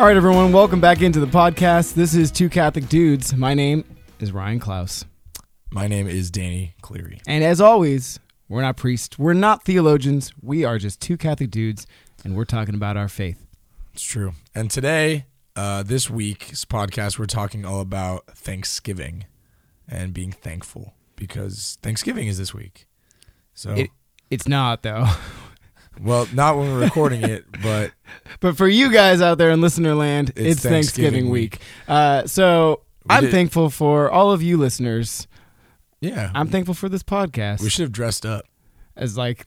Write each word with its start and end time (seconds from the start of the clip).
All 0.00 0.06
right, 0.06 0.16
everyone, 0.16 0.50
welcome 0.50 0.80
back 0.80 1.02
into 1.02 1.20
the 1.20 1.26
podcast. 1.26 1.92
This 1.92 2.14
is 2.14 2.30
Two 2.30 2.48
Catholic 2.48 2.88
Dudes. 2.88 3.34
My 3.34 3.52
name 3.52 3.84
is 4.18 4.32
Ryan 4.32 4.58
Klaus. 4.58 5.04
My 5.70 5.88
name 5.88 6.08
is 6.08 6.30
Danny 6.30 6.74
Cleary. 6.80 7.20
And 7.26 7.44
as 7.44 7.60
always, 7.60 8.18
we're 8.48 8.62
not 8.62 8.78
priests, 8.78 9.18
we're 9.18 9.34
not 9.34 9.62
theologians, 9.62 10.32
we 10.40 10.64
are 10.64 10.78
just 10.78 11.02
two 11.02 11.18
Catholic 11.18 11.50
dudes, 11.50 11.86
and 12.24 12.34
we're 12.34 12.46
talking 12.46 12.74
about 12.74 12.96
our 12.96 13.08
faith. 13.08 13.46
It's 13.92 14.02
true. 14.02 14.32
And 14.54 14.70
today, 14.70 15.26
uh, 15.54 15.82
this 15.82 16.08
week's 16.08 16.64
podcast, 16.64 17.18
we're 17.18 17.26
talking 17.26 17.66
all 17.66 17.82
about 17.82 18.26
Thanksgiving 18.28 19.26
and 19.86 20.14
being 20.14 20.32
thankful 20.32 20.94
because 21.14 21.76
Thanksgiving 21.82 22.26
is 22.26 22.38
this 22.38 22.54
week. 22.54 22.86
So, 23.52 23.72
It, 23.72 23.90
it's 24.30 24.48
not, 24.48 24.82
though. 24.82 25.04
well, 26.02 26.26
not 26.32 26.56
when 26.56 26.72
we're 26.72 26.80
recording 26.80 27.22
it, 27.22 27.44
but 27.62 27.92
But 28.40 28.56
for 28.56 28.68
you 28.68 28.92
guys 28.92 29.20
out 29.20 29.38
there 29.38 29.50
in 29.50 29.60
listener 29.60 29.94
land, 29.94 30.30
it's, 30.30 30.38
It's 30.38 30.62
Thanksgiving, 30.62 30.72
Thanksgiving 30.72 31.30
week. 31.30 31.58
Uh, 31.88 32.26
so 32.26 32.80
We 33.04 33.14
I'm 33.16 33.24
did- 33.24 33.30
thankful 33.32 33.70
for 33.70 34.10
all 34.10 34.32
of 34.32 34.42
you 34.42 34.56
listeners. 34.56 35.26
yeah, 36.00 36.30
I'm 36.34 36.48
thankful 36.48 36.74
for 36.74 36.88
this 36.88 37.02
podcast 37.02 37.60
we 37.62 37.68
should 37.70 37.82
have 37.82 37.92
dressed 37.92 38.24
up 38.24 38.44
as 38.96 39.16
like 39.18 39.46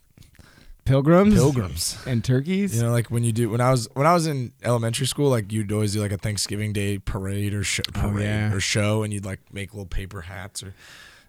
pilgrims, 0.86 1.34
pilgrims. 1.36 1.98
and 2.06 2.24
turkeys. 2.24 2.76
You 2.76 2.84
know, 2.84 2.92
like 2.92 3.10
when 3.10 3.24
you 3.24 3.32
do 3.32 3.50
when 3.50 3.62
I 3.62 3.72
was 3.72 3.88
when 3.94 4.06
I 4.06 4.14
was 4.14 4.28
in 4.28 4.52
elementary 4.64 5.08
school, 5.08 5.30
like 5.30 5.52
you'd 5.52 5.72
always 5.72 5.94
do 5.94 6.02
like 6.02 6.12
a 6.12 6.18
Thanksgiving 6.18 6.74
Day 6.74 6.98
parade 7.00 7.54
or 7.54 7.64
show, 7.64 7.84
Oh, 7.96 8.18
yeah. 8.18 8.52
or 8.54 8.60
show, 8.60 9.04
and 9.04 9.14
you'd 9.14 9.26
like 9.26 9.40
make 9.52 9.74
little 9.74 9.86
paper 9.86 10.22
hats 10.22 10.62
or 10.64 10.74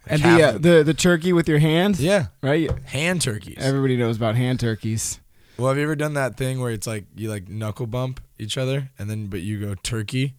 and 0.06 0.22
the, 0.22 0.42
uh, 0.42 0.52
the 0.58 0.83
the 0.84 0.94
turkey 0.94 1.33
with 1.33 1.48
your 1.48 1.58
hand, 1.58 1.98
yeah 1.98 2.27
right? 2.42 2.70
hand 2.86 3.20
turkeys. 3.22 3.58
Everybody 3.58 3.97
knows 3.97 4.16
about 4.16 4.36
hand 4.36 4.60
turkeys. 4.60 5.20
Well, 5.56 5.69
have 5.69 5.77
you 5.77 5.84
ever 5.84 5.94
done 5.97 6.14
that 6.14 6.36
thing 6.36 6.60
where 6.60 6.72
it's 6.72 6.86
like 6.86 7.05
you 7.14 7.30
like 7.30 7.48
knuckle 7.48 7.86
bump 7.86 8.20
each 8.38 8.58
other 8.58 8.91
and 8.98 9.08
then 9.08 9.27
but 9.28 9.41
you 9.41 9.60
go 9.60 9.75
turkey 9.75 10.34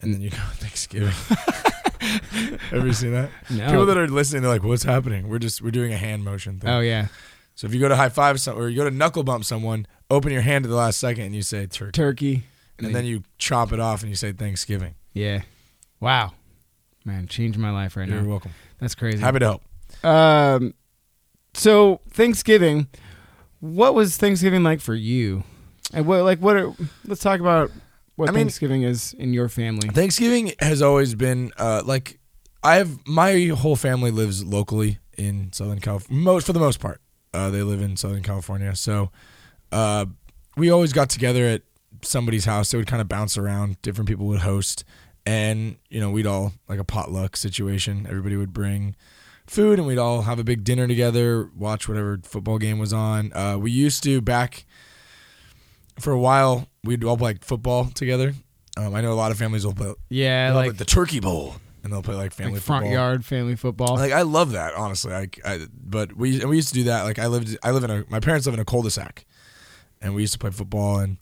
and 0.00 0.14
then 0.14 0.20
you 0.20 0.30
go 0.30 0.36
Thanksgiving? 0.54 1.12
Ever 2.72 2.92
seen 2.92 3.12
that? 3.12 3.30
No. 3.50 3.66
People 3.66 3.86
that 3.86 3.96
are 3.96 4.08
listening, 4.08 4.42
they're 4.42 4.50
like, 4.50 4.64
"What's 4.64 4.82
happening?" 4.82 5.28
We're 5.28 5.38
just 5.38 5.62
we're 5.62 5.70
doing 5.70 5.92
a 5.92 5.96
hand 5.96 6.24
motion 6.24 6.58
thing. 6.58 6.70
oh 6.70 6.80
yeah, 6.80 7.06
So 7.54 7.66
if 7.66 7.74
you 7.74 7.80
go 7.80 7.88
to 7.88 7.96
high 7.96 8.08
five 8.08 8.40
some 8.40 8.58
or 8.58 8.68
you 8.68 8.76
go 8.76 8.84
to 8.84 8.90
knuckle 8.90 9.22
bump 9.22 9.44
someone, 9.44 9.86
open 10.10 10.32
your 10.32 10.42
hand 10.42 10.64
at 10.64 10.68
the 10.68 10.74
last 10.76 10.98
second 10.98 11.24
and 11.26 11.34
you 11.34 11.42
say 11.42 11.66
turkey, 11.66 11.92
turkey, 11.92 12.42
and 12.78 12.94
then 12.94 13.04
you 13.04 13.22
chop 13.38 13.72
it 13.72 13.78
off 13.80 14.02
and 14.02 14.10
you 14.10 14.16
say 14.16 14.32
Thanksgiving. 14.32 14.94
yeah, 15.12 15.42
wow, 16.00 16.32
man, 17.04 17.26
changed 17.28 17.58
my 17.58 17.70
life 17.70 17.96
right 17.96 18.08
now. 18.08 18.16
You're 18.16 18.24
welcome. 18.28 18.52
That's 18.82 18.96
crazy. 18.96 19.18
Happy 19.20 19.38
to 19.38 19.44
help. 19.46 19.62
Um, 20.04 20.74
so 21.54 22.00
Thanksgiving, 22.10 22.88
what 23.60 23.94
was 23.94 24.16
Thanksgiving 24.16 24.64
like 24.64 24.80
for 24.80 24.94
you? 24.94 25.44
And 25.94 26.04
what 26.04 26.24
like 26.24 26.40
what? 26.40 26.56
Are, 26.56 26.72
let's 27.06 27.22
talk 27.22 27.38
about 27.40 27.70
what 28.16 28.28
I 28.28 28.32
mean- 28.32 28.40
Thanksgiving 28.40 28.82
is 28.82 29.14
in 29.14 29.32
your 29.32 29.48
family. 29.48 29.88
Thanksgiving 29.88 30.52
has 30.58 30.82
always 30.82 31.14
been 31.14 31.52
uh, 31.56 31.82
like 31.84 32.18
I 32.62 32.74
have 32.76 33.06
my 33.06 33.46
whole 33.56 33.76
family 33.76 34.10
lives 34.10 34.44
locally 34.44 34.98
in 35.16 35.52
Southern 35.52 35.78
California. 35.78 36.24
Most 36.24 36.46
for 36.46 36.52
the 36.52 36.60
most 36.60 36.80
part, 36.80 37.00
uh, 37.32 37.50
they 37.50 37.62
live 37.62 37.80
in 37.80 37.96
Southern 37.96 38.22
California. 38.22 38.74
So 38.74 39.10
uh, 39.70 40.06
we 40.56 40.70
always 40.70 40.92
got 40.92 41.08
together 41.10 41.44
at 41.46 41.62
somebody's 42.02 42.46
house. 42.46 42.70
They 42.72 42.78
would 42.78 42.88
kind 42.88 43.00
of 43.02 43.08
bounce 43.08 43.38
around. 43.38 43.80
Different 43.82 44.08
people 44.08 44.26
would 44.26 44.40
host, 44.40 44.84
and 45.26 45.76
you 45.88 46.00
know 46.00 46.10
we'd 46.10 46.26
all 46.26 46.52
like 46.68 46.78
a 46.78 46.84
potluck 46.84 47.36
situation. 47.36 48.06
Everybody 48.08 48.36
would 48.36 48.52
bring 48.52 48.96
food, 49.46 49.78
and 49.78 49.86
we'd 49.86 49.98
all 49.98 50.22
have 50.22 50.38
a 50.38 50.44
big 50.44 50.64
dinner 50.64 50.86
together. 50.86 51.50
Watch 51.56 51.88
whatever 51.88 52.18
football 52.22 52.58
game 52.58 52.78
was 52.78 52.92
on. 52.92 53.32
Uh, 53.32 53.56
we 53.58 53.70
used 53.70 54.02
to 54.04 54.20
back 54.20 54.64
for 56.00 56.12
a 56.12 56.18
while. 56.18 56.68
We'd 56.84 57.04
all 57.04 57.16
play 57.16 57.30
like, 57.30 57.44
football 57.44 57.86
together. 57.86 58.34
Um, 58.76 58.94
I 58.94 59.02
know 59.02 59.12
a 59.12 59.14
lot 59.14 59.30
of 59.30 59.38
families 59.38 59.66
will 59.66 59.74
play 59.74 59.92
yeah, 60.08 60.48
They'll 60.48 60.56
like, 60.56 60.76
the 60.78 60.84
turkey 60.84 61.20
bowl, 61.20 61.56
and 61.84 61.92
they'll 61.92 62.02
play 62.02 62.14
like 62.14 62.32
family 62.32 62.54
like 62.54 62.62
front 62.62 62.84
football. 62.84 62.94
yard 62.94 63.24
family 63.24 63.54
football. 63.54 63.96
Like 63.96 64.12
I 64.12 64.22
love 64.22 64.52
that, 64.52 64.74
honestly. 64.74 65.12
Like, 65.12 65.40
I, 65.44 65.66
but 65.72 66.16
we 66.16 66.40
and 66.40 66.48
we 66.48 66.56
used 66.56 66.68
to 66.68 66.74
do 66.74 66.84
that. 66.84 67.02
Like 67.02 67.18
I 67.18 67.26
lived, 67.26 67.56
I 67.62 67.70
live 67.70 67.84
in 67.84 67.90
a. 67.90 68.04
My 68.08 68.20
parents 68.20 68.46
live 68.46 68.54
in 68.54 68.60
a 68.60 68.64
cul-de-sac, 68.64 69.26
and 70.00 70.14
we 70.14 70.22
used 70.22 70.32
to 70.32 70.38
play 70.38 70.50
football, 70.50 70.98
and 70.98 71.18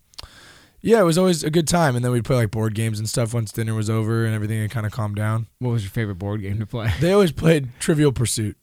yeah, 0.83 1.01
it 1.01 1.05
was 1.05 1.19
always 1.19 1.45
a 1.45 1.51
good 1.51 1.69
time. 1.69 1.97
And 1.97 2.05
then 2.05 2.13
we'd 2.13 2.25
play 2.25 2.37
like 2.37 2.51
board 2.51 2.75
games 2.75 2.99
and 2.99 3.09
stuff 3.09 3.35
once 3.35 3.53
dinner 3.53 3.75
was 3.75 3.91
over 3.91 4.25
and 4.25 4.35
everything 4.35 4.61
had 4.61 4.71
kind 4.71 4.87
of 4.87 4.93
calmed 4.93 5.17
down. 5.17 5.47
what 5.59 5.71
was 5.71 5.83
your 5.83 5.91
favorite 5.91 6.17
board 6.17 6.43
game 6.43 6.59
to 6.59 6.67
play? 6.67 6.93
They 7.01 7.13
always 7.13 7.33
played 7.33 7.69
Trivial 7.81 8.13
Pursuit. 8.13 8.57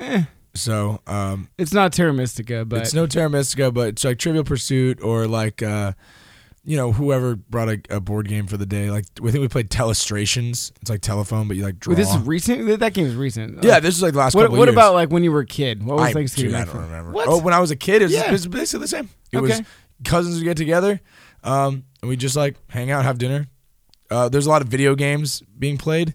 Eh, 0.00 0.24
So 0.54 1.00
um, 1.06 1.48
it's 1.58 1.72
not 1.72 1.92
Terra 1.92 2.12
Mystica, 2.12 2.64
but 2.64 2.80
it's 2.82 2.94
no 2.94 3.06
Terra 3.06 3.28
Mystica, 3.30 3.70
but 3.70 3.88
it's 3.88 4.04
like 4.04 4.18
Trivial 4.18 4.44
Pursuit 4.44 5.00
or 5.02 5.26
like. 5.26 5.62
Uh, 5.62 5.92
you 6.66 6.78
know, 6.78 6.92
whoever 6.92 7.36
brought 7.36 7.68
a, 7.68 7.78
a 7.90 8.00
board 8.00 8.26
game 8.26 8.46
for 8.46 8.56
the 8.56 8.64
day, 8.64 8.90
like 8.90 9.04
I 9.22 9.30
think 9.30 9.42
we 9.42 9.48
played 9.48 9.68
Telestrations. 9.68 10.72
It's 10.80 10.88
like 10.88 11.02
telephone, 11.02 11.46
but 11.46 11.58
you 11.58 11.62
like 11.62 11.78
draw. 11.78 11.90
Wait, 11.92 11.96
this 11.98 12.08
is 12.08 12.16
recent. 12.22 12.80
That 12.80 12.94
game 12.94 13.04
is 13.04 13.14
recent. 13.14 13.62
yeah, 13.62 13.74
Like, 13.74 13.82
this 13.82 13.94
is 13.94 14.02
like 14.02 14.14
the 14.14 14.18
last 14.20 14.34
what 14.34 14.44
couple 14.44 14.56
what 14.56 14.68
years. 14.68 14.74
about 14.74 14.94
like 14.94 15.10
when 15.10 15.22
you 15.22 15.30
were 15.30 15.40
a 15.40 15.46
kid? 15.46 15.82
What 15.82 15.96
was 15.98 16.06
I, 16.06 16.12
Thanksgiving 16.14 16.52
dude, 16.52 16.56
I 16.56 16.60
like 16.60 16.66
don't 16.68 16.76
for- 16.76 16.82
remember. 16.88 17.10
What? 17.10 17.28
Oh, 17.28 17.38
when 17.38 17.52
I 17.52 17.60
was 17.60 17.70
a 17.70 17.76
kid, 17.76 18.00
it 18.00 18.06
was, 18.06 18.12
Yeah. 18.14 18.28
it 18.28 18.32
was 18.32 18.46
basically 18.46 18.80
the 18.84 18.88
same. 18.88 19.10
It 19.30 19.36
Okay. 19.36 19.60
Cousins 20.04 20.36
would 20.36 20.44
get 20.44 20.56
together, 20.56 21.00
um, 21.42 21.84
and 22.02 22.08
we 22.08 22.16
just 22.16 22.36
like 22.36 22.56
hang 22.68 22.90
out, 22.90 23.04
have 23.04 23.18
dinner. 23.18 23.46
Uh, 24.10 24.28
there's 24.28 24.46
a 24.46 24.50
lot 24.50 24.62
of 24.62 24.68
video 24.68 24.94
games 24.94 25.42
being 25.58 25.78
played. 25.78 26.14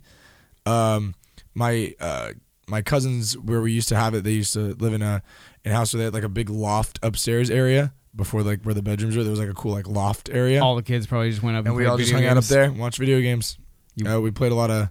Um, 0.66 1.16
my 1.54 1.94
uh, 2.00 2.32
my 2.68 2.82
cousins, 2.82 3.38
where 3.38 3.62
we 3.62 3.72
used 3.72 3.90
to 3.90 3.96
have 3.96 4.14
it, 4.14 4.24
they 4.24 4.32
used 4.32 4.54
to 4.54 4.74
live 4.76 4.94
in 4.94 5.02
a 5.02 5.22
in 5.66 5.72
a 5.72 5.76
house 5.76 5.94
where 5.94 6.00
they 6.00 6.06
had 6.06 6.14
like 6.14 6.24
a 6.24 6.30
big 6.30 6.50
loft 6.50 7.00
upstairs 7.04 7.50
area 7.50 7.94
before 8.16 8.44
like 8.44 8.62
where 8.64 8.74
the 8.76 8.82
bedrooms 8.82 9.16
were. 9.18 9.24
There 9.24 9.32
was 9.32 9.40
like 9.40 9.50
a 9.50 9.54
cool 9.54 9.72
like 9.74 9.88
loft 9.88 10.30
area, 10.32 10.62
all 10.64 10.76
the 10.76 10.84
kids 10.84 11.08
probably 11.08 11.32
just 11.32 11.44
went 11.44 11.58
up 11.58 11.62
and, 11.62 11.70
and 11.70 11.76
we 11.78 11.86
all 11.86 11.98
just 11.98 12.12
hung 12.12 12.26
out 12.26 12.38
up 12.38 12.44
there, 12.46 12.64
and 12.66 12.78
watched 12.80 13.00
video 13.00 13.20
games. 13.22 13.58
You- 13.96 14.08
uh, 14.10 14.20
we 14.20 14.32
played 14.32 14.52
a 14.52 14.56
lot 14.56 14.70
of. 14.72 14.90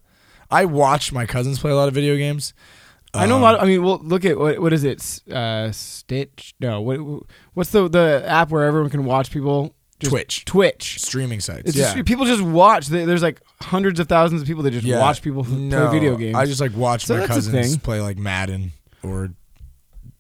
I 0.51 0.65
watched 0.65 1.13
my 1.13 1.27
cousins 1.27 1.59
play 1.59 1.71
a 1.71 1.77
lot 1.77 1.89
of 1.89 1.95
video 1.95 2.17
games. 2.17 2.55
I 3.19 3.27
know 3.27 3.35
a 3.35 3.37
Um, 3.37 3.43
lot. 3.43 3.55
Of, 3.57 3.63
I 3.63 3.67
mean, 3.67 3.83
well, 3.83 3.99
look 4.03 4.25
at 4.25 4.39
what 4.39 4.59
what 4.61 4.73
is 4.73 4.85
it? 4.85 5.23
Uh, 5.33 5.71
Stitch? 5.73 6.55
No. 6.61 6.81
What 6.81 6.99
what's 7.55 7.71
the 7.71 7.89
the 7.89 8.23
app 8.27 8.51
where 8.51 8.65
everyone 8.65 8.91
can 8.91 9.05
watch 9.05 9.31
people? 9.31 9.75
Just 10.01 10.11
Twitch 10.11 10.45
Twitch. 10.45 11.01
streaming 11.03 11.41
sites. 11.41 11.63
It's 11.71 11.77
yeah. 11.77 11.93
just, 11.95 12.07
people 12.07 12.25
just 12.25 12.43
watch. 12.43 12.87
There- 12.87 13.05
There's 13.05 13.23
like 13.23 13.41
hundreds 13.61 13.99
of 13.99 14.07
thousands 14.09 14.41
of 14.43 14.47
people 14.47 14.63
that 14.63 14.71
just 14.71 14.85
Yeah. 14.87 15.01
watch 15.01 15.23
people 15.23 15.43
f- 15.45 15.49
No, 15.51 15.89
play 15.89 15.99
video 15.99 16.17
games. 16.17 16.37
I 16.37 16.47
just 16.47 16.61
like 16.61 16.77
watch 16.77 17.05
So 17.05 17.15
my 17.15 17.21
that's 17.21 17.31
a 17.31 17.35
cousins 17.35 17.71
thing. 17.73 17.81
play 17.81 18.01
like 18.01 18.17
Madden 18.17 18.71
or 19.03 19.31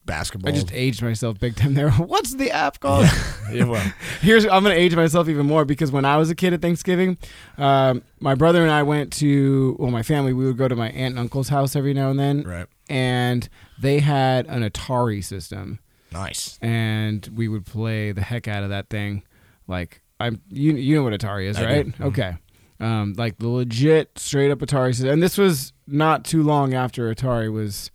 basketball. 0.04 0.50
I 0.50 0.54
just 0.54 0.72
aged 0.72 1.03
myself 1.03 1.38
big 1.38 1.54
time 1.54 1.75
there. 1.75 1.91
What's 2.12 2.34
the 2.34 2.50
app 2.50 2.80
called? 2.80 3.06
yeah, 3.53 3.65
well, 3.65 3.92
Here's 4.20 4.44
I'm 4.47 4.62
gonna 4.65 4.75
age 4.75 4.97
myself 4.97 5.28
even 5.28 5.47
more 5.47 5.65
because 5.65 5.92
when 5.92 6.04
I 6.04 6.16
was 6.16 6.28
a 6.30 6.34
kid 6.34 6.53
at 6.54 6.60
Thanksgiving, 6.62 7.16
um, 7.56 8.03
my 8.19 8.34
brother 8.34 8.62
and 8.62 8.72
I 8.72 8.82
went 8.82 9.12
to 9.15 9.76
well, 9.78 9.91
my 9.92 10.03
family 10.03 10.32
we 10.32 10.44
would 10.47 10.56
go 10.56 10.66
to 10.66 10.75
my 10.76 10.88
aunt 10.88 11.12
and 11.12 11.19
uncle's 11.20 11.50
house 11.50 11.76
every 11.76 11.94
now 11.94 12.10
and 12.10 12.19
then, 12.19 12.42
right. 12.42 12.66
And 12.88 13.49
they 13.81 14.00
had 14.00 14.47
an 14.47 14.62
Atari 14.69 15.22
system, 15.25 15.78
Nice. 16.12 16.59
and 16.62 17.28
we 17.34 17.49
would 17.49 17.66
play 17.66 18.12
the 18.12 18.22
heck 18.22 18.49
out 18.49 18.62
of 18.62 18.71
that 18.71 18.88
thing. 18.91 19.22
Like 19.66 20.03
I'm, 20.21 20.41
you 20.49 20.75
you 20.75 20.94
know 20.97 21.03
what 21.04 21.12
Atari 21.12 21.47
is, 21.48 21.56
I 21.59 21.65
right? 21.65 21.87
Mhm. 21.87 22.00
Okay. 22.06 22.37
Um, 22.81 23.15
like 23.16 23.38
the 23.38 23.48
legit 23.48 24.19
straight 24.19 24.50
up 24.50 24.60
Atari 24.60 24.94
system, 24.94 25.10
and 25.10 25.22
this 25.22 25.37
was 25.37 25.72
not 25.87 26.25
too 26.25 26.43
long 26.43 26.75
after 26.75 27.12
Atari 27.12 27.53
was, 27.53 27.91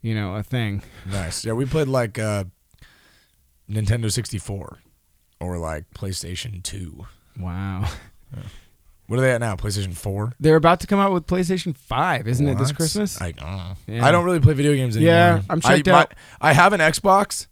you 0.00 0.14
know, 0.14 0.34
a 0.34 0.42
thing. 0.42 0.82
Nice. 1.10 1.44
Yeah, 1.44 1.52
we 1.52 1.66
played 1.66 1.88
like 1.88 2.18
uh, 2.18 2.44
Nintendo 3.70 4.10
64 4.10 4.78
or 5.40 5.58
like 5.58 5.84
PlayStation 5.94 6.62
2. 6.62 7.06
Wow. 7.38 7.88
What 9.06 9.18
are 9.18 9.22
they 9.22 9.32
at 9.32 9.40
now? 9.40 9.54
PlayStation 9.54 9.94
4? 9.94 10.32
They're 10.40 10.56
about 10.56 10.80
to 10.80 10.86
come 10.86 10.98
out 10.98 11.12
with 11.12 11.26
PlayStation 11.26 11.76
Five, 11.76 12.26
isn't 12.26 12.46
it? 12.48 12.56
This 12.56 12.68
What? 12.68 12.76
Christmas. 12.76 13.20
I 13.20 13.32
don't. 13.32 13.76
Yeah. 13.86 14.04
I 14.06 14.10
don't 14.10 14.24
really 14.24 14.40
play 14.40 14.54
video 14.54 14.74
games 14.74 14.96
anymore. 14.96 15.14
Yeah, 15.14 15.42
I'm 15.50 15.60
checked 15.60 15.88
I, 15.88 15.92
my- 15.92 15.98
out. 16.00 16.14
I 16.40 16.52
have 16.54 16.72
an 16.72 16.80
Xbox, 16.80 17.46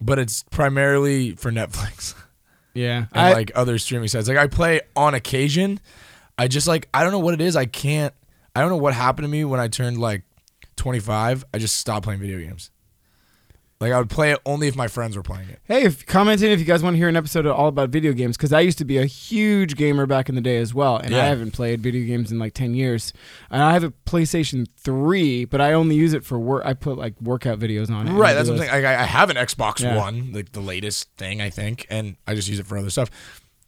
but 0.00 0.18
it's 0.18 0.42
primarily 0.50 1.32
for 1.32 1.50
Netflix 1.50 2.14
yeah. 2.74 3.06
and 3.12 3.26
I, 3.26 3.32
like 3.32 3.52
other 3.54 3.78
streaming 3.78 4.08
sites. 4.08 4.28
Like 4.28 4.36
I 4.36 4.46
play 4.48 4.82
on 4.94 5.14
occasion. 5.14 5.80
I 6.38 6.48
just 6.48 6.68
like 6.68 6.88
I 6.92 7.02
don't 7.02 7.12
know 7.12 7.20
what 7.20 7.32
it 7.34 7.40
is. 7.40 7.56
I 7.56 7.64
can't. 7.64 8.12
I 8.54 8.60
don't 8.60 8.68
know 8.68 8.76
what 8.76 8.92
happened 8.92 9.24
to 9.24 9.30
me 9.30 9.44
when 9.44 9.60
I 9.60 9.68
turned 9.68 9.98
like 9.98 10.24
25. 10.76 11.44
I 11.54 11.58
just 11.58 11.76
stopped 11.78 12.04
playing 12.04 12.20
video 12.20 12.38
games. 12.38 12.70
Like 13.78 13.92
I 13.92 13.98
would 13.98 14.08
play 14.08 14.32
it 14.32 14.38
only 14.46 14.68
if 14.68 14.76
my 14.76 14.88
friends 14.88 15.18
were 15.18 15.22
playing 15.22 15.50
it. 15.50 15.58
Hey, 15.64 15.82
if 15.82 16.06
comment 16.06 16.40
in 16.42 16.50
if 16.50 16.58
you 16.58 16.64
guys 16.64 16.82
want 16.82 16.94
to 16.94 16.98
hear 16.98 17.08
an 17.08 17.16
episode 17.16 17.44
all 17.46 17.68
about 17.68 17.90
video 17.90 18.12
games, 18.14 18.36
because 18.36 18.50
I 18.50 18.60
used 18.60 18.78
to 18.78 18.86
be 18.86 18.96
a 18.96 19.04
huge 19.04 19.76
gamer 19.76 20.06
back 20.06 20.30
in 20.30 20.34
the 20.34 20.40
day 20.40 20.56
as 20.56 20.72
well, 20.72 20.96
and 20.96 21.14
I 21.14 21.26
haven't 21.26 21.50
played 21.50 21.82
video 21.82 22.06
games 22.06 22.32
in 22.32 22.38
like 22.38 22.54
ten 22.54 22.74
years. 22.74 23.12
And 23.50 23.62
I 23.62 23.74
have 23.74 23.84
a 23.84 23.90
PlayStation 24.06 24.66
Three, 24.78 25.44
but 25.44 25.60
I 25.60 25.74
only 25.74 25.94
use 25.94 26.14
it 26.14 26.24
for 26.24 26.38
work. 26.38 26.64
I 26.64 26.72
put 26.72 26.96
like 26.96 27.20
workout 27.20 27.58
videos 27.58 27.90
on 27.90 28.08
it. 28.08 28.12
Right, 28.12 28.32
that's 28.32 28.48
what 28.48 28.54
I'm 28.60 28.66
saying. 28.66 28.84
I, 28.86 29.02
I 29.02 29.04
have 29.04 29.28
an 29.28 29.36
Xbox 29.36 29.80
Yeah. 29.82 29.96
One, 29.96 30.32
like 30.32 30.52
the 30.52 30.60
latest 30.60 31.10
thing, 31.18 31.42
I 31.42 31.50
think, 31.50 31.86
and 31.90 32.16
I 32.26 32.34
just 32.34 32.48
use 32.48 32.58
it 32.58 32.66
for 32.66 32.78
other 32.78 32.88
stuff. 32.90 33.10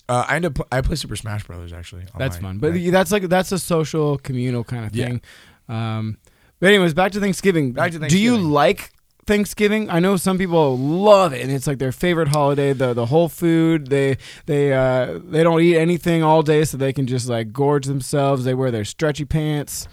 Uh, 0.08 0.24
I 0.26 0.36
end 0.36 0.46
up 0.46 0.58
I 0.72 0.80
play 0.80 0.96
Super 0.96 1.16
Smash 1.16 1.44
Brothers 1.44 1.74
actually. 1.74 2.04
That's 2.16 2.38
fun, 2.38 2.58
but 2.60 2.72
that's 2.72 3.12
like 3.12 3.24
that's 3.24 3.52
a 3.52 3.58
social, 3.58 4.16
communal 4.16 4.64
kind 4.64 4.86
of 4.86 4.96
Yeah. 4.96 5.04
thing. 5.06 5.20
Um, 5.68 6.16
but 6.60 6.68
anyways, 6.68 6.94
back 6.94 7.12
to 7.12 7.20
Thanksgiving. 7.20 7.72
Back 7.72 7.92
to 7.92 7.98
Thanksgiving. 7.98 8.08
Do 8.08 8.18
you 8.24 8.38
like 8.38 8.90
Thanksgiving? 9.28 9.90
I 9.90 10.00
know 10.00 10.16
some 10.16 10.38
people 10.38 10.76
love 10.78 11.34
it, 11.34 11.42
and 11.42 11.52
it's 11.52 11.66
like 11.66 11.78
their 11.78 11.92
favorite 11.92 12.28
holiday. 12.28 12.72
The 12.72 12.94
the 12.94 13.06
whole 13.06 13.28
food. 13.28 13.88
They 13.88 14.16
they 14.46 14.72
uh, 14.72 15.20
they 15.22 15.42
don't 15.44 15.60
eat 15.60 15.76
anything 15.76 16.22
all 16.22 16.42
day, 16.42 16.64
so 16.64 16.78
they 16.78 16.94
can 16.94 17.06
just 17.06 17.28
like 17.28 17.52
gorge 17.52 17.86
themselves. 17.86 18.44
They 18.44 18.54
wear 18.54 18.70
their 18.70 18.86
stretchy 18.86 19.26
pants, 19.26 19.86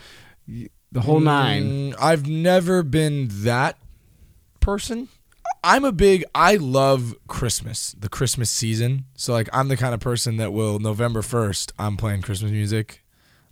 the 0.47 1.01
whole 1.01 1.19
nine. 1.19 1.63
Mm, 1.63 1.95
I've 1.99 2.25
never 2.25 2.81
been 2.81 3.27
that 3.43 3.77
person. 4.61 5.09
I'm 5.63 5.83
a 5.83 5.91
big 5.91 6.23
I 6.33 6.55
love 6.55 7.15
Christmas, 7.27 7.95
the 7.99 8.07
Christmas 8.07 8.49
season. 8.49 9.05
So 9.15 9.33
like 9.33 9.49
I'm 9.51 9.67
the 9.67 9.77
kind 9.77 9.93
of 9.93 9.99
person 9.99 10.37
that 10.37 10.53
will 10.53 10.79
November 10.79 11.21
1st, 11.21 11.71
I'm 11.79 11.97
playing 11.97 12.21
Christmas 12.21 12.51
music. 12.51 13.03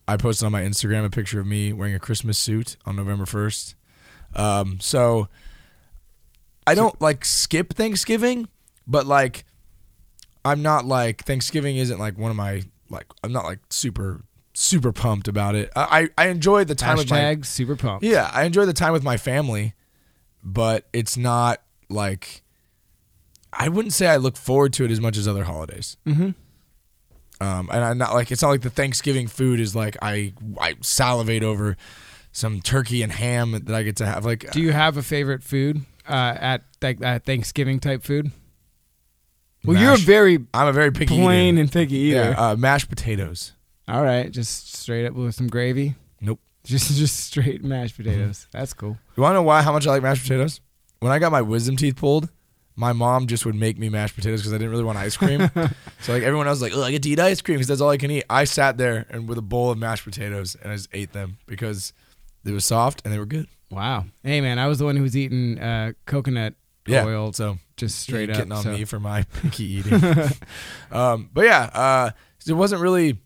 I 0.08 0.18
posted 0.18 0.46
on 0.46 0.52
my 0.52 0.62
Instagram 0.62 1.06
a 1.06 1.10
picture 1.10 1.40
of 1.40 1.48
me 1.48 1.74
wearing 1.74 1.96
a 1.96 2.00
Christmas 2.00 2.38
suit 2.38 2.78
on 2.86 2.96
November 2.96 3.26
1st. 3.26 3.74
Um 4.36 4.80
so 4.80 5.28
I 6.66 6.76
don't 6.76 7.00
like 7.02 7.26
skip 7.26 7.74
Thanksgiving, 7.74 8.48
but 8.88 9.06
like 9.06 9.46
I'm 10.46 10.62
not 10.62 10.86
like 10.86 11.24
Thanksgiving 11.24 11.78
isn't 11.78 12.00
like 12.00 12.18
one 12.18 12.32
of 12.32 12.38
my 12.38 12.64
like 12.90 13.06
I'm 13.24 13.32
not 13.32 13.46
like 13.46 13.60
super 13.70 14.24
super 14.54 14.92
pumped 14.92 15.28
about 15.28 15.56
it. 15.56 15.72
I 15.76 16.10
I 16.18 16.26
I 16.26 16.28
enjoy 16.30 16.64
the 16.64 16.76
time 16.76 16.98
with 16.98 17.10
my 17.10 17.20
Hashtag 17.20 17.46
super 17.46 17.76
pumped. 17.76 18.04
yeah, 18.04 18.30
I 18.34 18.44
enjoy 18.44 18.66
the 18.66 18.74
time 18.74 18.94
with 18.94 19.04
my 19.04 19.18
family, 19.18 19.74
but 20.44 20.88
it's 20.94 21.18
not 21.18 21.62
like 21.90 22.44
I 23.52 23.70
wouldn't 23.70 23.94
say 23.94 24.08
I 24.08 24.18
look 24.18 24.38
forward 24.38 24.74
to 24.74 24.86
it 24.86 24.92
as 24.92 25.00
much 25.00 25.18
as 25.18 25.28
other 25.28 25.44
holidays. 25.44 25.98
Mm-hmm. 26.06 26.32
Um, 27.42 27.70
and 27.72 27.84
I'm 27.84 27.98
not 27.98 28.14
like 28.14 28.32
it's 28.32 28.42
not 28.42 28.50
like 28.50 28.62
the 28.62 28.70
Thanksgiving 28.70 29.28
food 29.28 29.60
is 29.60 29.76
like 29.76 29.98
I 30.02 30.34
I 30.60 30.76
salivate 30.82 31.44
over 31.44 31.78
some 32.32 32.62
turkey 32.62 33.02
and 33.02 33.12
ham 33.12 33.52
that 33.52 33.76
I 33.76 33.84
get 33.84 33.98
to 33.98 34.06
have. 34.06 34.26
Like 34.26 34.52
Do 34.52 34.62
you 34.62 34.72
have 34.72 34.98
a 34.98 35.04
favorite 35.04 35.44
food 35.44 35.82
uh, 36.08 36.36
at 36.40 36.64
like 36.82 37.02
at 37.04 37.26
Thanksgiving 37.26 37.80
type 37.80 38.04
food? 38.04 38.32
Well, 39.66 39.82
you're 39.82 39.94
a 39.94 39.98
very 39.98 40.40
I'm 40.54 40.68
a 40.68 40.74
very 40.74 40.92
picky 40.92 41.18
plain 41.18 41.56
eater. 41.56 41.62
and 41.62 41.72
picky 41.72 41.96
eater. 41.96 42.36
Yeah, 42.38 42.50
uh, 42.50 42.56
mashed 42.56 42.90
potatoes. 42.90 43.54
All 43.88 44.04
right, 44.04 44.30
just 44.32 44.76
straight 44.76 45.06
up 45.06 45.14
with 45.14 45.36
some 45.36 45.48
gravy. 45.48 45.96
Nope. 46.22 46.40
Just 46.64 46.94
just 46.98 47.20
straight 47.20 47.64
mashed 47.64 47.98
potatoes. 47.98 48.48
That's 48.52 48.74
cool. 48.74 48.98
You 49.16 49.24
want 49.24 49.32
to 49.32 49.36
know 49.36 49.44
why? 49.44 49.62
How 49.62 49.72
much 49.72 49.88
I 49.88 49.92
like 49.92 50.04
mashed 50.04 50.24
potatoes? 50.24 50.60
When 51.00 51.12
I 51.12 51.20
got 51.20 51.32
my 51.32 51.42
wisdom 51.42 51.76
teeth 51.76 51.98
pulled, 51.98 52.30
my 52.76 52.94
mom 52.94 53.28
just 53.28 53.46
would 53.46 53.56
make 53.56 53.78
me 53.78 53.90
mashed 53.90 54.16
potatoes 54.16 54.42
because 54.42 54.54
I 54.54 54.58
didn't 54.58 54.72
really 54.72 54.84
want 54.84 54.98
ice 54.98 55.18
cream. 55.18 55.50
so 56.02 56.14
like 56.14 56.24
everyone 56.24 56.48
else 56.48 56.62
was 56.62 56.72
like, 56.72 56.78
oh, 56.78 56.84
I 56.84 56.92
get 56.92 57.04
to 57.04 57.10
eat 57.10 57.20
ice 57.20 57.42
cream 57.42 57.58
because 57.58 57.68
that's 57.68 57.82
all 57.82 57.90
I 57.90 57.98
can 57.98 58.10
eat. 58.12 58.24
I 58.30 58.46
sat 58.46 58.78
there 58.78 59.06
and 59.10 59.28
with 59.28 59.38
a 59.38 59.42
bowl 59.42 59.70
of 59.72 59.78
mashed 59.78 60.06
potatoes 60.06 60.56
and 60.62 60.72
I 60.72 60.76
just 60.76 60.90
ate 60.94 61.12
them 61.14 61.38
because 61.46 61.94
they 62.44 62.52
were 62.52 62.60
soft 62.60 63.02
and 63.04 63.14
they 63.14 63.20
were 63.20 63.26
good. 63.26 63.48
Wow. 63.74 64.06
Hey 64.24 64.42
man, 64.42 64.60
I 64.60 64.68
was 64.68 64.80
the 64.80 64.86
one 64.86 64.96
who 64.96 65.04
was 65.04 65.16
eating 65.18 65.60
uh, 65.60 65.94
coconut 66.06 66.54
Yeah. 66.88 67.06
oil 67.06 67.34
So 67.34 67.58
just 67.78 68.00
straight 68.00 68.30
up. 68.30 68.38
getting 68.38 68.52
on 68.52 68.64
so- 68.64 68.72
me 68.74 68.86
for 68.86 69.00
my 69.00 69.24
picky 69.42 69.64
eating. 69.66 70.02
um, 70.92 71.30
but 71.34 71.46
yeah, 71.46 71.70
uh, 71.74 72.12
it 72.48 72.54
wasn't 72.54 72.82
really 72.82 73.18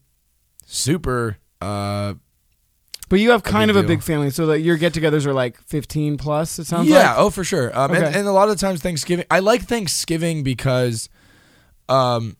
super. 0.65 1.37
Uh, 1.61 2.13
But 3.09 3.19
you 3.19 3.31
have 3.31 3.43
kind 3.43 3.69
big 3.69 3.75
of 3.75 3.75
a 3.77 3.81
deal. 3.87 3.95
big 3.97 4.03
family, 4.03 4.29
so 4.29 4.45
that 4.47 4.59
your 4.59 4.77
get-togethers 4.77 5.25
are 5.25 5.33
like 5.33 5.59
15 5.63 6.17
plus. 6.17 6.59
It 6.59 6.67
sounds 6.67 6.87
yeah, 6.89 7.09
like. 7.11 7.17
oh 7.19 7.29
for 7.29 7.43
sure. 7.43 7.77
Um, 7.77 7.91
and, 7.93 8.03
Okay. 8.03 8.19
and 8.19 8.27
a 8.27 8.31
lot 8.31 8.49
of 8.49 8.59
times 8.59 8.81
Thanksgiving, 8.81 9.25
I 9.31 9.39
like 9.39 9.63
Thanksgiving 9.63 10.43
because, 10.43 11.09
um, 11.89 12.37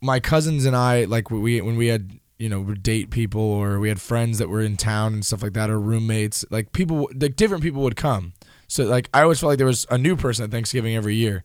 my 0.00 0.20
cousins 0.20 0.64
and 0.66 0.74
I 0.76 1.04
like 1.04 1.30
we 1.30 1.60
when 1.62 1.76
we 1.76 1.86
had 1.86 2.18
you 2.44 2.50
know 2.50 2.60
would 2.60 2.82
date 2.82 3.08
people 3.08 3.40
or 3.40 3.80
we 3.80 3.88
had 3.88 3.98
friends 3.98 4.36
that 4.36 4.50
were 4.50 4.60
in 4.60 4.76
town 4.76 5.14
and 5.14 5.24
stuff 5.24 5.42
like 5.42 5.54
that 5.54 5.70
or 5.70 5.80
roommates 5.80 6.44
like 6.50 6.72
people 6.72 7.08
like 7.18 7.36
different 7.36 7.62
people 7.62 7.80
would 7.80 7.96
come. 7.96 8.34
So 8.68 8.84
like 8.84 9.08
I 9.14 9.22
always 9.22 9.40
felt 9.40 9.52
like 9.52 9.56
there 9.56 9.66
was 9.66 9.86
a 9.88 9.96
new 9.96 10.14
person 10.14 10.44
at 10.44 10.50
Thanksgiving 10.50 10.94
every 10.94 11.14
year, 11.14 11.42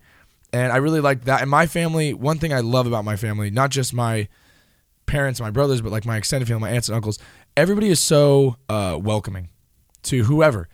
and 0.52 0.74
I 0.74 0.78
really 0.78 1.00
liked 1.00 1.24
that. 1.24 1.42
And 1.42 1.50
my 1.50 1.68
family, 1.68 2.14
one 2.14 2.38
thing 2.38 2.52
I 2.52 2.60
love 2.60 2.86
about 2.86 3.06
my 3.06 3.16
family, 3.16 3.50
not 3.50 3.70
just 3.70 3.94
my 3.94 4.28
parents, 5.06 5.40
my 5.40 5.52
brothers, 5.52 5.80
but 5.80 5.94
like 5.94 6.06
my 6.06 6.18
extended 6.18 6.50
family, 6.50 6.70
my 6.70 6.72
aunts 6.72 6.90
and 6.90 6.98
uncles, 6.98 7.18
everybody 7.56 7.88
is 7.90 8.02
so 8.02 8.58
uh, 8.68 9.00
welcoming 9.02 9.48
to 10.04 10.26
whoever. 10.26 10.68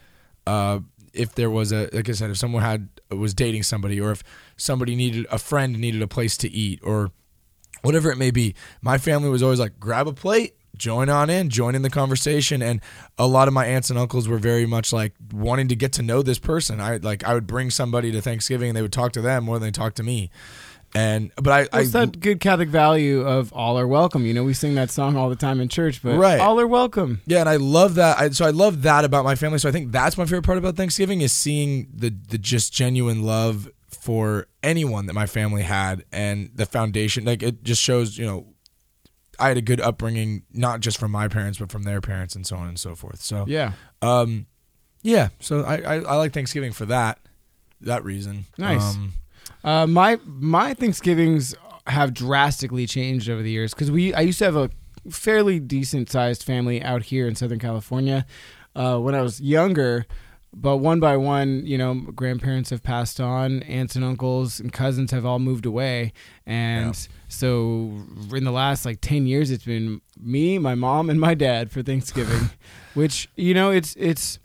Uh, 0.48 0.80
if 1.14 1.36
there 1.36 1.52
was 1.52 1.72
a 1.72 1.88
like 1.94 2.10
I 2.10 2.14
said, 2.14 2.32
if 2.32 2.38
someone 2.38 2.64
had 2.64 2.90
was 3.12 3.36
dating 3.36 3.62
somebody, 3.62 4.02
or 4.02 4.10
if 4.10 4.24
somebody 4.58 4.96
needed 4.96 5.28
a 5.30 5.38
friend 5.38 5.78
needed 5.78 6.02
a 6.02 6.08
place 6.08 6.36
to 6.38 6.50
eat, 6.50 6.80
or 6.82 7.12
whatever 7.86 8.12
it 8.12 8.18
may 8.18 8.32
be, 8.32 8.56
my 8.82 8.98
family 8.98 9.30
was 9.30 9.42
always 9.44 9.60
like, 9.60 9.80
grab 9.80 10.08
a 10.08 10.14
plate, 10.14 10.56
join 10.78 11.10
on 11.10 11.30
in, 11.30 11.50
join 11.50 11.76
in 11.76 11.82
the 11.82 11.90
conversation, 11.90 12.62
and 12.62 12.82
a 13.18 13.28
lot 13.28 13.48
of 13.48 13.54
my 13.54 13.66
aunts 13.66 13.90
and 13.90 13.98
uncles 13.98 14.28
were 14.28 14.38
very 14.38 14.66
much 14.66 14.92
like 14.92 15.14
wanting 15.32 15.68
to 15.70 15.76
get 15.76 15.94
to 15.94 16.02
know 16.02 16.22
this 16.22 16.40
person. 16.40 16.82
I 16.82 16.98
like 16.98 17.24
I 17.24 17.34
would 17.34 17.48
bring 17.48 17.70
somebody 17.72 18.12
to 18.12 18.22
Thanksgiving, 18.22 18.70
and 18.70 18.78
they 18.78 18.82
would 18.82 18.94
talk 18.94 19.14
to 19.14 19.22
them 19.22 19.46
more 19.46 19.58
than 19.60 19.68
they 19.68 19.72
talked 19.72 19.98
to 19.98 20.04
me. 20.04 20.30
And 20.94 21.32
but 21.36 21.52
I, 21.52 21.60
I 21.78 21.80
What's 21.82 21.92
that 21.92 22.22
good 22.22 22.40
Catholic 22.40 22.70
value 22.70 23.20
of 23.22 23.52
all 23.52 23.78
are 23.78 23.88
welcome? 23.88 24.26
You 24.26 24.34
know, 24.34 24.46
we 24.46 24.54
sing 24.54 24.76
that 24.76 24.90
song 24.90 25.18
all 25.18 25.30
the 25.30 25.36
time 25.36 25.60
in 25.60 25.68
church, 25.68 26.02
but 26.02 26.18
Right. 26.18 26.40
all 26.40 26.58
are 26.58 26.68
welcome. 26.68 27.20
Yeah, 27.26 27.42
and 27.42 27.50
I 27.50 27.58
love 27.58 27.96
that. 27.96 28.18
I, 28.18 28.30
so 28.30 28.46
I 28.46 28.52
love 28.52 28.82
that 28.84 29.04
about 29.04 29.26
my 29.26 29.36
family. 29.36 29.58
So 29.60 29.68
I 29.68 29.74
think 29.74 29.92
that's 29.92 30.18
my 30.18 30.24
favorite 30.24 30.46
part 30.46 30.58
about 30.58 30.78
Thanksgiving 30.78 31.20
is 31.20 31.34
seeing 31.34 31.88
the 31.94 32.14
the 32.30 32.38
just 32.38 32.72
genuine 32.72 33.24
love 33.24 33.70
for 34.06 34.46
anyone 34.62 35.08
that 35.08 35.14
my 35.14 35.26
family 35.26 35.64
had 35.64 36.06
and 36.12 36.52
the 36.54 36.68
foundation. 36.68 37.26
Like 37.26 37.42
it 37.42 37.64
just 37.64 37.82
shows, 37.82 38.20
you 38.20 38.26
know, 38.28 38.46
I 39.40 39.48
had 39.48 39.58
a 39.58 39.62
good 39.62 39.82
upbringing, 39.82 40.44
not 40.54 40.80
just 40.80 41.00
from 41.00 41.10
my 41.10 41.28
parents, 41.28 41.58
but 41.58 41.72
from 41.72 41.84
their 41.84 42.02
parents 42.02 42.36
and 42.36 42.46
so 42.46 42.56
on 42.56 42.68
and 42.68 42.78
so 42.80 42.94
forth. 42.94 43.22
So 43.22 43.46
Yeah. 43.48 43.72
um, 44.04 44.46
yeah. 45.02 45.30
So 45.40 45.64
I, 45.64 45.76
I, 45.78 45.96
I 45.96 46.16
like 46.18 46.34
Thanksgiving 46.34 46.72
for 46.72 46.86
that 46.86 47.18
that 47.82 48.04
reason. 48.04 48.46
Nice. 48.60 48.96
Um, 48.96 49.14
Uh, 49.64 49.88
my 49.88 50.20
my 50.26 50.76
Thanksgivings 50.76 51.56
have 51.88 52.14
drastically 52.14 52.86
changed 52.86 53.28
over 53.28 53.42
the 53.42 53.50
years 53.52 53.74
because 53.74 53.90
we 53.90 54.14
I 54.14 54.22
used 54.22 54.38
to 54.40 54.46
have 54.46 54.56
a 54.56 54.70
fairly 55.10 55.60
decent 55.60 56.12
sized 56.12 56.44
family 56.44 56.82
out 56.84 57.04
here 57.04 57.28
in 57.28 57.34
Southern 57.36 57.60
California 57.60 58.26
uh, 58.76 58.98
when 59.00 59.16
I 59.16 59.22
was 59.24 59.42
younger. 59.42 60.06
But 60.58 60.78
one 60.78 61.02
by 61.02 61.18
one, 61.18 61.66
you 61.66 61.78
know, 61.78 61.96
grandparents 61.96 62.70
have 62.70 62.82
passed 62.82 63.20
on, 63.20 63.62
aunts 63.64 63.98
and 63.98 64.06
uncles 64.06 64.62
and 64.62 64.72
cousins 64.72 65.12
have 65.12 65.26
all 65.26 65.38
moved 65.38 65.66
away, 65.66 66.14
and 66.46 66.96
so 67.28 67.92
in 68.34 68.46
the 68.46 68.52
last 68.52 68.86
like 68.86 69.02
ten 69.02 69.28
years, 69.28 69.52
it's 69.52 69.66
been 69.66 70.00
me, 70.18 70.58
my 70.58 70.74
mom, 70.74 71.10
and 71.10 71.20
my 71.20 71.34
dad 71.34 71.72
for 71.72 71.84
Thanksgiving, 71.84 72.52
which 72.94 73.28
you 73.36 73.54
know, 73.54 73.72
it's 73.72 73.96
it's 74.00 74.40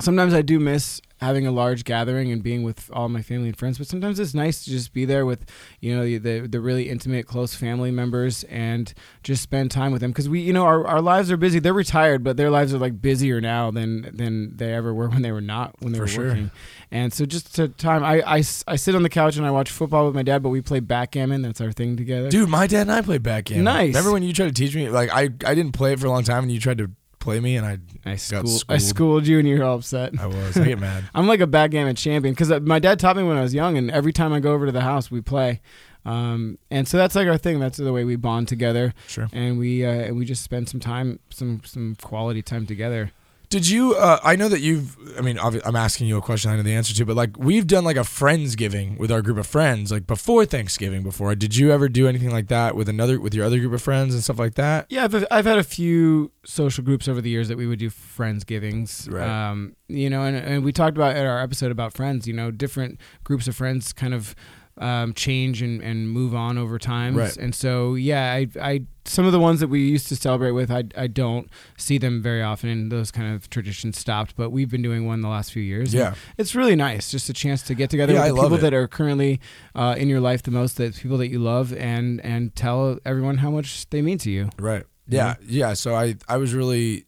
sometimes 0.00 0.32
I 0.32 0.42
do 0.42 0.60
miss 0.60 1.00
having 1.18 1.46
a 1.46 1.50
large 1.50 1.84
gathering 1.84 2.30
and 2.30 2.42
being 2.42 2.62
with 2.62 2.90
all 2.92 3.08
my 3.08 3.22
family 3.22 3.48
and 3.48 3.56
friends, 3.56 3.78
but 3.78 3.86
sometimes 3.86 4.20
it's 4.20 4.34
nice 4.34 4.64
to 4.64 4.70
just 4.70 4.92
be 4.92 5.04
there 5.04 5.24
with, 5.24 5.46
you 5.80 5.96
know, 5.96 6.04
the 6.04 6.18
the, 6.18 6.46
the 6.48 6.60
really 6.60 6.88
intimate, 6.90 7.26
close 7.26 7.54
family 7.54 7.90
members 7.90 8.44
and 8.44 8.92
just 9.22 9.42
spend 9.42 9.70
time 9.70 9.92
with 9.92 10.00
them 10.02 10.10
because 10.10 10.28
we, 10.28 10.40
you 10.40 10.52
know, 10.52 10.64
our, 10.64 10.86
our 10.86 11.00
lives 11.00 11.30
are 11.30 11.36
busy. 11.36 11.58
They're 11.58 11.72
retired, 11.72 12.22
but 12.22 12.36
their 12.36 12.50
lives 12.50 12.74
are 12.74 12.78
like 12.78 13.00
busier 13.00 13.40
now 13.40 13.70
than 13.70 14.10
than 14.14 14.56
they 14.56 14.74
ever 14.74 14.92
were 14.92 15.08
when 15.08 15.22
they 15.22 15.32
were 15.32 15.40
not 15.40 15.74
when 15.80 15.92
they 15.92 15.98
For 15.98 16.04
were 16.04 16.08
sure. 16.08 16.28
working. 16.28 16.50
And 16.90 17.12
so 17.12 17.26
just 17.26 17.54
to 17.56 17.68
time, 17.68 18.04
i 18.04 18.22
i 18.68 18.76
sit 18.76 18.94
on 18.94 19.02
the 19.02 19.08
couch 19.08 19.36
and 19.36 19.46
I 19.46 19.50
watch 19.50 19.70
football 19.70 20.06
with 20.06 20.14
my 20.14 20.22
dad, 20.22 20.42
but 20.42 20.50
we 20.50 20.60
play 20.60 20.80
backgammon. 20.80 21.42
That's 21.42 21.60
our 21.60 21.72
thing 21.72 21.96
together. 21.96 22.28
dude, 22.28 22.48
my 22.48 22.66
dad 22.66 22.82
and 22.82 22.92
I 22.92 23.00
played 23.00 23.22
backgammon. 23.22 23.64
Nice. 23.64 23.88
Remember 23.94 24.12
when 24.12 24.22
you 24.22 24.32
tried 24.32 24.48
to 24.48 24.52
teach 24.54 24.74
me? 24.76 24.88
Like 24.90 25.10
I 25.10 25.22
I 25.44 25.54
didn't 25.54 25.72
play 25.72 25.92
it 25.94 25.98
for 25.98 26.06
a 26.06 26.10
long 26.10 26.22
time, 26.24 26.42
and 26.44 26.52
you 26.52 26.60
tried 26.60 26.78
to 26.78 26.90
play 27.26 27.40
me, 27.40 27.56
and 27.56 27.66
I 27.66 27.78
I 28.04 28.10
got 28.12 28.20
schooled, 28.20 28.64
I 28.68 28.78
schooled. 28.78 29.26
you 29.26 29.38
and 29.38 29.46
you're 29.48 29.62
all 29.64 29.76
upset. 29.76 30.12
I 30.18 30.26
was 30.26 30.56
I 30.56 30.64
get 30.64 30.78
mad. 30.78 31.04
I'm 31.14 31.26
like 31.26 31.40
a 31.40 31.46
backgammon 31.46 31.96
champion 31.96 32.32
because 32.34 32.50
my 32.62 32.78
dad 32.78 32.98
taught 33.00 33.16
me 33.16 33.22
when 33.22 33.36
I 33.36 33.42
was 33.42 33.52
young, 33.52 33.76
and 33.76 33.90
every 33.90 34.12
time 34.12 34.32
I 34.32 34.40
go 34.40 34.52
over 34.52 34.66
to 34.66 34.72
the 34.72 34.80
house, 34.82 35.10
we 35.10 35.20
play. 35.20 35.60
Um, 36.04 36.58
and 36.70 36.86
so 36.86 36.96
that's 36.96 37.16
like 37.16 37.26
our 37.26 37.36
thing. 37.36 37.58
That's 37.58 37.78
the 37.78 37.92
way 37.92 38.04
we 38.04 38.14
bond 38.16 38.46
together, 38.46 38.94
Sure. 39.08 39.28
and 39.32 39.58
we 39.58 39.84
uh, 39.84 39.90
and 39.90 40.16
we 40.16 40.24
just 40.24 40.42
spend 40.44 40.68
some 40.68 40.78
time, 40.80 41.18
some 41.30 41.60
some 41.64 41.96
quality 42.00 42.42
time 42.42 42.64
together. 42.64 43.10
Did 43.48 43.68
you? 43.68 43.94
Uh, 43.94 44.18
I 44.24 44.36
know 44.36 44.48
that 44.48 44.60
you've. 44.60 44.96
I 45.16 45.20
mean, 45.20 45.38
I'm 45.38 45.76
asking 45.76 46.08
you 46.08 46.16
a 46.16 46.22
question 46.22 46.50
I 46.50 46.56
know 46.56 46.62
the 46.62 46.74
answer 46.74 46.94
to, 46.94 47.06
but 47.06 47.16
like 47.16 47.38
we've 47.38 47.66
done 47.66 47.84
like 47.84 47.96
a 47.96 48.00
friendsgiving 48.00 48.98
with 48.98 49.12
our 49.12 49.22
group 49.22 49.38
of 49.38 49.46
friends, 49.46 49.92
like 49.92 50.06
before 50.06 50.44
Thanksgiving. 50.44 51.02
Before, 51.02 51.34
did 51.34 51.56
you 51.56 51.70
ever 51.70 51.88
do 51.88 52.08
anything 52.08 52.30
like 52.30 52.48
that 52.48 52.74
with 52.74 52.88
another 52.88 53.20
with 53.20 53.34
your 53.34 53.46
other 53.46 53.58
group 53.58 53.72
of 53.72 53.82
friends 53.82 54.14
and 54.14 54.22
stuff 54.22 54.38
like 54.38 54.54
that? 54.54 54.86
Yeah, 54.88 55.04
I've, 55.04 55.24
I've 55.30 55.46
had 55.46 55.58
a 55.58 55.64
few 55.64 56.32
social 56.44 56.82
groups 56.82 57.06
over 57.08 57.20
the 57.20 57.30
years 57.30 57.48
that 57.48 57.56
we 57.56 57.66
would 57.66 57.78
do 57.78 57.90
friendsgivings. 57.90 59.10
Right. 59.10 59.50
Um, 59.50 59.76
you 59.88 60.10
know, 60.10 60.22
and, 60.22 60.36
and 60.36 60.64
we 60.64 60.72
talked 60.72 60.96
about 60.96 61.16
in 61.16 61.24
our 61.24 61.40
episode 61.40 61.70
about 61.70 61.92
friends. 61.94 62.26
You 62.26 62.34
know, 62.34 62.50
different 62.50 63.00
groups 63.22 63.46
of 63.46 63.54
friends 63.54 63.92
kind 63.92 64.12
of 64.14 64.34
um, 64.78 65.14
change 65.14 65.62
and, 65.62 65.80
and 65.82 66.10
move 66.10 66.34
on 66.34 66.58
over 66.58 66.78
time. 66.78 67.16
Right. 67.16 67.34
And 67.36 67.54
so, 67.54 67.94
yeah, 67.94 68.32
I, 68.32 68.46
I 68.60 68.82
some 69.06 69.24
of 69.24 69.32
the 69.32 69.38
ones 69.40 69.60
that 69.60 69.68
we 69.68 69.88
used 69.88 70.08
to 70.08 70.16
celebrate 70.16 70.50
with, 70.50 70.70
I, 70.70 70.84
I 70.96 71.06
don't 71.06 71.48
see 71.78 71.96
them 71.96 72.20
very 72.22 72.42
often, 72.42 72.68
and 72.68 72.92
those 72.92 73.10
kind 73.10 73.34
of 73.34 73.48
traditions 73.48 73.98
stopped. 73.98 74.34
But 74.36 74.50
we've 74.50 74.70
been 74.70 74.82
doing 74.82 75.06
one 75.06 75.20
the 75.22 75.28
last 75.28 75.52
few 75.52 75.62
years. 75.62 75.94
Yeah. 75.94 76.14
it's 76.36 76.54
really 76.54 76.76
nice, 76.76 77.10
just 77.10 77.28
a 77.28 77.32
chance 77.32 77.62
to 77.62 77.74
get 77.74 77.88
together 77.88 78.12
Yeah, 78.12 78.26
with 78.26 78.36
the 78.36 78.42
people 78.42 78.56
it. 78.56 78.60
that 78.60 78.74
are 78.74 78.86
currently 78.88 79.40
uh, 79.74 79.94
in 79.96 80.08
your 80.08 80.20
life 80.20 80.42
the 80.42 80.50
most, 80.50 80.76
that 80.76 80.96
people 80.96 81.18
that 81.18 81.28
you 81.28 81.38
love, 81.38 81.72
and 81.72 82.20
and 82.22 82.54
tell 82.54 82.98
everyone 83.06 83.38
how 83.38 83.50
much 83.50 83.88
they 83.90 84.02
mean 84.02 84.18
to 84.18 84.30
you. 84.30 84.50
Right. 84.58 84.84
Yeah. 85.08 85.36
Yeah. 85.46 85.72
So 85.74 85.94
I 85.94 86.16
I 86.28 86.36
was 86.36 86.52
really 86.52 87.06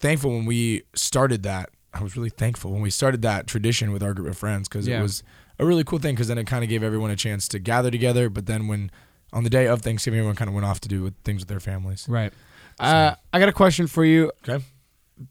thankful 0.00 0.30
when 0.30 0.44
we 0.44 0.82
started 0.94 1.42
that 1.44 1.70
I 1.94 2.02
was 2.02 2.16
really 2.16 2.30
thankful 2.30 2.72
when 2.72 2.80
we 2.80 2.90
started 2.90 3.20
that 3.22 3.46
tradition 3.46 3.92
with 3.92 4.02
our 4.02 4.14
group 4.14 4.28
of 4.28 4.38
friends 4.38 4.68
because 4.68 4.88
Yeah. 4.88 5.00
it 5.00 5.02
was 5.02 5.22
a 5.62 5.66
really 5.66 5.84
cool 5.84 5.98
thing 5.98 6.14
because 6.14 6.28
then 6.28 6.38
it 6.38 6.46
kind 6.46 6.62
of 6.64 6.68
gave 6.68 6.82
everyone 6.82 7.10
a 7.10 7.16
chance 7.16 7.48
to 7.48 7.58
gather 7.58 7.90
together. 7.90 8.28
But 8.28 8.46
then 8.46 8.66
when 8.66 8.90
on 9.32 9.44
the 9.44 9.50
day 9.50 9.66
of 9.66 9.80
Thanksgiving, 9.80 10.18
everyone 10.18 10.36
kind 10.36 10.48
of 10.48 10.54
went 10.54 10.66
off 10.66 10.80
to 10.80 10.88
do 10.88 11.02
with 11.02 11.14
things 11.24 11.40
with 11.40 11.48
their 11.48 11.60
families. 11.60 12.06
Right. 12.08 12.32
Uh, 12.78 13.14
I 13.32 13.38
got 13.38 13.48
a 13.48 13.52
question 13.52 13.86
for 13.86 14.04
you. 14.04 14.32
Okay. 14.46 14.64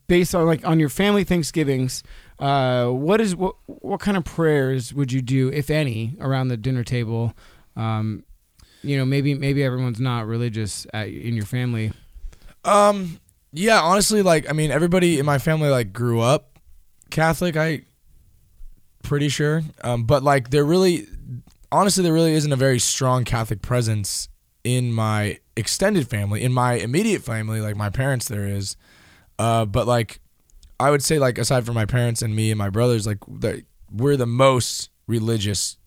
Based 0.08 0.34
on 0.34 0.46
like 0.46 0.66
on 0.66 0.80
your 0.80 0.90
family 0.90 1.24
Thanksgivings, 1.24 2.02
uh, 2.40 2.88
what 2.88 3.20
is 3.20 3.36
what 3.36 3.56
what 3.66 4.00
kind 4.00 4.16
of 4.16 4.24
prayers 4.24 4.94
would 4.94 5.12
you 5.12 5.22
do, 5.22 5.50
if 5.50 5.70
any, 5.70 6.16
around 6.22 6.48
the 6.48 6.58
dinner 6.58 6.84
table? 6.84 7.34
Um, 7.76 8.24
you 8.84 8.98
know, 8.98 9.06
maybe 9.06 9.34
maybe 9.34 9.64
everyone's 9.64 10.00
not 10.00 10.28
religious 10.28 10.88
at, 10.94 11.10
in 11.10 11.36
your 11.36 11.46
family. 11.46 11.92
Um. 12.64 13.20
Yeah. 13.52 13.82
Honestly, 13.82 14.22
like 14.22 14.50
I 14.50 14.54
mean, 14.54 14.72
everybody 14.72 15.20
in 15.20 15.26
my 15.26 15.40
family 15.40 15.70
like 15.70 15.92
grew 15.92 16.22
up 16.22 16.58
Catholic. 17.10 17.58
I 17.58 17.84
pretty 19.04 19.30
sure. 19.30 19.64
Um. 19.84 20.04
But 20.06 20.24
like, 20.24 20.50
there 20.50 20.66
really, 20.66 21.08
honestly, 21.72 22.04
there 22.04 22.14
really 22.14 22.34
isn't 22.34 22.52
a 22.52 22.58
very 22.58 22.80
strong 22.80 23.24
Catholic 23.24 23.62
presence 23.62 24.30
in 24.64 24.94
my 24.94 25.40
extended 25.56 26.08
family. 26.08 26.44
In 26.44 26.54
my 26.54 26.74
immediate 26.74 27.24
family, 27.24 27.62
like 27.62 27.76
my 27.76 27.90
parents, 27.90 28.28
there 28.28 28.46
is. 28.46 28.76
Uh. 29.40 29.66
But 29.66 29.88
like, 29.88 30.20
I 30.80 30.92
would 30.92 31.04
say 31.04 31.20
like 31.20 31.38
aside 31.38 31.66
from 31.66 31.76
my 31.76 31.86
parents 31.86 32.22
and 32.22 32.36
me 32.36 32.52
and 32.52 32.58
my 32.58 32.70
brothers, 32.70 33.06
like 33.06 33.20
we're 33.92 34.18
the 34.18 34.26
most 34.26 34.90
religious 35.08 35.78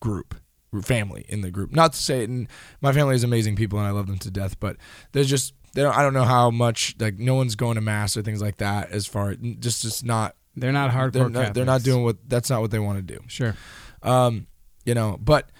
group 0.00 0.34
family 0.82 1.24
in 1.28 1.40
the 1.40 1.50
group. 1.50 1.72
Not 1.72 1.92
to 1.92 1.98
say 1.98 2.24
and 2.24 2.48
my 2.80 2.92
family 2.92 3.14
is 3.14 3.24
amazing 3.24 3.56
people 3.56 3.78
and 3.78 3.86
I 3.88 3.92
love 3.92 4.06
them 4.06 4.18
to 4.18 4.30
death, 4.30 4.58
but 4.60 4.76
there's 5.12 5.28
just 5.28 5.54
they 5.74 5.82
don't, 5.82 5.96
I 5.96 6.02
don't 6.02 6.14
know 6.14 6.24
how 6.24 6.50
much 6.50 6.94
like 6.98 7.18
no 7.18 7.34
one's 7.34 7.56
going 7.56 7.74
to 7.76 7.80
mass 7.80 8.16
or 8.16 8.22
things 8.22 8.40
like 8.40 8.58
that 8.58 8.90
as 8.90 9.06
far 9.06 9.34
just 9.34 9.82
just 9.82 10.04
not 10.04 10.36
They're 10.56 10.72
not 10.72 10.90
hardcore. 10.90 11.12
they're 11.12 11.28
not, 11.28 11.54
they're 11.54 11.64
not 11.64 11.82
doing 11.82 12.04
what 12.04 12.16
that's 12.28 12.48
not 12.50 12.60
what 12.60 12.70
they 12.70 12.78
want 12.78 12.98
to 13.06 13.14
do. 13.14 13.20
Sure. 13.26 13.56
Um, 14.02 14.46
you 14.84 14.94
know, 14.94 15.16
but 15.20 15.50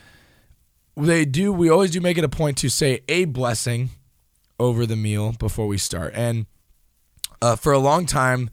they 0.97 1.25
do 1.25 1.53
we 1.53 1.69
always 1.71 1.91
do 1.91 2.01
make 2.01 2.19
it 2.19 2.25
a 2.25 2.29
point 2.29 2.59
to 2.59 2.69
say 2.69 3.01
a 3.09 3.25
blessing 3.25 3.91
over 4.61 4.87
the 4.87 4.97
meal 4.97 5.33
before 5.33 5.67
we 5.67 5.79
start. 5.79 6.13
And 6.15 6.47
uh, 7.43 7.57
for 7.57 7.73
a 7.73 7.79
long 7.79 8.07
time 8.07 8.51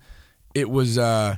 it 0.56 0.70
was 0.70 0.98
uh 0.98 1.38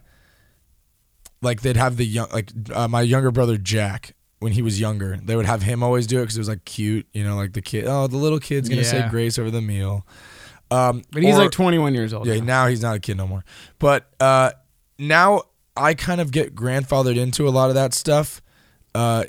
like 1.41 1.61
they'd 1.61 1.77
have 1.77 1.97
the 1.97 2.05
young 2.05 2.29
like 2.31 2.51
uh, 2.73 2.87
my 2.87 3.01
younger 3.01 3.31
brother 3.31 3.57
Jack 3.57 4.15
when 4.39 4.53
he 4.53 4.61
was 4.61 4.79
younger 4.79 5.19
they 5.21 5.35
would 5.35 5.45
have 5.45 5.61
him 5.61 5.83
always 5.83 6.07
do 6.07 6.19
it 6.19 6.23
because 6.23 6.37
it 6.37 6.39
was 6.39 6.49
like 6.49 6.65
cute 6.65 7.05
you 7.13 7.23
know 7.23 7.35
like 7.35 7.53
the 7.53 7.61
kid 7.61 7.85
oh 7.87 8.07
the 8.07 8.17
little 8.17 8.39
kid's 8.39 8.69
gonna 8.69 8.83
say 8.83 9.07
grace 9.09 9.37
over 9.37 9.51
the 9.51 9.61
meal 9.61 10.07
um 10.71 11.03
But 11.11 11.21
he's 11.23 11.35
or- 11.35 11.39
like 11.43 11.51
21 11.51 11.93
years 11.93 12.13
old. 12.13 12.25
yeah, 12.25 12.37
now. 12.39 12.45
now 12.45 12.67
he's 12.67 12.81
not 12.81 12.95
a 12.95 12.99
kid 12.99 13.17
no 13.17 13.27
more. 13.27 13.43
But 13.77 14.09
uh, 14.19 14.51
now 14.97 15.43
I 15.75 15.93
kind 15.93 16.21
of 16.21 16.31
get 16.31 16.55
grandfathered 16.55 17.17
into 17.17 17.47
a 17.47 17.51
lot 17.51 17.69
of 17.69 17.75
that 17.75 17.93
stuff. 17.93 18.41
Uh, 18.95 19.23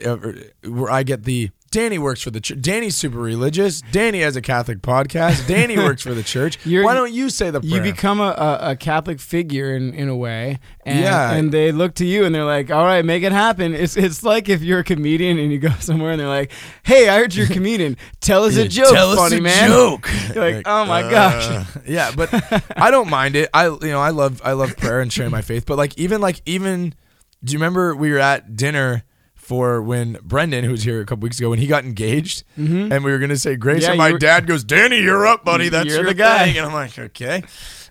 where 0.67 0.91
I 0.91 1.05
get 1.05 1.25
the 1.25 1.51
Danny 1.75 1.99
works 1.99 2.23
for 2.23 2.31
the 2.31 2.41
church. 2.41 2.61
Danny's 2.61 2.95
super 2.95 3.19
religious. 3.19 3.83
Danny 3.91 4.21
has 4.21 4.37
a 4.37 4.41
Catholic 4.41 4.79
podcast. 4.81 5.49
Danny 5.49 5.77
works 5.77 6.03
for 6.03 6.15
the 6.15 6.23
church. 6.35 6.57
You're- 6.65 6.85
Why 6.85 6.95
don't 6.95 7.13
you 7.13 7.29
say 7.31 7.51
the 7.51 7.61
You 7.63 7.81
become 7.83 8.21
a, 8.21 8.29
a, 8.63 8.71
a 8.71 8.77
Catholic 8.77 9.19
figure 9.19 9.75
in, 9.75 9.93
in 9.93 10.09
a 10.09 10.15
way, 10.15 10.61
and, 10.87 11.01
Yeah. 11.01 11.33
and 11.33 11.51
they 11.51 11.73
look 11.73 11.95
to 11.97 12.07
you 12.07 12.25
and 12.25 12.33
they're 12.33 12.45
like, 12.45 12.71
"All 12.71 12.85
right, 12.85 13.05
make 13.05 13.25
it 13.25 13.33
happen." 13.33 13.75
It's 13.75 13.97
it's 13.97 14.23
like 14.23 14.49
if 14.49 14.63
you're 14.63 14.79
a 14.79 14.85
comedian 14.85 15.37
and 15.41 15.51
you 15.51 15.59
go 15.59 15.71
somewhere 15.81 16.13
and 16.13 16.21
they're 16.21 16.29
like, 16.29 16.53
"Hey, 16.85 17.09
I 17.09 17.17
heard 17.19 17.35
you're 17.35 17.47
a 17.47 17.51
comedian. 17.51 17.97
Tell 18.21 18.45
us 18.45 18.57
a 18.57 18.69
joke, 18.69 18.95
Tell 18.95 19.11
us 19.11 19.19
funny 19.19 19.39
a 19.39 19.43
man." 19.43 19.69
joke. 19.69 20.09
You're 20.35 20.53
like, 20.55 20.63
"Oh 20.69 20.85
my 20.85 21.03
uh, 21.03 21.11
gosh." 21.11 21.67
yeah, 21.89 22.13
but 22.15 22.31
I 22.79 22.93
don't 22.93 23.11
mind 23.11 23.35
it. 23.35 23.51
I 23.53 23.67
you 23.67 23.79
know 23.83 24.01
I 24.01 24.11
love 24.11 24.41
I 24.45 24.53
love 24.53 24.77
prayer 24.77 25.01
and 25.01 25.13
sharing 25.13 25.33
my 25.33 25.43
faith. 25.43 25.67
But 25.67 25.77
like 25.77 25.99
even 25.99 26.21
like 26.21 26.41
even 26.47 26.95
do 27.43 27.53
you 27.53 27.59
remember 27.59 27.97
we 27.97 28.13
were 28.13 28.21
at 28.21 28.55
dinner 28.57 29.03
for 29.45 29.83
when 29.83 30.19
Brendan, 30.23 30.65
who 30.65 30.71
was 30.71 30.83
here 30.85 31.01
a 31.01 31.05
couple 31.05 31.23
weeks 31.23 31.39
ago, 31.39 31.51
when 31.51 31.59
he 31.59 31.67
got 31.67 31.85
engaged, 31.85 32.45
and 32.57 33.05
we 33.05 33.13
were 33.13 33.19
gonna 33.19 33.37
say 33.37 33.57
grace, 33.57 33.77
Mm-hmm. 33.79 33.83
Yeah, 33.85 33.91
and 33.91 33.99
my 33.99 34.13
were- 34.13 34.19
dad 34.19 34.47
goes, 34.47 34.65
"Danny, 34.65 34.99
you're 35.01 35.27
up, 35.27 35.45
buddy. 35.45 35.69
That's 35.69 35.87
You're 35.87 35.99
your 35.99 36.07
the 36.07 36.15
guy." 36.15 36.47
thing." 36.47 36.57
And 36.59 36.67
I'm 36.67 36.73
like, 36.73 36.99
"Okay." 36.99 37.43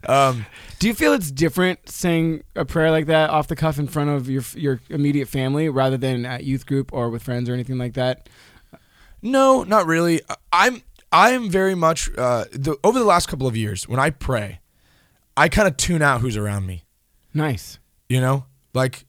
Um, 0.08 0.46
Do 0.80 0.88
you 0.88 0.94
feel 0.94 1.14
it's 1.14 1.32
different 1.32 1.88
saying 1.88 2.44
a 2.58 2.66
prayer 2.66 2.92
like 2.92 3.06
that 3.06 3.30
off 3.30 3.48
the 3.48 3.56
cuff 3.56 3.80
in 3.80 3.88
front 3.88 4.10
of 4.10 4.30
your 4.30 4.44
your 4.56 4.82
immediate 4.90 5.28
family 5.30 5.70
rather 5.70 5.96
than 5.98 6.26
at 6.26 6.44
youth 6.44 6.66
group 6.66 6.92
or 6.92 7.10
with 7.10 7.24
friends 7.24 7.48
or 7.50 7.54
anything 7.54 7.78
like 7.78 7.94
that? 7.94 8.28
No, 9.22 9.64
not 9.64 9.86
really. 9.86 10.22
I'm 10.52 10.82
I'm 11.12 11.50
very 11.50 11.76
much 11.76 12.10
uh, 12.18 12.46
the, 12.52 12.76
over 12.84 13.00
the 13.00 13.06
last 13.06 13.28
couple 13.28 13.48
of 13.48 13.56
years 13.56 13.88
when 13.88 14.00
I 14.00 14.10
pray, 14.10 14.60
I 15.38 15.48
kind 15.48 15.68
of 15.68 15.78
tune 15.78 16.02
out 16.02 16.22
who's 16.22 16.36
around 16.36 16.66
me. 16.66 16.84
Nice. 17.34 17.80
You 18.10 18.20
know, 18.20 18.46
like 18.74 19.06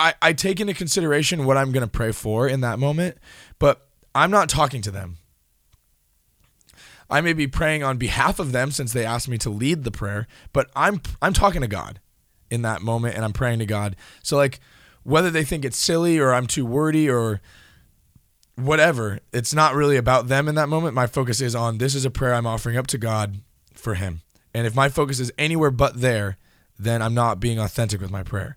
I 0.00 0.14
I 0.22 0.32
take 0.32 0.60
into 0.60 0.74
consideration 0.74 1.44
what 1.44 1.56
I'm 1.56 1.72
going 1.72 1.86
to 1.86 1.90
pray 1.90 2.12
for 2.12 2.48
in 2.48 2.62
that 2.62 2.78
moment, 2.78 3.18
but 3.58 3.86
I'm 4.14 4.30
not 4.30 4.48
talking 4.48 4.80
to 4.82 4.90
them. 4.90 5.18
I 7.10 7.20
may 7.20 7.32
be 7.32 7.46
praying 7.46 7.82
on 7.82 7.98
behalf 7.98 8.38
of 8.38 8.52
them 8.52 8.70
since 8.70 8.92
they 8.92 9.04
asked 9.04 9.28
me 9.28 9.36
to 9.38 9.50
lead 9.50 9.84
the 9.84 9.90
prayer, 9.90 10.26
but 10.52 10.70
I'm 10.74 11.02
I'm 11.20 11.32
talking 11.32 11.60
to 11.60 11.68
God 11.68 12.00
in 12.50 12.62
that 12.62 12.82
moment 12.82 13.14
and 13.14 13.24
I'm 13.24 13.32
praying 13.32 13.58
to 13.58 13.66
God. 13.66 13.94
So 14.22 14.36
like 14.36 14.60
whether 15.02 15.30
they 15.30 15.44
think 15.44 15.64
it's 15.64 15.78
silly 15.78 16.18
or 16.18 16.32
I'm 16.32 16.46
too 16.46 16.64
wordy 16.64 17.08
or 17.08 17.40
whatever, 18.56 19.18
it's 19.32 19.54
not 19.54 19.74
really 19.74 19.96
about 19.96 20.28
them 20.28 20.48
in 20.48 20.54
that 20.54 20.68
moment. 20.68 20.94
My 20.94 21.06
focus 21.06 21.40
is 21.40 21.54
on 21.54 21.78
this 21.78 21.94
is 21.94 22.04
a 22.04 22.10
prayer 22.10 22.34
I'm 22.34 22.46
offering 22.46 22.76
up 22.76 22.86
to 22.88 22.98
God 22.98 23.40
for 23.74 23.94
him. 23.94 24.22
And 24.54 24.66
if 24.66 24.74
my 24.74 24.88
focus 24.88 25.20
is 25.20 25.32
anywhere 25.38 25.70
but 25.70 26.00
there, 26.00 26.38
then 26.78 27.02
I'm 27.02 27.14
not 27.14 27.40
being 27.40 27.58
authentic 27.58 28.00
with 28.00 28.10
my 28.10 28.22
prayer. 28.22 28.56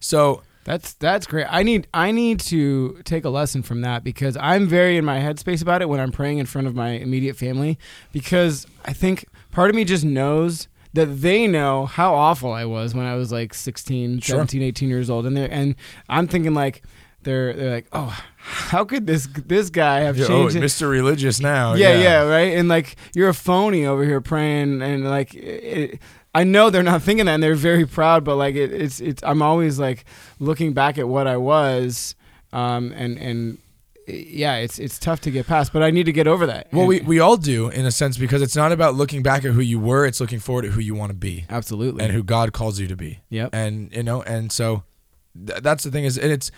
So 0.00 0.42
That's 0.68 0.92
that's 0.92 1.26
great. 1.26 1.46
I 1.48 1.62
need 1.62 1.86
I 1.94 2.10
need 2.10 2.40
to 2.40 3.00
take 3.04 3.24
a 3.24 3.30
lesson 3.30 3.62
from 3.62 3.80
that 3.80 4.04
because 4.04 4.36
I'm 4.36 4.68
very 4.68 4.98
in 4.98 5.04
my 5.04 5.18
headspace 5.18 5.62
about 5.62 5.80
it 5.80 5.88
when 5.88 5.98
I'm 5.98 6.12
praying 6.12 6.36
in 6.36 6.44
front 6.44 6.66
of 6.66 6.74
my 6.74 6.90
immediate 6.90 7.36
family 7.36 7.78
because 8.12 8.66
I 8.84 8.92
think 8.92 9.24
part 9.50 9.70
of 9.70 9.76
me 9.76 9.84
just 9.84 10.04
knows 10.04 10.68
that 10.92 11.06
they 11.22 11.46
know 11.46 11.86
how 11.86 12.12
awful 12.12 12.52
I 12.52 12.66
was 12.66 12.94
when 12.94 13.06
I 13.06 13.14
was 13.14 13.32
like 13.32 13.54
16, 13.54 14.20
Sure. 14.20 14.36
17, 14.36 14.60
18 14.60 14.90
years 14.90 15.08
old 15.08 15.24
and 15.24 15.34
they 15.34 15.48
and 15.48 15.74
I'm 16.10 16.28
thinking 16.28 16.52
like 16.52 16.82
they're 17.22 17.52
they're 17.52 17.70
like, 17.70 17.86
"Oh, 17.92 18.16
how 18.36 18.84
could 18.84 19.06
this 19.06 19.26
this 19.46 19.70
guy 19.70 20.00
have 20.00 20.20
oh, 20.20 20.26
changed 20.26 20.56
it?" 20.56 20.62
Mr. 20.62 20.88
Religious 20.90 21.40
now. 21.40 21.74
yeah, 21.74 21.98
yeah, 22.00 22.22
right. 22.22 22.56
And 22.56 22.68
like 22.68 22.96
you're 23.14 23.28
a 23.28 23.34
phony 23.34 23.84
over 23.84 24.04
here 24.04 24.20
praying, 24.20 24.82
and 24.82 25.04
like 25.04 25.34
it, 25.34 26.00
I 26.34 26.44
know 26.44 26.70
they're 26.70 26.82
not 26.82 27.02
thinking 27.02 27.26
that, 27.26 27.32
and 27.32 27.42
they're 27.42 27.54
very 27.54 27.86
proud. 27.86 28.24
But 28.24 28.36
like 28.36 28.54
it, 28.54 28.72
it's 28.72 29.00
it's 29.00 29.22
I'm 29.24 29.42
always 29.42 29.78
like 29.78 30.04
looking 30.38 30.72
back 30.72 30.98
at 30.98 31.08
what 31.08 31.26
I 31.26 31.36
was, 31.36 32.14
um, 32.52 32.92
and 32.92 33.18
and 33.18 33.58
yeah, 34.06 34.56
it's 34.56 34.78
it's 34.78 34.98
tough 34.98 35.20
to 35.22 35.30
get 35.30 35.46
past. 35.46 35.72
But 35.72 35.82
I 35.82 35.90
need 35.90 36.06
to 36.06 36.12
get 36.12 36.26
over 36.26 36.46
that. 36.46 36.68
Well, 36.72 36.82
And- 36.82 36.88
we, 36.88 37.00
we 37.00 37.18
all 37.20 37.36
do 37.36 37.68
in 37.68 37.84
a 37.86 37.90
sense 37.90 38.16
because 38.18 38.40
it's 38.42 38.56
not 38.56 38.72
about 38.72 38.94
looking 38.94 39.22
back 39.22 39.44
at 39.44 39.52
who 39.52 39.60
you 39.60 39.78
were, 39.80 40.06
it's 40.06 40.20
looking 40.20 40.38
forward 40.38 40.64
at 40.64 40.70
who 40.72 40.80
you 40.80 40.94
want 40.94 41.10
to 41.10 41.16
be 41.16 41.44
absolutely. 41.50 42.04
and 42.04 42.12
who 42.12 42.22
God 42.22 42.52
calls 42.52 42.78
you 42.78 42.86
to 42.88 42.96
be. 42.96 43.20
yep. 43.30 43.50
and 43.52 43.92
you 43.94 44.02
know 44.02 44.22
and 44.22 44.50
so 44.52 44.82
th- 45.46 45.60
that's 45.62 45.84
the 45.84 45.90
thing 45.90 46.04
is 46.04 46.16
and 46.18 46.32
it's 46.32 46.50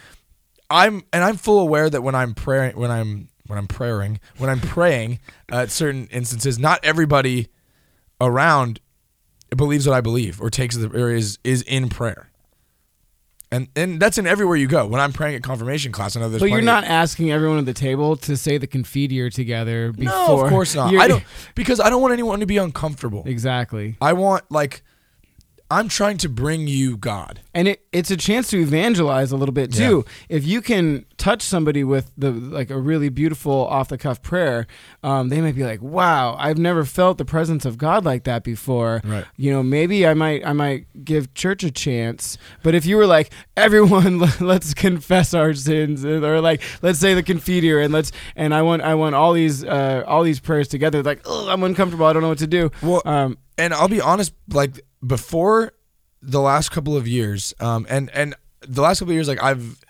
i'm 0.70 1.02
and 1.12 1.24
i'm 1.24 1.36
full 1.36 1.58
aware 1.58 1.90
that 1.90 2.02
when 2.02 2.14
i'm 2.14 2.32
praying 2.34 2.76
when 2.76 2.90
i'm 2.90 3.28
when 3.48 3.58
i'm 3.58 3.66
praying 3.66 4.20
when 4.38 4.48
i'm 4.48 4.60
praying 4.60 5.18
uh, 5.50 5.56
at 5.62 5.70
certain 5.72 6.06
instances 6.12 6.58
not 6.60 6.78
everybody 6.84 7.48
around 8.20 8.78
believes 9.56 9.86
what 9.86 9.96
i 9.96 10.00
believe 10.00 10.40
or 10.40 10.50
takes 10.50 10.76
the 10.76 10.88
or 10.90 11.10
is 11.10 11.38
is 11.44 11.62
in 11.62 11.88
prayer 11.88 12.30
and 13.52 13.68
and 13.74 14.00
that's 14.00 14.18
in 14.18 14.26
everywhere 14.26 14.56
you 14.56 14.66
go 14.66 14.86
when 14.86 15.00
i'm 15.00 15.12
praying 15.12 15.34
at 15.34 15.42
confirmation 15.42 15.92
class 15.92 16.16
i 16.16 16.20
know 16.20 16.28
there's 16.28 16.40
But 16.40 16.50
you're 16.50 16.62
not 16.62 16.84
asking 16.84 17.30
everyone 17.32 17.58
at 17.58 17.66
the 17.66 17.74
table 17.74 18.16
to 18.18 18.36
say 18.36 18.58
the 18.58 18.66
confiteor 18.66 19.32
together 19.32 19.92
before. 19.92 20.04
no 20.04 20.40
of 20.40 20.50
course 20.50 20.74
not 20.74 20.94
i 20.94 21.08
don't 21.08 21.24
because 21.54 21.80
i 21.80 21.90
don't 21.90 22.00
want 22.00 22.12
anyone 22.12 22.40
to 22.40 22.46
be 22.46 22.58
uncomfortable 22.58 23.24
exactly. 23.26 23.96
i 24.00 24.12
want 24.12 24.44
like 24.50 24.82
i'm 25.70 25.88
trying 25.88 26.16
to 26.16 26.28
bring 26.28 26.66
you 26.66 26.96
god 26.96 27.40
and 27.54 27.66
it, 27.68 27.84
it's 27.90 28.10
a 28.10 28.16
chance 28.16 28.48
to 28.50 28.58
evangelize 28.60 29.32
a 29.32 29.36
little 29.36 29.52
bit 29.52 29.72
too. 29.72 30.04
If 30.28 30.46
you 30.46 30.62
can 30.62 31.04
touch 31.16 31.42
somebody 31.42 31.82
with 31.82 32.12
the 32.16 32.30
like 32.30 32.70
a 32.70 32.78
really 32.78 33.08
beautiful 33.08 33.66
off 33.66 33.88
the 33.88 33.98
cuff 33.98 34.22
prayer, 34.22 34.68
um, 35.02 35.30
they 35.30 35.40
might 35.40 35.56
be 35.56 35.64
like, 35.64 35.82
"Wow, 35.82 36.36
I've 36.38 36.58
never 36.58 36.84
felt 36.84 37.18
the 37.18 37.24
presence 37.24 37.64
of 37.64 37.76
God 37.76 38.04
like 38.04 38.22
that 38.24 38.44
before." 38.44 39.00
Right. 39.04 39.24
You 39.36 39.50
know, 39.50 39.64
maybe 39.64 40.06
I 40.06 40.14
might 40.14 40.46
I 40.46 40.52
might 40.52 40.86
give 41.04 41.34
church 41.34 41.64
a 41.64 41.72
chance. 41.72 42.38
But 42.62 42.76
if 42.76 42.86
you 42.86 42.96
were 42.96 43.06
like, 43.06 43.32
"Everyone, 43.56 44.20
let's 44.40 44.72
confess 44.72 45.34
our 45.34 45.52
sins," 45.52 46.04
or 46.04 46.40
like, 46.40 46.62
"Let's 46.82 47.00
say 47.00 47.14
the 47.14 47.22
confiteor," 47.24 47.84
and 47.84 47.92
let's 47.92 48.12
and 48.36 48.54
I 48.54 48.62
want 48.62 48.82
I 48.82 48.94
want 48.94 49.16
all 49.16 49.32
these 49.32 49.64
uh, 49.64 50.04
all 50.06 50.22
these 50.22 50.38
prayers 50.38 50.68
together, 50.68 51.02
like, 51.02 51.22
"Oh, 51.24 51.48
I'm 51.50 51.64
uncomfortable. 51.64 52.06
I 52.06 52.12
don't 52.12 52.22
know 52.22 52.28
what 52.28 52.38
to 52.38 52.46
do." 52.46 52.70
Well, 52.80 53.02
Um, 53.04 53.38
and 53.58 53.74
I'll 53.74 53.88
be 53.88 54.00
honest, 54.00 54.32
like 54.52 54.80
before 55.04 55.72
the 56.22 56.40
last 56.40 56.70
couple 56.70 56.96
of 56.96 57.08
years, 57.08 57.54
um, 57.60 57.86
and 57.88 58.10
and 58.10 58.34
the 58.60 58.82
last 58.82 58.98
couple 58.98 59.12
of 59.12 59.14
years, 59.14 59.28
like 59.28 59.42
I've, 59.42 59.82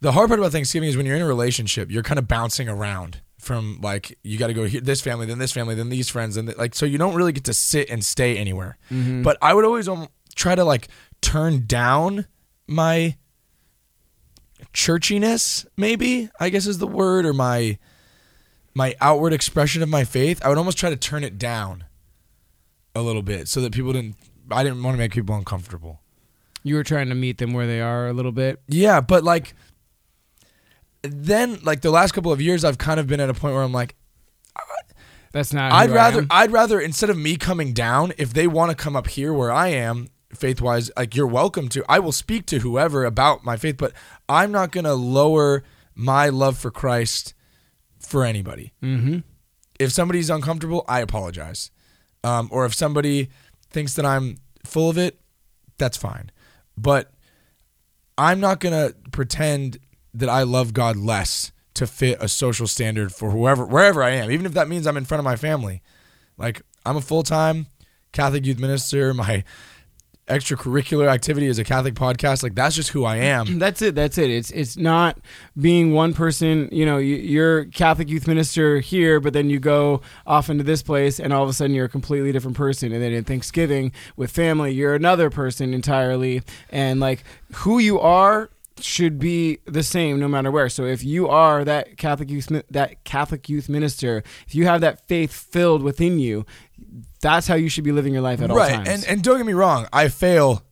the 0.00 0.12
hard 0.12 0.28
part 0.28 0.38
about 0.38 0.52
Thanksgiving 0.52 0.88
is 0.88 0.96
when 0.96 1.06
you're 1.06 1.16
in 1.16 1.22
a 1.22 1.26
relationship, 1.26 1.90
you're 1.90 2.02
kind 2.02 2.18
of 2.18 2.28
bouncing 2.28 2.68
around 2.68 3.20
from 3.38 3.80
like 3.82 4.16
you 4.22 4.38
got 4.38 4.48
to 4.48 4.54
go 4.54 4.64
here, 4.64 4.80
this 4.80 5.00
family, 5.00 5.26
then 5.26 5.38
this 5.38 5.52
family, 5.52 5.74
then 5.74 5.88
these 5.88 6.08
friends, 6.08 6.36
and 6.36 6.56
like 6.56 6.74
so 6.74 6.86
you 6.86 6.98
don't 6.98 7.14
really 7.14 7.32
get 7.32 7.44
to 7.44 7.54
sit 7.54 7.90
and 7.90 8.04
stay 8.04 8.36
anywhere. 8.36 8.76
But 9.22 9.38
I 9.42 9.54
would 9.54 9.64
always 9.64 9.88
um, 9.88 10.08
try 10.36 10.54
to 10.54 10.64
like 10.64 10.88
turn 11.20 11.66
down 11.66 12.26
my 12.66 13.16
churchiness, 14.72 15.66
maybe, 15.76 16.28
I 16.38 16.50
guess 16.50 16.66
is 16.66 16.78
the 16.78 16.86
word, 16.86 17.26
or 17.26 17.32
my 17.32 17.78
my 18.74 18.94
outward 19.00 19.32
expression 19.32 19.82
of 19.82 19.88
my 19.88 20.04
faith, 20.04 20.40
I 20.44 20.48
would 20.48 20.58
almost 20.58 20.78
try 20.78 20.90
to 20.90 20.96
turn 20.96 21.24
it 21.24 21.38
down 21.38 21.84
a 22.94 23.02
little 23.02 23.22
bit 23.22 23.48
so 23.48 23.60
that 23.60 23.72
people 23.72 23.92
didn't 23.92 24.16
I 24.50 24.62
didn't 24.62 24.82
want 24.82 24.94
to 24.94 24.98
make 24.98 25.12
people 25.12 25.34
uncomfortable. 25.34 26.00
You 26.62 26.74
were 26.74 26.84
trying 26.84 27.08
to 27.08 27.14
meet 27.14 27.38
them 27.38 27.52
where 27.52 27.66
they 27.66 27.80
are 27.80 28.08
a 28.08 28.12
little 28.12 28.32
bit. 28.32 28.60
Yeah, 28.68 29.00
but 29.00 29.24
like 29.24 29.54
then 31.02 31.60
like 31.62 31.80
the 31.82 31.90
last 31.90 32.12
couple 32.12 32.32
of 32.32 32.40
years 32.40 32.64
I've 32.64 32.78
kind 32.78 32.98
of 32.98 33.06
been 33.06 33.20
at 33.20 33.30
a 33.30 33.34
point 33.34 33.54
where 33.54 33.62
I'm 33.62 33.72
like 33.72 33.94
That's 35.32 35.52
not. 35.52 35.72
I'd 35.72 35.90
rather. 35.90 36.26
I'd 36.30 36.50
rather 36.50 36.80
instead 36.80 37.10
of 37.10 37.16
me 37.16 37.36
coming 37.36 37.72
down, 37.72 38.12
if 38.18 38.32
they 38.32 38.46
want 38.46 38.70
to 38.70 38.76
come 38.76 38.96
up 38.96 39.08
here 39.08 39.32
where 39.32 39.52
I 39.52 39.68
am, 39.68 40.08
faith 40.34 40.60
wise, 40.60 40.90
like 40.96 41.14
you're 41.14 41.26
welcome 41.26 41.68
to. 41.70 41.84
I 41.88 41.98
will 41.98 42.12
speak 42.12 42.46
to 42.46 42.60
whoever 42.60 43.04
about 43.04 43.44
my 43.44 43.56
faith, 43.56 43.76
but 43.78 43.92
I'm 44.28 44.50
not 44.50 44.72
gonna 44.72 44.94
lower 44.94 45.64
my 45.94 46.28
love 46.28 46.58
for 46.58 46.70
Christ 46.70 47.34
for 47.98 48.24
anybody. 48.24 48.72
Mm-hmm. 48.82 49.18
If 49.78 49.92
somebody's 49.92 50.30
uncomfortable, 50.30 50.84
I 50.88 51.00
apologize. 51.00 51.70
Um, 52.24 52.48
or 52.50 52.66
if 52.66 52.74
somebody 52.74 53.28
thinks 53.70 53.94
that 53.94 54.06
I'm 54.06 54.38
full 54.64 54.90
of 54.90 54.98
it, 54.98 55.20
that's 55.78 55.96
fine. 55.96 56.30
But 56.76 57.12
I'm 58.16 58.40
not 58.40 58.60
gonna 58.60 58.92
pretend 59.12 59.78
that 60.14 60.28
I 60.28 60.42
love 60.42 60.72
God 60.72 60.96
less 60.96 61.52
to 61.74 61.86
fit 61.86 62.18
a 62.20 62.28
social 62.28 62.66
standard 62.66 63.12
for 63.12 63.30
whoever 63.30 63.64
wherever 63.64 64.02
I 64.02 64.10
am, 64.10 64.30
even 64.30 64.46
if 64.46 64.52
that 64.54 64.68
means 64.68 64.86
I'm 64.86 64.96
in 64.96 65.04
front 65.04 65.20
of 65.20 65.24
my 65.24 65.36
family. 65.36 65.82
Like 66.36 66.62
I'm 66.84 66.96
a 66.96 67.00
full 67.00 67.22
time 67.22 67.66
Catholic 68.12 68.44
youth 68.46 68.58
minister. 68.58 69.14
My 69.14 69.44
extracurricular 70.28 71.08
activity 71.08 71.46
is 71.46 71.58
a 71.58 71.64
Catholic 71.64 71.94
podcast. 71.94 72.42
Like 72.42 72.54
that's 72.54 72.76
just 72.76 72.90
who 72.90 73.04
I 73.04 73.16
am. 73.16 73.58
That's 73.58 73.82
it. 73.82 73.94
That's 73.94 74.18
it. 74.18 74.30
It's 74.30 74.50
it's 74.50 74.76
not 74.76 75.18
being 75.60 75.92
one 75.92 76.14
person. 76.14 76.68
You 76.72 76.86
know, 76.86 76.98
you- 76.98 77.16
you're 77.16 77.64
Catholic 77.66 78.08
youth 78.08 78.26
minister 78.26 78.80
here, 78.80 79.20
but 79.20 79.32
then 79.32 79.50
you 79.50 79.58
go 79.58 80.00
off 80.26 80.48
into 80.50 80.64
this 80.64 80.82
place, 80.82 81.18
and 81.18 81.32
all 81.32 81.42
of 81.42 81.48
a 81.48 81.52
sudden 81.52 81.74
you're 81.74 81.86
a 81.86 81.88
completely 81.88 82.32
different 82.32 82.56
person. 82.56 82.92
And 82.92 83.02
then 83.02 83.12
in 83.12 83.24
Thanksgiving 83.24 83.92
with 84.16 84.30
family, 84.30 84.72
you're 84.72 84.94
another 84.94 85.30
person 85.30 85.74
entirely. 85.74 86.42
And 86.70 87.00
like 87.00 87.24
who 87.56 87.78
you 87.78 87.98
are 88.00 88.50
should 88.80 89.18
be 89.18 89.58
the 89.66 89.82
same 89.82 90.20
no 90.20 90.28
matter 90.28 90.52
where. 90.52 90.68
So 90.68 90.84
if 90.84 91.02
you 91.02 91.26
are 91.28 91.64
that 91.64 91.96
Catholic 91.96 92.30
youth 92.30 92.46
that 92.70 93.02
Catholic 93.02 93.48
youth 93.48 93.68
minister, 93.68 94.22
if 94.46 94.54
you 94.54 94.66
have 94.66 94.80
that 94.82 95.06
faith 95.08 95.32
filled 95.32 95.82
within 95.82 96.20
you, 96.20 96.46
that's 97.20 97.46
how 97.46 97.54
you 97.54 97.68
should 97.68 97.84
be 97.84 97.92
living 97.92 98.12
your 98.12 98.22
life 98.22 98.40
at 98.40 98.50
all 98.50 98.56
times. 98.58 98.88
And 98.88 99.04
and 99.06 99.22
don't 99.22 99.36
get 99.38 99.46
me 99.46 99.52
wrong, 99.54 99.86
I 99.92 100.08
fail 100.08 100.62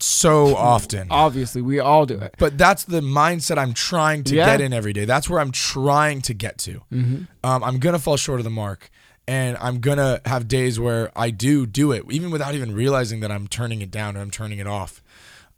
so 0.00 0.56
often. 0.56 1.08
obviously, 1.10 1.62
we 1.62 1.78
all 1.78 2.06
do 2.06 2.18
it. 2.18 2.34
But 2.38 2.58
that's 2.58 2.84
the 2.84 3.00
mindset 3.00 3.58
I'm 3.58 3.72
trying 3.72 4.24
to 4.24 4.34
Yeah. 4.36 4.46
get 4.46 4.60
in 4.60 4.72
every 4.72 4.92
day. 4.92 5.04
That's 5.04 5.28
where 5.30 5.40
I'm 5.40 5.52
trying 5.52 6.22
to 6.22 6.34
get 6.34 6.58
to. 6.58 6.82
Mm-hmm. 6.92 7.22
Um, 7.44 7.64
I'm 7.64 7.78
gonna 7.78 7.98
fall 7.98 8.16
short 8.16 8.40
of 8.40 8.44
the 8.44 8.50
mark, 8.50 8.90
and 9.28 9.56
I'm 9.60 9.80
gonna 9.80 10.20
have 10.24 10.48
days 10.48 10.80
where 10.80 11.10
I 11.16 11.30
do 11.30 11.66
do 11.66 11.92
it, 11.92 12.04
even 12.10 12.30
without 12.30 12.54
even 12.54 12.74
realizing 12.74 13.20
that 13.20 13.30
I'm 13.30 13.46
turning 13.46 13.80
it 13.82 13.90
down 13.90 14.16
or 14.16 14.20
I'm 14.20 14.30
turning 14.30 14.58
it 14.58 14.66
off. 14.66 15.02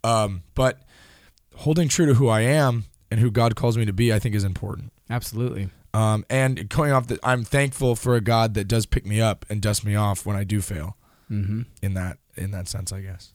Um, 0.03 0.43
but 0.53 0.79
holding 1.55 1.87
true 1.87 2.05
to 2.05 2.13
who 2.15 2.27
I 2.27 2.41
am 2.41 2.85
and 3.09 3.19
who 3.19 3.31
God 3.31 3.55
calls 3.55 3.77
me 3.77 3.85
to 3.85 3.93
be, 3.93 4.13
I 4.13 4.19
think, 4.19 4.35
is 4.35 4.43
important. 4.43 4.91
Absolutely. 5.09 5.69
Um, 5.95 6.25
and 6.29 6.67
going 6.67 6.91
off 6.91 7.07
that, 7.07 7.19
I'm 7.23 7.43
thankful 7.45 7.95
for 7.95 8.15
a 8.15 8.21
God 8.21 8.53
that 8.55 8.67
does 8.67 8.85
pick 8.85 9.05
me 9.05 9.21
up 9.21 9.45
and 9.49 9.61
dust 9.61 9.85
me 9.85 9.95
off 9.95 10.25
when 10.25 10.35
I 10.35 10.43
do 10.43 10.61
fail. 10.61 10.97
Mm-hmm. 11.31 11.61
In 11.81 11.93
that 11.93 12.17
in 12.35 12.51
that 12.51 12.67
sense, 12.67 12.91
I 12.91 13.01
guess. 13.01 13.33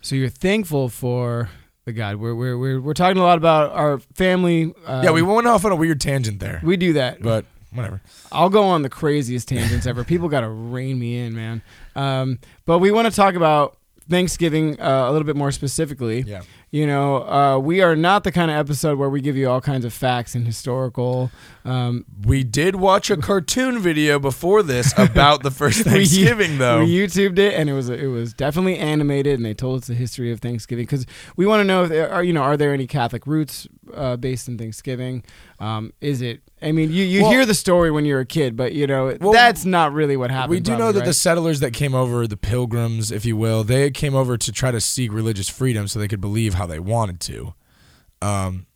So 0.00 0.14
you're 0.14 0.28
thankful 0.28 0.88
for 0.88 1.50
the 1.84 1.92
God. 1.92 2.16
We're 2.16 2.34
we're 2.34 2.56
we're, 2.56 2.80
we're 2.80 2.94
talking 2.94 3.18
a 3.18 3.22
lot 3.22 3.38
about 3.38 3.72
our 3.72 3.98
family. 4.14 4.72
Um, 4.86 5.04
yeah, 5.04 5.10
we 5.10 5.20
went 5.20 5.46
off 5.46 5.64
on 5.64 5.72
a 5.72 5.76
weird 5.76 6.00
tangent 6.00 6.40
there, 6.40 6.60
we 6.62 6.76
do 6.76 6.94
that. 6.94 7.20
but 7.20 7.44
whatever. 7.72 8.00
I'll 8.32 8.50
go 8.50 8.62
on 8.62 8.82
the 8.82 8.88
craziest 8.88 9.48
tangents 9.48 9.86
ever. 9.86 10.04
People 10.04 10.28
got 10.28 10.40
to 10.40 10.48
rein 10.48 10.98
me 10.98 11.18
in, 11.18 11.34
man. 11.34 11.62
Um, 11.94 12.38
but 12.66 12.78
we 12.78 12.90
want 12.90 13.08
to 13.08 13.14
talk 13.14 13.34
about 13.34 13.76
Thanksgiving 14.08 14.80
uh, 14.80 15.08
a 15.08 15.12
little 15.12 15.26
bit 15.26 15.36
more 15.36 15.52
specifically. 15.52 16.22
Yeah. 16.22 16.42
You 16.72 16.86
know, 16.86 17.28
uh, 17.28 17.58
we 17.58 17.80
are 17.80 17.96
not 17.96 18.22
the 18.22 18.30
kind 18.30 18.48
of 18.48 18.56
episode 18.56 18.96
where 18.96 19.10
we 19.10 19.20
give 19.20 19.36
you 19.36 19.50
all 19.50 19.60
kinds 19.60 19.84
of 19.84 19.92
facts 19.92 20.36
and 20.36 20.46
historical. 20.46 21.32
Um, 21.64 22.04
We 22.24 22.44
did 22.44 22.76
watch 22.76 23.10
a 23.10 23.16
cartoon 23.16 23.80
video 23.80 24.20
before 24.20 24.62
this 24.62 24.96
about 24.96 25.42
the 25.42 25.50
first 25.50 25.78
We- 25.84 25.90
Thanksgiving, 25.90 26.58
though. 26.58 26.78
We 26.84 26.86
YouTubed 26.96 27.38
it, 27.40 27.54
and 27.54 27.68
it 27.68 27.72
was 27.72 27.88
it 27.88 28.06
was 28.06 28.32
definitely 28.32 28.78
animated, 28.78 29.34
and 29.34 29.44
they 29.44 29.52
told 29.52 29.80
us 29.82 29.88
the 29.88 29.94
history 29.94 30.30
of 30.30 30.38
Thanksgiving 30.38 30.84
because 30.84 31.06
we 31.36 31.44
want 31.44 31.58
to 31.60 31.64
know 31.64 31.82
if 31.82 31.88
there 31.88 32.08
are 32.08 32.22
you 32.22 32.32
know 32.32 32.42
are 32.42 32.56
there 32.56 32.72
any 32.72 32.86
Catholic 32.86 33.26
roots 33.26 33.66
uh, 33.92 34.16
based 34.16 34.46
in 34.46 34.56
Thanksgiving? 34.56 35.24
Um, 35.58 35.92
is 36.00 36.22
it? 36.22 36.40
I 36.62 36.72
mean, 36.72 36.92
you, 36.92 37.04
you 37.04 37.22
Well- 37.22 37.32
hear 37.32 37.46
the 37.46 37.54
story 37.54 37.90
when 37.90 38.04
you're 38.04 38.20
a 38.20 38.26
kid, 38.26 38.54
but 38.56 38.72
you 38.74 38.86
know 38.86 39.16
Well, 39.20 39.32
that's 39.32 39.64
not 39.64 39.92
really 39.92 40.16
what 40.16 40.30
happened. 40.30 40.50
we 40.50 40.60
do 40.60 40.72
know 40.72 40.78
probably, 40.78 41.00
that 41.00 41.06
the 41.06 41.14
settlers 41.14 41.58
that 41.60 41.72
came 41.72 41.94
over, 41.94 42.26
the 42.28 42.36
pilgrims, 42.36 43.10
if 43.10 43.24
you 43.26 43.36
will, 43.36 43.64
they 43.64 43.90
came 43.90 44.14
over 44.14 44.36
to 44.38 44.52
try 44.52 44.70
to 44.70 44.80
seek 44.80 45.12
religious 45.12 45.48
freedom 45.48 45.88
so 45.88 45.98
they 45.98 46.06
could 46.08 46.20
believe 46.20 46.54
how 46.60 46.66
they 46.66 46.78
wanted 46.78 47.18
to. 47.20 47.54
Um, 48.22 48.66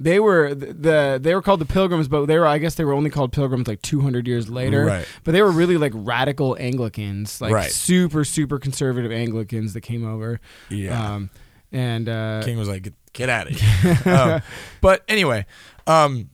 they 0.00 0.18
were 0.18 0.54
the, 0.54 0.72
the 0.72 1.18
they 1.22 1.34
were 1.34 1.42
called 1.42 1.60
the 1.60 1.66
Pilgrims, 1.66 2.08
but 2.08 2.26
they 2.26 2.38
were 2.38 2.46
I 2.46 2.58
guess 2.58 2.74
they 2.74 2.84
were 2.84 2.94
only 2.94 3.10
called 3.10 3.30
Pilgrims 3.32 3.68
like 3.68 3.80
200 3.82 4.26
years 4.26 4.48
later. 4.50 4.84
Right. 4.86 5.06
But 5.22 5.32
they 5.32 5.42
were 5.42 5.52
really 5.52 5.76
like 5.76 5.92
radical 5.94 6.56
Anglicans, 6.58 7.40
like 7.40 7.52
Right. 7.52 7.70
super 7.70 8.24
super 8.24 8.58
conservative 8.58 9.12
Anglicans 9.12 9.72
that 9.74 9.82
came 9.82 10.04
over. 10.04 10.40
yeah. 10.68 11.14
Um, 11.14 11.30
and 11.70 12.08
uh, 12.08 12.42
King 12.44 12.56
was 12.58 12.68
like, 12.68 12.82
"Get, 12.82 12.94
get 13.12 13.28
out 13.28 13.50
of 13.50 13.56
here." 13.56 13.98
um, 14.14 14.42
but 14.80 15.02
anyway, 15.08 15.44
um, 15.86 16.30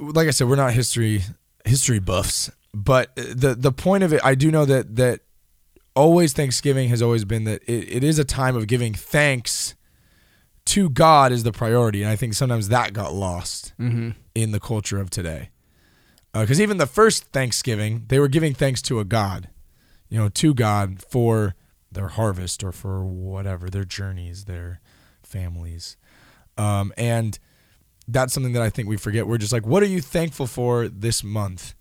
like 0.00 0.28
I 0.28 0.30
said, 0.30 0.48
we're 0.48 0.56
not 0.56 0.72
history 0.72 1.22
history 1.64 1.98
buffs, 2.00 2.50
but 2.74 3.14
the 3.16 3.54
the 3.56 3.72
point 3.72 4.02
of 4.04 4.12
it, 4.12 4.20
I 4.24 4.34
do 4.34 4.50
know 4.50 4.64
that 4.64 4.96
that 4.96 5.20
always 5.94 6.32
Thanksgiving 6.32 6.88
has 6.88 7.02
always 7.02 7.24
been 7.24 7.44
that 7.44 7.62
it, 7.64 7.96
it 7.96 8.04
is 8.04 8.18
a 8.18 8.24
time 8.24 8.56
of 8.56 8.66
giving 8.66 8.94
thanks 8.94 9.74
to 10.64 10.88
God 10.88 11.32
is 11.32 11.42
the 11.42 11.52
priority, 11.52 12.02
and 12.02 12.10
I 12.10 12.16
think 12.16 12.34
sometimes 12.34 12.68
that 12.68 12.92
got 12.92 13.12
lost 13.12 13.72
mhm. 13.78 14.14
in 14.34 14.52
the 14.52 14.60
culture 14.60 15.00
of 15.00 15.10
today. 15.10 15.50
Because 16.32 16.60
even 16.60 16.78
the 16.78 16.86
first 16.86 17.24
Thanksgiving, 17.24 18.04
they 18.08 18.18
were 18.18 18.28
giving 18.28 18.54
thanks 18.54 18.80
to 18.82 19.00
a 19.00 19.04
God, 19.04 19.50
you 20.08 20.18
know, 20.18 20.28
to 20.30 20.54
God 20.54 21.02
for 21.02 21.54
their 21.90 22.08
harvest 22.08 22.64
or 22.64 22.72
for 22.72 23.04
whatever, 23.04 23.68
their 23.68 23.84
journeys, 23.84 24.46
their 24.46 24.80
families. 25.22 25.98
Um, 26.56 26.92
and 26.96 27.38
that's 28.08 28.32
something 28.32 28.54
that 28.54 28.62
I 28.62 28.70
think 28.70 28.88
we 28.88 28.96
forget. 28.96 29.26
We're 29.26 29.38
just 29.38 29.52
like, 29.52 29.66
what 29.66 29.82
are 29.82 29.86
you 29.86 30.00
thankful 30.00 30.46
for 30.46 30.88
this 30.88 31.22
month? 31.22 31.74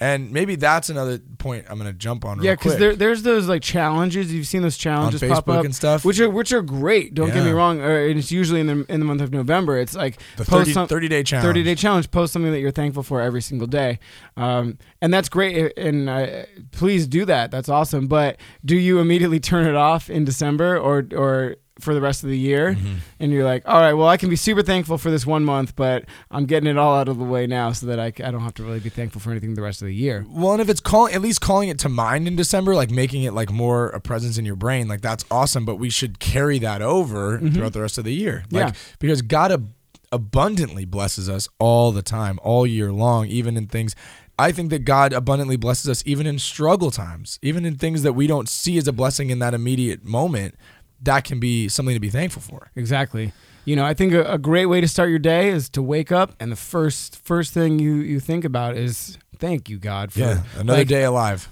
And 0.00 0.30
maybe 0.30 0.54
that's 0.54 0.90
another 0.90 1.18
point 1.38 1.66
I'm 1.68 1.76
going 1.78 1.90
to 1.90 1.98
jump 1.98 2.24
on. 2.24 2.40
Yeah, 2.40 2.52
because 2.52 2.78
there, 2.78 2.94
there's 2.94 3.22
those 3.22 3.48
like 3.48 3.62
challenges. 3.62 4.32
You've 4.32 4.46
seen 4.46 4.62
those 4.62 4.76
on 4.76 4.80
challenges 4.80 5.22
pop 5.22 5.48
up, 5.48 5.64
and 5.64 5.74
stuff. 5.74 6.04
which 6.04 6.20
are 6.20 6.30
which 6.30 6.52
are 6.52 6.62
great. 6.62 7.14
Don't 7.14 7.32
get 7.32 7.44
me 7.44 7.50
wrong. 7.50 7.80
Uh, 7.80 7.86
and 7.88 8.18
it's 8.18 8.30
usually 8.30 8.60
in 8.60 8.66
the 8.68 8.86
in 8.88 9.00
the 9.00 9.06
month 9.06 9.20
of 9.20 9.32
November. 9.32 9.76
It's 9.76 9.94
like 9.96 10.18
the 10.36 10.44
post 10.44 10.66
30, 10.66 10.72
some- 10.72 10.88
30 10.88 11.08
day 11.08 11.22
challenge. 11.24 11.46
30 11.46 11.62
day 11.64 11.74
challenge 11.74 12.10
post 12.10 12.32
something 12.32 12.52
that 12.52 12.60
you're 12.60 12.70
thankful 12.70 13.02
for 13.02 13.20
every 13.20 13.42
single 13.42 13.66
day 13.66 13.98
um, 14.36 14.78
and 15.02 15.12
that's 15.12 15.28
great 15.28 15.76
and 15.76 16.08
uh, 16.08 16.44
please 16.72 17.06
do 17.06 17.24
that 17.24 17.50
that's 17.50 17.68
awesome 17.68 18.06
but 18.06 18.36
do 18.64 18.76
you 18.76 18.98
immediately 19.00 19.40
turn 19.40 19.66
it 19.66 19.74
off 19.74 20.08
in 20.10 20.24
december 20.24 20.78
or 20.78 21.06
or 21.14 21.56
for 21.80 21.94
the 21.94 22.00
rest 22.00 22.24
of 22.24 22.28
the 22.30 22.38
year 22.38 22.74
Mhm. 22.74 22.96
and 23.20 23.32
you're 23.32 23.44
like 23.44 23.62
all 23.66 23.80
right 23.80 23.92
well 23.94 24.08
i 24.08 24.16
can 24.16 24.28
be 24.28 24.36
super 24.36 24.62
thankful 24.62 24.98
for 24.98 25.10
this 25.10 25.24
one 25.26 25.44
month 25.44 25.76
but 25.76 26.04
i'm 26.30 26.44
getting 26.46 26.68
it 26.68 26.76
all 26.76 26.96
out 26.96 27.08
of 27.08 27.18
the 27.18 27.24
way 27.24 27.46
now 27.46 27.70
so 27.72 27.86
that 27.86 28.00
i, 28.00 28.06
I 28.06 28.30
don't 28.30 28.40
have 28.40 28.54
to 28.54 28.64
really 28.64 28.80
be 28.80 28.88
thankful 28.88 29.20
for 29.20 29.30
anything 29.30 29.54
the 29.54 29.62
rest 29.62 29.80
of 29.82 29.86
the 29.86 29.94
year 29.94 30.26
Well, 30.28 30.52
and 30.52 30.60
if 30.60 30.68
it's 30.68 30.80
calling, 30.80 31.14
at 31.14 31.20
least 31.22 31.40
calling 31.40 31.68
it 31.68 31.78
to 31.80 31.88
mind 31.88 32.26
in 32.26 32.36
December, 32.36 32.74
like 32.74 32.90
making 32.90 33.22
it 33.22 33.32
like 33.32 33.50
more 33.50 33.88
a 33.90 34.00
presence 34.00 34.38
in 34.38 34.44
your 34.44 34.56
brain, 34.56 34.88
like 34.88 35.00
that's 35.00 35.24
awesome. 35.30 35.64
But 35.64 35.76
we 35.76 35.90
should 35.90 36.18
carry 36.18 36.58
that 36.60 36.82
over 36.82 37.38
Mhm. 37.38 37.54
throughout 37.54 37.72
the 37.72 37.80
rest 37.80 37.98
of 37.98 38.04
the 38.04 38.12
year, 38.14 38.44
like 38.50 38.68
Yeah. 38.68 38.72
because 38.98 39.22
God 39.22 39.52
ab- 39.52 39.70
abundantly 40.12 40.84
blesses 40.84 41.28
us 41.28 41.48
all 41.58 41.92
the 41.92 42.02
time, 42.02 42.38
all 42.42 42.66
year 42.66 42.92
long, 42.92 43.26
even 43.26 43.56
in 43.56 43.66
things. 43.66 43.94
I 44.38 44.52
think 44.52 44.70
that 44.70 44.84
God 44.84 45.12
abundantly 45.12 45.56
blesses 45.56 45.88
us 45.88 46.02
even 46.06 46.26
in 46.26 46.38
struggle 46.38 46.90
times, 46.90 47.38
even 47.42 47.64
in 47.64 47.74
things 47.76 48.02
that 48.02 48.12
we 48.12 48.26
don't 48.26 48.48
see 48.48 48.78
as 48.78 48.86
a 48.86 48.92
blessing 48.92 49.30
in 49.30 49.38
that 49.40 49.52
immediate 49.52 50.04
moment. 50.04 50.54
That 51.02 51.24
can 51.24 51.38
be 51.40 51.68
something 51.68 51.94
to 51.94 52.00
be 52.00 52.10
thankful 52.10 52.42
for. 52.42 52.70
exactly 52.76 53.32
you 53.64 53.76
know 53.76 53.84
i 53.84 53.92
think 53.94 54.12
a, 54.14 54.24
a 54.32 54.38
great 54.38 54.66
way 54.66 54.80
to 54.80 54.88
start 54.88 55.10
your 55.10 55.18
day 55.18 55.48
is 55.50 55.68
to 55.68 55.82
wake 55.82 56.10
up 56.10 56.32
and 56.40 56.50
the 56.50 56.56
first 56.56 57.16
first 57.24 57.52
thing 57.52 57.78
you 57.78 57.96
you 57.96 58.18
think 58.20 58.44
about 58.44 58.76
is 58.76 59.18
thank 59.38 59.68
you 59.68 59.78
god 59.78 60.12
for 60.12 60.20
Yeah, 60.20 60.42
another 60.56 60.78
like, 60.80 60.88
day 60.88 61.04
alive. 61.04 61.48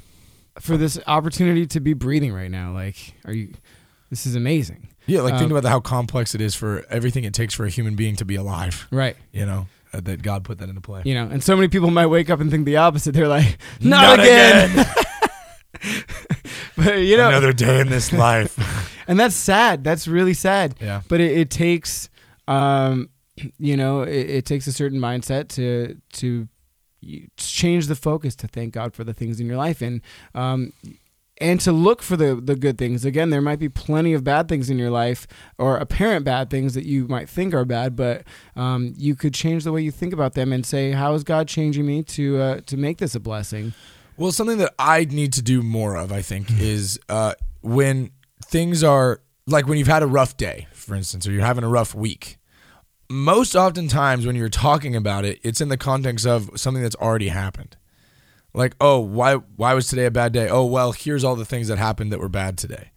for 0.61 0.77
this 0.77 0.99
opportunity 1.07 1.67
to 1.67 1.81
be 1.81 1.93
breathing 1.93 2.33
right 2.33 2.51
now. 2.51 2.73
Like, 2.73 2.97
are 3.27 3.33
you? 3.35 3.53
This 4.09 4.25
is 4.25 4.35
amazing. 4.35 4.89
Yeah, 5.07 5.21
like 5.21 5.35
think 5.35 5.47
Um, 5.47 5.51
about 5.53 5.63
the, 5.65 5.69
how 5.71 5.81
complex 5.81 6.35
it 6.35 6.41
is 6.41 6.55
for 6.55 6.85
everything 6.89 7.25
it 7.25 7.35
takes 7.35 7.53
for 7.55 7.67
a 7.67 7.69
human 7.71 7.95
being 7.97 8.17
to 8.17 8.25
be 8.25 8.37
alive. 8.37 8.87
Right. 8.91 9.17
You 9.33 9.45
know 9.45 9.67
uh, 9.93 10.01
that 10.01 10.23
God 10.23 10.43
put 10.45 10.57
that 10.59 10.69
into 10.71 10.81
play. 10.81 11.03
You 11.05 11.15
know, 11.15 11.29
and 11.31 11.43
so 11.45 11.55
many 11.55 11.69
people 11.69 11.91
might 11.91 12.07
wake 12.07 12.31
up 12.31 12.41
and 12.41 12.51
think 12.51 12.65
the 12.65 12.79
opposite. 12.79 13.13
They're 13.13 13.29
like, 13.29 13.59
not, 13.81 14.19
Not 14.19 14.21
again. 14.21 14.71
but 14.77 15.07
but 16.77 16.95
you 17.03 17.17
know, 17.19 17.29
Another 17.29 17.53
day 17.53 17.81
in 17.81 17.89
this 17.91 18.13
life. 18.13 18.57
and 19.09 19.19
that's 19.19 19.35
sad. 19.35 19.85
That's 19.85 20.09
really 20.09 20.35
sad. 20.35 20.75
yeah. 20.81 21.03
But 21.09 21.21
it, 21.21 21.37
it 21.37 21.51
takes, 21.51 22.09
um, 22.49 23.11
you 23.59 23.77
know, 23.77 24.03
it, 24.03 24.31
it 24.31 24.45
takes 24.47 24.67
a 24.67 24.73
certain 24.73 24.99
mindset 24.99 25.49
to 25.51 25.97
to 26.15 26.49
change 27.37 27.87
the 27.87 27.95
focus 27.95 28.35
to 28.37 28.49
thank 28.49 28.75
God 28.75 28.95
for 28.95 29.05
the 29.05 29.15
things 29.15 29.41
in 29.41 29.47
your 29.47 29.57
life 29.57 29.81
and 29.83 30.01
um, 30.35 30.73
and 31.39 31.61
to 31.61 31.73
look 31.73 32.03
for 32.03 32.17
the 32.17 32.35
the 32.35 32.57
good 32.57 32.79
things. 32.79 33.05
Again, 33.05 33.31
there 33.31 33.43
might 33.43 33.59
be 33.59 33.69
plenty 33.69 34.13
of 34.15 34.25
bad 34.25 34.49
things 34.49 34.71
in 34.71 34.79
your 34.79 34.91
life 34.91 35.27
or 35.59 35.77
apparent 35.77 36.25
bad 36.25 36.51
things 36.51 36.75
that 36.75 36.87
you 36.87 37.07
might 37.09 37.29
think 37.29 37.55
are 37.55 37.65
bad, 37.65 37.95
but 37.95 38.25
um, 38.57 38.95
you 38.97 39.15
could 39.15 39.35
change 39.35 39.65
the 39.65 39.73
way 39.73 39.83
you 39.83 39.91
think 39.91 40.13
about 40.13 40.35
them 40.35 40.53
and 40.53 40.65
say, 40.65 40.93
"How 40.93 41.15
is 41.15 41.25
God 41.25 41.49
changing 41.49 41.87
me 41.87 42.03
to 42.05 42.39
uh, 42.39 42.61
to 42.67 42.77
make 42.77 42.99
this 42.99 43.15
a 43.15 43.21
blessing?" 43.21 43.75
Well, 44.17 44.33
something 44.33 44.57
that 44.59 44.75
I 44.79 45.05
need 45.05 45.35
to 45.35 45.43
do 45.43 45.63
more 45.63 45.95
of, 45.97 46.11
I 46.11 46.23
think, 46.23 46.49
is 46.59 46.99
uh, 47.11 47.35
when 47.61 48.13
things 48.49 48.83
are 48.85 49.21
like 49.47 49.67
when 49.67 49.79
you've 49.79 49.87
had 49.87 50.03
a 50.03 50.07
rough 50.07 50.37
day, 50.37 50.67
for 50.73 50.95
instance, 50.95 51.27
or 51.27 51.33
you're 51.33 51.45
having 51.45 51.65
a 51.65 51.69
rough 51.69 51.95
week. 51.95 52.39
Most 53.09 53.55
oftentimes, 53.55 54.27
when 54.27 54.35
you're 54.35 54.49
talking 54.49 54.97
about 54.97 55.25
it, 55.25 55.39
it's 55.43 55.61
in 55.61 55.69
the 55.69 55.77
context 55.77 56.27
of 56.27 56.51
something 56.57 56.83
that's 56.83 56.97
already 56.97 57.29
happened. 57.29 57.77
Like, 58.53 58.75
oh, 58.81 58.99
why 58.99 59.35
why 59.35 59.75
was 59.75 59.87
today 59.87 60.07
a 60.07 60.11
bad 60.11 60.33
day? 60.33 60.49
Oh, 60.49 60.65
well, 60.65 60.93
here's 60.93 61.23
all 61.23 61.37
the 61.37 61.45
things 61.45 61.69
that 61.69 61.79
happened 61.79 62.11
that 62.13 62.21
were 62.21 62.29
bad 62.29 62.57
today. 62.59 62.91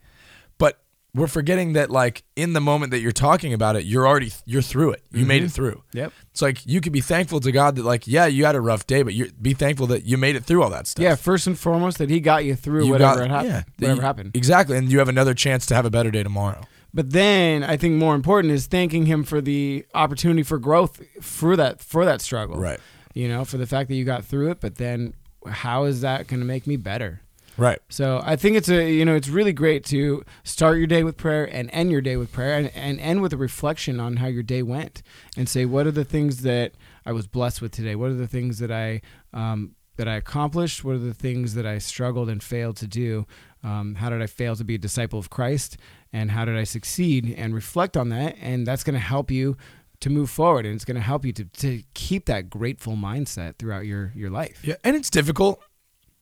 We're 1.16 1.28
forgetting 1.28 1.74
that, 1.74 1.90
like, 1.90 2.24
in 2.36 2.54
the 2.54 2.62
moment 2.62 2.92
that 2.92 3.00
you're 3.00 3.12
talking 3.12 3.52
about 3.52 3.76
it, 3.76 3.84
you're 3.84 4.08
already 4.08 4.32
you're 4.46 4.62
through 4.62 4.92
it. 4.92 5.04
You 5.12 5.26
made 5.26 5.38
mm-hmm. 5.38 5.46
it 5.46 5.52
through. 5.52 5.84
Yep. 5.94 6.14
It's 6.32 6.42
like 6.42 6.66
you 6.68 6.82
could 6.82 6.94
be 6.94 7.02
thankful 7.02 7.40
to 7.40 7.52
God 7.52 7.76
that, 7.78 7.84
like, 7.84 8.06
yeah, 8.06 8.28
you 8.28 8.46
had 8.46 8.56
a 8.56 8.62
rough 8.62 8.86
day, 8.86 9.02
but 9.02 9.16
you 9.16 9.32
be 9.42 9.54
thankful 9.54 9.88
that 9.88 10.06
you 10.06 10.18
made 10.18 10.36
it 10.36 10.44
through 10.44 10.62
all 10.62 10.70
that 10.70 10.86
stuff. 10.86 11.02
Yeah. 11.02 11.16
First 11.16 11.48
and 11.48 11.58
foremost, 11.58 11.98
that 11.98 12.12
He 12.12 12.20
got 12.20 12.46
you 12.46 12.56
through 12.56 12.86
You 12.86 12.92
whatever 12.92 13.22
got- 13.22 13.26
it 13.26 13.30
happened. 13.32 13.50
yeah, 13.50 13.64
whatever 13.78 13.96
you- 13.96 14.02
happened. 14.02 14.32
Exactly, 14.36 14.78
and 14.78 14.92
you 14.92 15.00
have 15.00 15.10
another 15.10 15.34
chance 15.34 15.66
to 15.68 15.76
have 15.76 15.86
a 15.86 15.90
better 15.90 16.12
day 16.12 16.22
tomorrow. 16.22 16.62
But 16.94 17.12
then 17.12 17.64
I 17.64 17.78
think 17.78 17.96
more 17.96 18.16
important 18.16 18.54
is 18.54 18.68
thanking 18.68 19.06
him 19.06 19.24
for 19.24 19.42
the 19.42 19.86
opportunity 19.94 20.44
for 20.44 20.58
growth 20.58 21.02
for 21.22 21.56
that 21.56 21.82
for 21.82 22.06
that 22.06 22.22
struggle. 22.22 22.58
Right. 22.58 22.80
You 23.14 23.28
know, 23.28 23.46
for 23.46 23.58
the 23.58 23.68
fact 23.68 23.90
that 23.90 23.96
you 23.96 24.06
got 24.06 24.26
through 24.26 24.52
it, 24.52 24.60
but 24.60 24.76
then 24.76 25.14
how 25.48 25.86
is 25.86 26.02
that 26.02 26.28
going 26.28 26.40
to 26.40 26.46
make 26.46 26.68
me 26.68 26.78
better? 26.78 27.22
Right. 27.60 27.80
So 27.90 28.22
I 28.24 28.36
think 28.36 28.56
it's 28.56 28.70
a 28.70 28.92
you 28.92 29.06
know 29.06 29.16
it's 29.16 29.30
really 29.30 29.54
great 29.54 29.84
to 29.86 30.24
start 30.44 30.78
your 30.78 30.88
day 30.88 31.04
with 31.04 31.18
prayer 31.18 31.46
and 31.46 31.70
end 31.72 31.92
your 31.92 32.02
day 32.02 32.18
with 32.18 32.32
prayer 32.32 32.58
and, 32.58 32.72
and 32.76 33.00
end 33.00 33.22
with 33.22 33.34
a 33.34 33.38
reflection 33.38 34.00
on 34.00 34.18
how 34.18 34.28
your 34.28 34.44
day 34.44 34.64
went 34.64 35.04
and 35.36 35.48
say 35.50 35.66
what 35.66 35.86
are 35.86 35.92
the 35.92 36.06
things 36.06 36.42
that 36.44 36.74
I 37.06 37.12
was 37.12 37.28
blessed 37.28 37.62
with 37.62 37.72
today? 37.72 37.96
What 37.96 38.12
are 38.12 38.16
the 38.16 38.28
things 38.28 38.60
that 38.60 38.72
I 38.72 39.02
um, 39.34 39.76
that 39.98 40.08
I 40.08 40.16
accomplished? 40.16 40.84
What 40.84 40.96
are 40.96 41.00
the 41.00 41.14
things 41.14 41.56
that 41.56 41.66
I 41.66 41.78
struggled 41.78 42.30
and 42.30 42.42
failed 42.42 42.78
to 42.78 42.88
do? 42.88 43.28
Um, 43.64 43.96
how 43.96 44.10
did 44.10 44.22
I 44.22 44.28
fail 44.28 44.56
to 44.56 44.64
be 44.64 44.76
a 44.76 44.78
disciple 44.78 45.20
of 45.20 45.30
Christ? 45.30 45.78
And 46.14 46.32
how 46.32 46.46
did 46.46 46.56
I 46.56 46.64
succeed? 46.64 47.36
And 47.38 47.54
reflect 47.54 47.98
on 47.98 48.08
that, 48.10 48.38
and 48.40 48.66
that's 48.66 48.84
going 48.84 48.94
to 48.94 49.00
help 49.00 49.30
you 49.30 49.58
to 50.00 50.10
move 50.10 50.30
forward, 50.30 50.66
and 50.66 50.74
it's 50.76 50.86
going 50.86 50.96
to 50.96 51.02
help 51.02 51.26
you 51.26 51.34
to, 51.34 51.44
to 51.44 51.84
keep 51.94 52.26
that 52.26 52.50
grateful 52.50 52.96
mindset 52.96 53.58
throughout 53.58 53.86
your 53.86 54.14
your 54.16 54.30
life. 54.30 54.62
Yeah, 54.64 54.76
and 54.84 54.96
it's 54.96 55.10
difficult. 55.10 55.62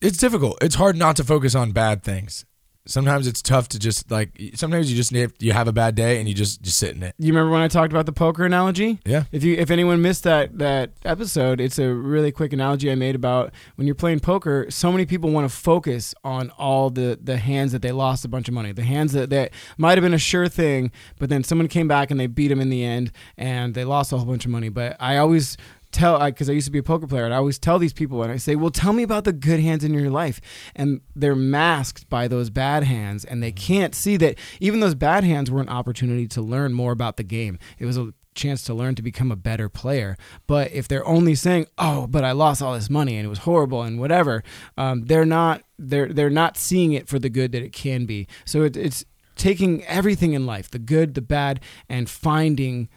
It's 0.01 0.17
difficult. 0.17 0.57
It's 0.61 0.75
hard 0.75 0.95
not 0.95 1.15
to 1.15 1.23
focus 1.23 1.55
on 1.55 1.71
bad 1.71 2.03
things. 2.03 2.45
Sometimes 2.85 3.27
it's 3.27 3.41
tough 3.41 3.67
to 3.69 3.79
just 3.79 4.09
like. 4.09 4.29
Sometimes 4.55 4.89
you 4.89 4.95
just 4.95 5.11
need 5.11 5.33
you 5.39 5.51
have 5.51 5.67
a 5.67 5.73
bad 5.73 5.93
day 5.95 6.19
and 6.19 6.29
you 6.29 6.33
just 6.33 6.61
just 6.61 6.77
sit 6.77 6.95
in 6.95 7.03
it. 7.03 7.15
You 7.17 7.33
remember 7.33 7.51
when 7.51 7.61
I 7.61 7.67
talked 7.67 7.91
about 7.91 8.05
the 8.05 8.13
poker 8.13 8.45
analogy? 8.45 8.99
Yeah. 9.05 9.25
If 9.31 9.43
you 9.43 9.55
if 9.55 9.69
anyone 9.69 10.01
missed 10.01 10.23
that 10.23 10.57
that 10.59 10.91
episode, 11.03 11.59
it's 11.59 11.79
a 11.79 11.93
really 11.93 12.31
quick 12.31 12.53
analogy 12.53 12.89
I 12.89 12.95
made 12.95 13.15
about 13.15 13.51
when 13.75 13.87
you're 13.87 13.95
playing 13.95 14.21
poker, 14.21 14.67
so 14.69 14.89
many 14.89 15.05
people 15.05 15.31
want 15.31 15.49
to 15.49 15.53
focus 15.55 16.15
on 16.23 16.49
all 16.51 16.89
the 16.89 17.19
the 17.21 17.37
hands 17.37 17.73
that 17.73 17.81
they 17.81 17.91
lost 17.91 18.23
a 18.23 18.29
bunch 18.29 18.47
of 18.47 18.53
money. 18.53 18.71
The 18.71 18.83
hands 18.83 19.11
that 19.11 19.29
that 19.31 19.51
might 19.77 19.97
have 19.97 20.03
been 20.03 20.13
a 20.13 20.17
sure 20.17 20.47
thing, 20.47 20.91
but 21.19 21.27
then 21.27 21.43
someone 21.43 21.67
came 21.67 21.89
back 21.89 22.09
and 22.09 22.17
they 22.17 22.27
beat 22.27 22.47
them 22.47 22.61
in 22.61 22.69
the 22.69 22.85
end 22.85 23.11
and 23.37 23.73
they 23.73 23.83
lost 23.83 24.13
a 24.13 24.17
whole 24.17 24.25
bunch 24.25 24.45
of 24.45 24.51
money. 24.51 24.69
But 24.69 24.95
I 24.97 25.17
always 25.17 25.57
tell 25.97 26.23
because 26.25 26.49
I, 26.49 26.53
used 26.53 26.67
to 26.67 26.71
be 26.71 26.79
a 26.79 26.83
poker 26.83 27.07
player 27.07 27.25
and 27.25 27.33
I 27.33 27.37
always 27.37 27.59
tell 27.59 27.79
these 27.79 27.93
people 27.93 28.23
and 28.23 28.31
I 28.31 28.37
say, 28.37 28.55
"Well, 28.55 28.71
tell 28.71 28.93
me 28.93 29.03
about 29.03 29.23
the 29.23 29.33
good 29.33 29.59
hands 29.59 29.83
in 29.83 29.93
your 29.93 30.09
life." 30.09 30.39
And 30.75 31.01
they're 31.15 31.35
masked 31.35 32.09
by 32.09 32.27
those 32.27 32.49
bad 32.49 32.83
hands 32.83 33.25
and 33.25 33.41
they 33.41 33.51
can't 33.51 33.95
see 33.95 34.17
that 34.17 34.37
even 34.59 34.79
those 34.79 34.95
bad 34.95 35.23
hands 35.23 35.49
were 35.51 35.61
an 35.61 35.69
opportunity 35.69 36.27
to 36.27 36.41
learn 36.41 36.73
more 36.73 36.91
about 36.91 37.17
the 37.17 37.23
game. 37.23 37.59
It 37.79 37.85
was 37.85 37.97
a 37.97 38.13
chance 38.35 38.63
to 38.63 38.73
learn 38.73 38.95
to 38.95 39.01
become 39.01 39.31
a 39.31 39.35
better 39.35 39.67
player. 39.67 40.15
But 40.45 40.71
if 40.71 40.87
they're 40.87 41.05
only 41.07 41.35
saying, 41.35 41.67
"Oh, 41.77 42.07
but 42.07 42.23
I 42.23 42.31
lost 42.31 42.61
all 42.61 42.73
this 42.73 42.89
money 42.89 43.17
and 43.17 43.25
it 43.25 43.29
was 43.29 43.39
horrible 43.39 43.81
and 43.81 43.99
whatever," 43.99 44.43
um, 44.77 45.05
they're 45.05 45.25
not 45.25 45.63
they're 45.77 46.13
they're 46.13 46.29
not 46.29 46.57
seeing 46.57 46.93
it 46.93 47.07
for 47.07 47.19
the 47.19 47.29
good 47.29 47.51
that 47.51 47.63
it 47.63 47.73
can 47.73 48.05
be. 48.05 48.27
So 48.45 48.63
it, 48.63 48.77
it's 48.77 49.03
taking 49.35 49.83
everything 49.85 50.33
in 50.33 50.45
life, 50.45 50.69
the 50.71 50.79
good, 50.79 51.13
the 51.13 51.21
bad, 51.21 51.59
and 51.89 52.09
finding 52.09 52.89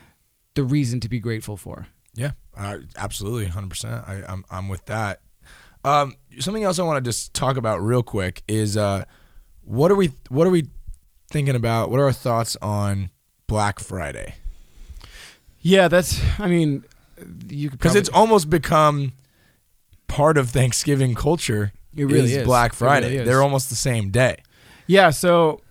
the 0.54 0.62
reason 0.62 1.00
to 1.00 1.08
be 1.08 1.18
grateful 1.18 1.56
for. 1.56 1.86
Yeah, 2.14 2.32
uh, 2.60 2.78
absolutely, 2.96 3.46
hundred 3.46 3.70
percent. 3.70 4.04
I'm 4.06 4.44
I'm 4.50 4.68
with 4.68 4.84
that. 4.86 5.20
Um, 5.82 6.14
something 6.38 6.62
else 6.62 6.78
I 6.78 6.82
want 6.82 7.02
to 7.02 7.08
just 7.08 7.32
talk 7.32 7.56
about 7.56 7.78
real 7.78 8.02
quick 8.02 8.42
is 8.46 8.76
uh, 8.76 9.04
what 9.64 9.90
are 9.90 9.94
we 9.94 10.12
what 10.28 10.46
are 10.46 10.50
we 10.50 10.66
thinking 11.30 11.56
about? 11.56 11.90
What 11.90 12.00
are 12.00 12.04
our 12.04 12.12
thoughts 12.12 12.56
on 12.60 13.10
Black 13.46 13.80
Friday? 13.80 14.34
Yeah, 15.62 15.88
that's. 15.88 16.20
I 16.38 16.48
mean, 16.48 16.84
you 17.48 17.70
Because 17.70 17.94
it's 17.94 18.10
almost 18.10 18.50
become 18.50 19.12
part 20.06 20.36
of 20.36 20.50
Thanksgiving 20.50 21.14
culture. 21.14 21.72
It 21.96 22.04
really 22.04 22.34
is. 22.34 22.44
Black 22.44 22.74
Friday. 22.74 23.06
really 23.06 23.16
is. 23.22 23.26
They're 23.26 23.42
almost 23.42 23.70
the 23.70 23.76
same 23.76 24.10
day. 24.10 24.42
Yeah, 24.86 25.10
so 25.10 25.62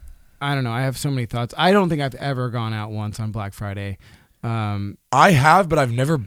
I 0.42 0.56
don't 0.56 0.64
know. 0.64 0.72
I 0.72 0.82
have 0.82 0.98
so 0.98 1.12
many 1.12 1.28
thoughts. 1.28 1.54
I 1.56 1.72
don't 1.72 1.88
think 1.88 2.02
I've 2.02 2.16
ever 2.16 2.50
gone 2.50 2.74
out 2.74 2.90
once 2.90 3.20
on 3.20 3.32
Black 3.32 3.54
Friday. 3.54 4.00
Um, 4.42 4.98
I 5.12 5.32
have, 5.32 5.70
but 5.70 5.78
I've 5.78 5.92
never 5.92 6.22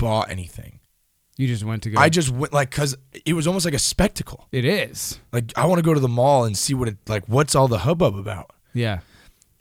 bought 0.00 0.30
anything. 0.30 0.80
you 1.36 1.46
just 1.46 1.64
went 1.64 1.82
to 1.84 1.90
go. 1.90 1.98
I 2.00 2.08
just 2.08 2.30
went 2.30 2.52
like 2.52 2.70
because 2.70 2.96
it 3.24 3.34
was 3.34 3.46
almost 3.46 3.64
like 3.64 3.74
a 3.74 3.78
spectacle. 3.78 4.48
it 4.52 4.64
is. 4.64 5.20
Like 5.32 5.52
I 5.56 5.66
want 5.66 5.78
to 5.78 5.84
go 5.84 5.94
to 5.94 6.00
the 6.00 6.08
mall 6.08 6.44
and 6.44 6.56
see 6.56 6.74
what 6.74 6.88
it 6.88 6.96
like. 7.08 7.24
What's 7.26 7.54
all 7.54 7.68
the 7.68 7.78
hubbub 7.78 8.16
about? 8.16 8.50
Yeah. 8.74 9.00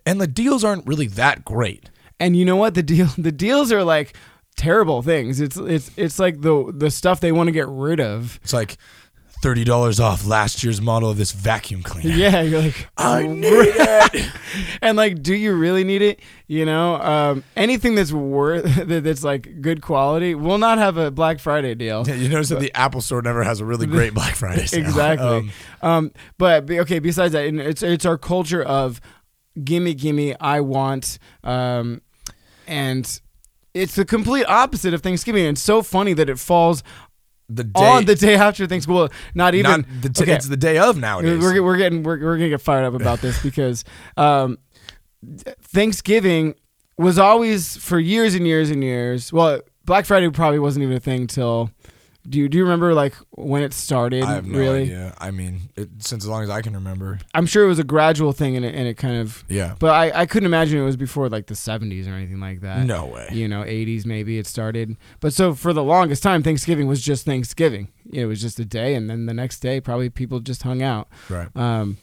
And 0.06 0.20
the 0.20 0.28
deals 0.28 0.64
aren't 0.64 0.88
really 0.88 1.08
that 1.08 1.46
great. 1.46 1.90
And 2.20 2.36
you 2.36 2.46
know 2.46 2.56
what? 2.56 2.74
The 2.74 2.84
deal 2.84 3.08
the 3.18 3.32
deals 3.32 3.72
are 3.72 3.84
like 3.84 4.16
terrible 4.58 5.02
things. 5.02 5.40
It's 5.40 5.58
it's 5.58 5.92
it's 5.96 6.20
like 6.20 6.42
the 6.42 6.72
the 6.76 6.92
stuff 6.92 7.20
they 7.20 7.32
want 7.32 7.48
to 7.48 7.52
get 7.54 7.68
rid 7.68 8.00
of. 8.00 8.40
It's 8.44 8.54
like 8.54 8.78
thirty 9.42 9.64
dollars 9.64 10.00
off 10.00 10.26
last 10.28 10.64
year's 10.64 10.82
model 10.82 11.10
of 11.10 11.18
this 11.18 11.32
vacuum 11.32 11.82
cleaner. 11.84 12.14
Yeah, 12.16 12.42
you're 12.42 12.62
like 12.62 12.88
I 12.98 13.24
need 13.28 13.46
it. 13.46 14.32
and 14.82 14.98
like 14.98 15.22
do 15.24 15.34
you 15.34 15.54
really 15.54 15.84
need 15.84 16.02
it 16.02 16.20
you 16.48 16.66
know 16.66 16.96
um, 16.96 17.44
anything 17.56 17.96
that's 17.96 18.12
worth 18.12 18.64
that- 18.88 19.04
that's 19.04 19.24
like 19.24 19.62
good 19.62 19.82
quality 19.82 20.36
will 20.36 20.58
not 20.58 20.78
have 20.78 20.98
a 20.98 21.10
black 21.12 21.40
friday 21.40 21.76
deal 21.76 22.06
you 22.08 22.28
notice 22.30 22.50
that 22.50 22.60
the 22.60 22.74
Apple 22.76 23.02
Store 23.02 23.22
never 23.22 23.44
has 23.44 23.60
a 23.60 23.66
really 23.66 23.86
great 23.88 24.14
Black 24.14 24.36
Friday 24.36 24.66
sale. 24.66 24.82
exactly 24.82 25.28
Um, 25.28 25.52
um, 25.82 26.12
but 26.38 26.70
okay 26.70 27.00
besides 27.00 27.34
that 27.34 27.46
it's 27.46 27.84
it's 27.84 28.06
our 28.06 28.18
culture 28.18 28.64
of 28.64 29.00
gimme 29.64 29.94
gimme 29.94 30.36
i 30.40 30.60
want 30.60 31.20
um, 31.44 32.02
and 32.68 33.22
it's 33.74 33.96
the 33.96 34.06
complete 34.06 34.46
opposite 34.46 34.94
of 34.94 35.02
thanksgiving 35.02 35.46
and 35.46 35.56
it's 35.56 35.62
so 35.62 35.82
funny 35.82 36.14
that 36.14 36.30
it 36.30 36.40
falls 36.40 36.84
the 37.50 37.64
day, 37.64 37.86
on 37.86 38.06
the 38.06 38.16
day 38.16 38.36
after 38.36 38.68
thanksgiving 38.68 38.96
well 38.96 39.10
not 39.34 39.56
even 39.56 39.82
not 39.82 40.02
the 40.02 40.10
t- 40.10 40.24
okay. 40.24 40.34
it's 40.34 40.48
the 40.48 40.58
day 40.58 40.78
of 40.78 40.98
nowadays. 40.98 41.42
We're, 41.42 41.64
we're 41.64 41.78
getting 41.78 42.04
we're, 42.04 42.20
we're 42.20 42.38
gonna 42.38 42.50
get 42.50 42.62
fired 42.62 42.86
up 42.86 42.94
about 42.94 43.22
this 43.22 43.42
because 43.44 43.84
um, 44.18 44.60
Thanksgiving 45.62 46.56
was 46.98 47.18
always 47.18 47.78
for 47.78 48.00
years 48.00 48.36
and 48.36 48.46
years 48.46 48.70
and 48.70 48.84
years. 48.84 49.34
Well, 49.34 49.62
Black 49.86 50.06
Friday 50.06 50.30
probably 50.30 50.60
wasn't 50.60 50.84
even 50.84 50.98
a 50.98 51.00
thing 51.00 51.28
till. 51.28 51.72
Do 52.30 52.38
you 52.38 52.48
do 52.48 52.58
you 52.58 52.64
remember 52.64 52.94
like 52.94 53.16
when 53.32 53.64
it 53.64 53.74
started? 53.74 54.24
I 54.24 54.36
have 54.36 54.46
no 54.46 54.60
really, 54.60 54.84
idea. 54.84 55.16
I 55.18 55.32
mean, 55.32 55.70
it, 55.76 55.90
since 56.00 56.24
as 56.24 56.30
long 56.30 56.44
as 56.44 56.50
I 56.50 56.62
can 56.62 56.74
remember. 56.74 57.20
I'm 57.34 57.46
sure 57.46 57.64
it 57.64 57.68
was 57.68 57.80
a 57.80 57.84
gradual 57.84 58.34
thing, 58.34 58.56
and 58.56 58.64
it, 58.64 58.76
and 58.76 58.88
it 58.88 58.96
kind 58.96 59.18
of. 59.18 59.44
Yeah. 59.50 59.76
But 59.80 59.92
I, 59.92 60.22
I 60.22 60.26
couldn't 60.26 60.46
imagine 60.46 60.80
it 60.80 60.86
was 60.86 60.98
before 60.98 61.30
like 61.30 61.48
the 61.48 61.56
70s 61.56 62.08
or 62.08 62.12
anything 62.12 62.40
like 62.40 62.62
that. 62.62 62.86
No 62.86 63.06
way. 63.06 63.30
You 63.32 63.48
know, 63.48 63.64
80s 63.64 64.06
maybe 64.06 64.38
it 64.38 64.46
started. 64.46 64.96
But 65.20 65.34
so 65.34 65.54
for 65.54 65.74
the 65.74 65.84
longest 65.84 66.22
time, 66.22 66.44
Thanksgiving 66.44 66.88
was 66.88 67.02
just 67.02 67.26
Thanksgiving. 67.26 67.90
It 68.12 68.26
was 68.26 68.42
just 68.42 68.60
a 68.60 68.66
day, 68.66 68.96
and 68.96 69.10
then 69.10 69.26
the 69.26 69.34
next 69.34 69.60
day 69.60 69.82
probably 69.82 70.10
people 70.10 70.40
just 70.40 70.64
hung 70.64 70.82
out. 70.82 71.08
Right. 71.30 71.50
Um, 71.56 71.98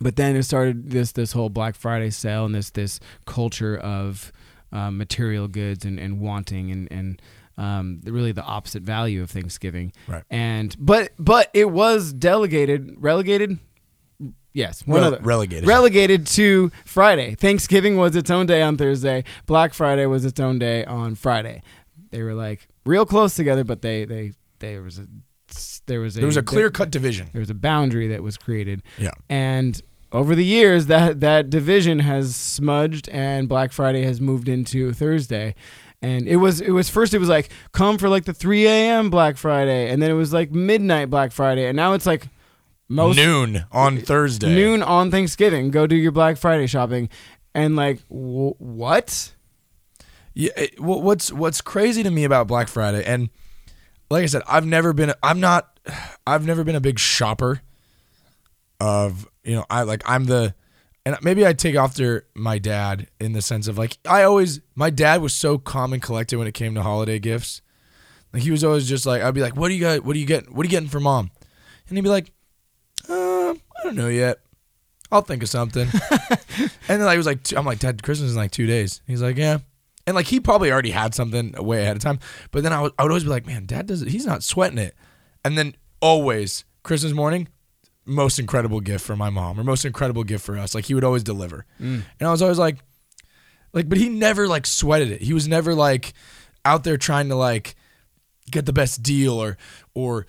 but 0.00 0.16
then 0.16 0.36
it 0.36 0.42
started 0.44 0.90
this 0.90 1.12
this 1.12 1.32
whole 1.32 1.48
Black 1.48 1.74
Friday 1.74 2.10
sale 2.10 2.44
and 2.44 2.54
this 2.54 2.70
this 2.70 3.00
culture 3.24 3.76
of 3.76 4.32
uh, 4.72 4.90
material 4.90 5.48
goods 5.48 5.84
and, 5.84 5.98
and 5.98 6.20
wanting 6.20 6.70
and 6.70 6.88
and 6.90 7.22
um, 7.58 8.00
really 8.04 8.32
the 8.32 8.42
opposite 8.42 8.82
value 8.82 9.20
of 9.22 9.30
Thanksgiving. 9.30 9.92
Right. 10.06 10.22
And 10.30 10.74
but 10.78 11.10
but 11.18 11.50
it 11.52 11.70
was 11.70 12.12
delegated 12.14 12.94
relegated. 12.98 13.58
Yes, 14.54 14.84
one 14.86 15.02
Rele- 15.02 15.06
of 15.12 15.12
the, 15.12 15.20
relegated. 15.20 15.68
relegated 15.68 16.26
to 16.28 16.72
Friday. 16.84 17.34
Thanksgiving 17.34 17.96
was 17.96 18.16
its 18.16 18.30
own 18.30 18.46
day 18.46 18.62
on 18.62 18.76
Thursday. 18.76 19.22
Black 19.46 19.74
Friday 19.74 20.06
was 20.06 20.24
its 20.24 20.40
own 20.40 20.58
day 20.58 20.84
on 20.84 21.14
Friday. 21.14 21.62
They 22.10 22.22
were 22.22 22.34
like 22.34 22.66
real 22.86 23.04
close 23.04 23.34
together, 23.34 23.62
but 23.64 23.82
they 23.82 24.04
they 24.04 24.32
there 24.60 24.82
was 24.82 24.98
a 24.98 25.06
there 25.86 26.00
was 26.00 26.16
a 26.16 26.20
There 26.20 26.26
was 26.26 26.36
a 26.36 26.42
clear 26.42 26.70
cut 26.70 26.90
division. 26.90 27.28
there 27.32 27.40
was 27.40 27.50
a 27.50 27.54
boundary 27.54 28.08
that 28.08 28.22
was 28.22 28.36
created. 28.36 28.82
Yeah. 28.98 29.10
And 29.28 29.80
over 30.10 30.34
the 30.34 30.44
years, 30.44 30.86
that 30.86 31.20
that 31.20 31.50
division 31.50 31.98
has 32.00 32.34
smudged, 32.34 33.08
and 33.10 33.48
Black 33.48 33.72
Friday 33.72 34.02
has 34.04 34.20
moved 34.20 34.48
into 34.48 34.92
Thursday. 34.92 35.54
And 36.00 36.28
it 36.28 36.36
was 36.36 36.60
it 36.60 36.70
was 36.70 36.88
first 36.88 37.12
it 37.12 37.18
was 37.18 37.28
like 37.28 37.50
come 37.72 37.98
for 37.98 38.08
like 38.08 38.24
the 38.24 38.32
3 38.32 38.66
a.m. 38.66 39.10
Black 39.10 39.36
Friday, 39.36 39.90
and 39.90 40.00
then 40.00 40.10
it 40.10 40.14
was 40.14 40.32
like 40.32 40.52
midnight 40.52 41.10
Black 41.10 41.32
Friday, 41.32 41.66
and 41.66 41.74
now 41.76 41.92
it's 41.94 42.06
like 42.06 42.28
most 42.88 43.16
noon 43.16 43.64
on 43.72 43.98
uh, 43.98 44.00
Thursday. 44.02 44.54
noon 44.54 44.82
on 44.82 45.10
Thanksgiving. 45.10 45.70
Go 45.70 45.86
do 45.88 45.96
your 45.96 46.12
Black 46.12 46.36
Friday 46.36 46.68
shopping, 46.68 47.08
and 47.52 47.74
like 47.74 47.98
w- 48.08 48.54
what? 48.58 49.32
Yeah. 50.34 50.52
It, 50.56 50.78
wha- 50.80 50.98
what's 50.98 51.32
What's 51.32 51.60
crazy 51.60 52.04
to 52.04 52.10
me 52.12 52.22
about 52.22 52.46
Black 52.46 52.68
Friday, 52.68 53.04
and 53.04 53.28
like 54.08 54.22
I 54.22 54.26
said, 54.26 54.42
I've 54.46 54.66
never 54.66 54.92
been. 54.92 55.12
I'm 55.22 55.40
not. 55.40 55.80
I've 56.26 56.46
never 56.46 56.62
been 56.62 56.76
a 56.76 56.80
big 56.80 56.98
shopper. 57.00 57.60
Of 58.80 59.28
you 59.42 59.56
know, 59.56 59.64
I 59.68 59.82
like 59.82 60.02
I'm 60.06 60.26
the, 60.26 60.54
and 61.08 61.16
maybe 61.22 61.46
I 61.46 61.54
take 61.54 61.74
after 61.74 62.26
my 62.34 62.58
dad 62.58 63.08
in 63.18 63.32
the 63.32 63.40
sense 63.40 63.66
of 63.66 63.78
like 63.78 63.96
I 64.06 64.24
always 64.24 64.60
my 64.74 64.90
dad 64.90 65.22
was 65.22 65.32
so 65.32 65.56
calm 65.56 65.94
and 65.94 66.02
collected 66.02 66.36
when 66.36 66.46
it 66.46 66.52
came 66.52 66.74
to 66.74 66.82
holiday 66.82 67.18
gifts. 67.18 67.62
Like 68.30 68.42
he 68.42 68.50
was 68.50 68.62
always 68.62 68.86
just 68.86 69.06
like 69.06 69.22
I'd 69.22 69.32
be 69.32 69.40
like, 69.40 69.56
"What 69.56 69.68
do 69.68 69.74
you 69.74 69.80
got? 69.80 70.04
What 70.04 70.12
do 70.12 70.18
you 70.18 70.26
get? 70.26 70.52
What 70.52 70.64
are 70.64 70.66
you 70.66 70.70
getting 70.70 70.90
for 70.90 71.00
mom?" 71.00 71.30
And 71.88 71.96
he'd 71.96 72.02
be 72.02 72.10
like, 72.10 72.30
uh, 73.08 73.54
"I 73.54 73.84
don't 73.84 73.96
know 73.96 74.08
yet. 74.08 74.40
I'll 75.10 75.22
think 75.22 75.42
of 75.42 75.48
something." 75.48 75.88
and 76.60 76.70
then 77.00 77.08
it 77.08 77.16
was 77.16 77.24
like, 77.24 77.40
I'm 77.56 77.64
like, 77.64 77.78
"Dad, 77.78 78.02
Christmas 78.02 78.28
is 78.28 78.36
in 78.36 78.42
like 78.42 78.50
two 78.50 78.66
days." 78.66 79.00
He's 79.06 79.22
like, 79.22 79.38
"Yeah." 79.38 79.60
And 80.06 80.14
like 80.14 80.26
he 80.26 80.40
probably 80.40 80.70
already 80.70 80.90
had 80.90 81.14
something 81.14 81.52
way 81.52 81.80
ahead 81.80 81.96
of 81.96 82.02
time, 82.02 82.18
but 82.50 82.62
then 82.62 82.74
I 82.74 82.82
would, 82.82 82.92
I 82.98 83.02
would 83.04 83.12
always 83.12 83.24
be 83.24 83.30
like, 83.30 83.46
"Man, 83.46 83.64
Dad 83.64 83.86
does 83.86 84.02
it. 84.02 84.08
He's 84.08 84.26
not 84.26 84.42
sweating 84.42 84.76
it." 84.78 84.94
And 85.42 85.56
then 85.56 85.74
always 86.02 86.66
Christmas 86.82 87.14
morning, 87.14 87.48
most 88.08 88.38
incredible 88.38 88.80
gift 88.80 89.04
for 89.04 89.14
my 89.14 89.30
mom 89.30 89.60
or 89.60 89.64
most 89.64 89.84
incredible 89.84 90.24
gift 90.24 90.44
for 90.44 90.58
us. 90.58 90.74
Like 90.74 90.86
he 90.86 90.94
would 90.94 91.04
always 91.04 91.22
deliver, 91.22 91.66
and 92.18 92.28
I 92.28 92.30
was 92.30 92.42
always 92.42 92.58
like, 92.58 92.78
like, 93.72 93.88
but 93.88 93.98
he 93.98 94.08
never 94.08 94.48
like 94.48 94.66
sweated 94.66 95.12
it. 95.12 95.22
He 95.22 95.34
was 95.34 95.46
never 95.46 95.74
like 95.74 96.14
out 96.64 96.84
there 96.84 96.96
trying 96.96 97.28
to 97.28 97.36
like 97.36 97.76
get 98.50 98.66
the 98.66 98.72
best 98.72 99.02
deal 99.02 99.34
or 99.34 99.56
or 99.94 100.26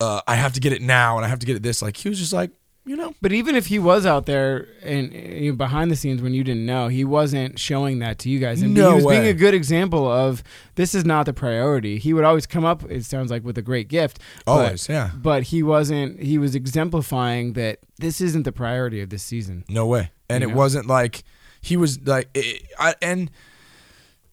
uh, 0.00 0.20
I 0.26 0.34
have 0.34 0.52
to 0.54 0.60
get 0.60 0.72
it 0.72 0.82
now 0.82 1.16
and 1.16 1.24
I 1.24 1.28
have 1.28 1.38
to 1.38 1.46
get 1.46 1.56
it 1.56 1.62
this. 1.62 1.80
Like 1.80 1.96
he 1.96 2.08
was 2.08 2.18
just 2.18 2.32
like, 2.32 2.50
you 2.86 2.96
know, 2.96 3.12
But 3.20 3.32
even 3.32 3.56
if 3.56 3.66
he 3.66 3.78
was 3.80 4.06
out 4.06 4.26
there 4.26 4.68
and 4.82 5.12
you 5.12 5.50
know, 5.50 5.56
behind 5.56 5.90
the 5.90 5.96
scenes 5.96 6.22
when 6.22 6.32
you 6.34 6.44
didn't 6.44 6.64
know, 6.64 6.86
he 6.88 7.04
wasn't 7.04 7.58
showing 7.58 7.98
that 7.98 8.18
to 8.20 8.28
you 8.30 8.38
guys. 8.38 8.62
And 8.62 8.74
No 8.74 8.90
he 8.90 8.94
was 9.02 9.06
being 9.06 9.26
a 9.26 9.34
good 9.34 9.54
example 9.54 10.10
of 10.10 10.42
this 10.76 10.94
is 10.94 11.04
not 11.04 11.26
the 11.26 11.32
priority. 11.32 11.98
He 11.98 12.12
would 12.14 12.24
always 12.24 12.46
come 12.46 12.64
up. 12.64 12.84
It 12.90 13.04
sounds 13.04 13.30
like 13.30 13.44
with 13.44 13.58
a 13.58 13.62
great 13.62 13.88
gift. 13.88 14.20
but- 14.44 14.52
always, 14.52 14.88
yeah, 14.88 15.10
But 15.16 15.42
he 15.44 15.62
wasn't. 15.62 16.20
He 16.22 16.38
was 16.38 16.54
exemplifying 16.54 17.54
that 17.54 17.80
this 17.98 18.20
isn't 18.20 18.44
the 18.44 18.52
priority 18.52 19.00
of 19.00 19.10
this 19.10 19.22
season. 19.24 19.64
no 19.68 19.86
way. 19.86 20.10
And 20.28 20.42
You 20.42 20.48
it 20.48 20.52
know? 20.52 20.56
wasn't 20.58 20.86
like 20.86 21.24
he 21.60 21.76
was 21.76 22.00
like, 22.06 22.28
it, 22.34 22.62
I, 22.78 22.94
and 23.02 23.30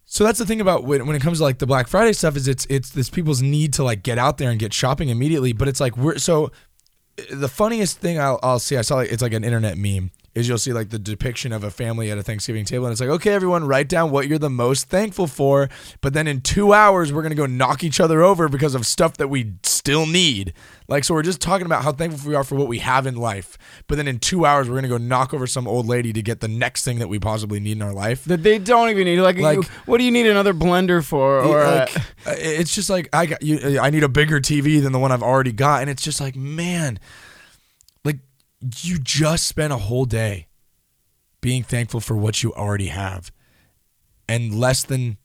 so 0.06 0.24
that's 0.24 0.38
the 0.38 0.46
thing 0.46 0.62
about 0.62 0.84
when, 0.84 1.08
when 1.08 1.16
it 1.16 1.22
comes 1.22 1.40
to 1.40 1.44
like 1.44 1.58
the 1.58 1.66
Black 1.66 1.88
Friday 1.88 2.14
stuff 2.14 2.36
is 2.36 2.48
it's 2.48 2.68
it's 2.70 2.92
this 2.92 3.10
people's 3.10 3.42
need 3.42 3.74
to 3.74 3.84
like 3.84 4.04
get 4.04 4.20
out 4.20 4.38
there 4.38 4.52
and 4.52 4.60
get 4.60 4.74
shopping 4.74 5.10
immediately. 5.10 5.54
But 5.54 5.68
it's 5.68 5.80
like 5.80 5.98
we're 5.98 6.20
so 6.20 6.52
the 7.32 7.48
funniest 7.48 8.00
thing 8.00 8.20
I'll, 8.20 8.40
I'll 8.42 8.60
see, 8.60 8.78
I 8.78 8.82
saw 8.82 9.00
it's 9.00 9.22
like 9.22 9.34
an 9.34 9.44
internet 9.44 9.78
meme, 9.78 10.12
is 10.36 10.48
you'll 10.48 10.58
see 10.58 10.74
like 10.74 10.90
the 10.90 10.98
depiction 11.00 11.52
of 11.54 11.64
a 11.64 11.70
family 11.70 12.10
at 12.10 12.18
a 12.18 12.24
Thanksgiving 12.24 12.66
table, 12.66 12.86
and 12.86 12.92
it's 12.92 13.02
like, 13.02 13.10
okay, 13.10 13.34
everyone, 13.34 13.66
write 13.66 13.88
down 13.88 14.10
what 14.12 14.28
you're 14.28 14.40
the 14.40 14.50
most 14.50 14.90
thankful 14.90 15.28
for, 15.28 15.70
but 16.02 16.14
then 16.14 16.28
in 16.28 16.42
two 16.42 16.74
hours 16.74 17.14
we're 17.14 17.22
gonna 17.22 17.36
go 17.36 17.46
knock 17.46 17.84
each 17.84 18.00
other 18.00 18.22
over 18.24 18.50
because 18.50 18.74
of 18.76 18.86
stuff 18.86 19.18
that 19.18 19.28
we 19.28 19.54
still 19.64 20.06
need. 20.06 20.54
Like, 20.88 21.04
so 21.04 21.14
we're 21.14 21.22
just 21.24 21.40
talking 21.40 21.66
about 21.66 21.84
how 21.84 21.92
thankful 21.92 22.28
we 22.30 22.36
are 22.36 22.44
for 22.44 22.56
what 22.56 22.68
we 22.68 22.80
have 22.80 23.06
in 23.08 23.16
life, 23.16 23.58
but 23.88 23.96
then 23.96 24.08
in 24.08 24.20
two 24.20 24.46
hours 24.46 24.68
we're 24.70 24.76
gonna 24.76 24.88
go 24.88 24.98
knock 24.98 25.34
over 25.34 25.46
some 25.46 25.68
old 25.68 25.86
lady 25.86 26.12
to 26.14 26.22
get 26.22 26.40
the 26.40 26.48
next 26.48 26.84
thing 26.84 27.00
that 27.00 27.08
we 27.10 27.20
possibly 27.20 27.60
need 27.60 27.74
in 27.74 27.82
our 27.84 27.94
life. 27.94 28.26
That 28.26 28.42
they 28.44 28.58
don't 28.58 28.90
even 28.90 29.06
need. 29.06 29.20
Like, 29.20 29.38
Like- 29.38 29.64
what 29.86 30.00
do 30.00 30.04
you 30.04 30.12
need 30.12 30.26
another 30.28 30.54
blender 30.54 31.04
for? 31.04 31.42
Or 31.42 31.64
like, 31.64 31.90
it's 32.26 32.74
just 32.74 32.90
like 32.90 33.08
I 33.14 33.28
got 33.28 33.42
you. 33.44 33.80
I 33.80 33.90
need 33.92 34.04
a 34.04 34.10
bigger 34.10 34.40
TV 34.40 34.82
than 34.82 34.92
the 34.94 35.00
one 35.00 35.12
I've 35.12 35.24
already 35.24 35.52
got, 35.52 35.82
and 35.82 35.90
it's 35.90 36.02
just 36.04 36.20
like, 36.20 36.36
man, 36.36 37.00
you 38.82 38.98
just 39.00 39.48
spent 39.48 39.74
a 39.74 39.78
whole 39.78 40.06
day 40.06 40.48
being 41.42 41.64
thankful 41.64 42.00
for 42.00 42.16
what 42.16 42.42
you 42.44 42.54
already 42.54 42.88
have, 42.88 43.32
and 44.30 44.54
less 44.58 44.84
than 44.84 45.18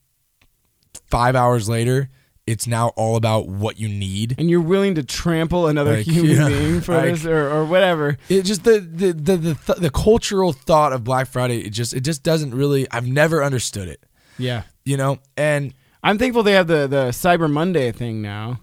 five 1.07 1.37
hours 1.37 1.69
later, 1.69 2.09
it's 2.47 2.67
now 2.67 2.89
all 2.97 3.17
about 3.17 3.47
what 3.47 3.79
you 3.79 3.89
need. 3.89 4.35
and 4.39 4.49
you're 4.51 4.61
willing 4.61 4.95
to 4.97 5.03
trample 5.05 5.69
another 5.69 5.99
Like, 5.99 6.07
human 6.07 6.37
yeah, 6.37 6.49
being 6.49 6.81
for 6.81 6.95
like- 6.97 7.13
this, 7.15 7.27
or, 7.27 7.49
or 7.51 7.65
whatever. 7.65 8.17
It 8.29 8.43
just 8.43 8.65
the 8.65 8.81
the 8.81 9.13
the 9.13 9.37
the, 9.37 9.55
th- 9.55 9.79
the 9.79 9.91
cultural 9.91 10.53
thought 10.53 10.93
of 10.93 11.05
Black 11.05 11.29
Friday. 11.29 11.59
It 11.61 11.71
just 11.71 11.93
it 11.95 12.01
just 12.01 12.23
doesn't 12.23 12.55
really. 12.55 12.87
I've 12.91 13.07
never 13.07 13.45
understood 13.45 13.89
it. 13.89 14.03
Yeah. 14.39 14.63
You 14.85 14.97
know, 14.97 15.19
and 15.37 15.75
I'm 16.03 16.17
thankful 16.19 16.43
they 16.43 16.53
have 16.53 16.67
the, 16.69 16.87
the 16.87 17.09
Cyber 17.09 17.51
Monday 17.51 17.93
thing 17.93 18.23
now. 18.23 18.61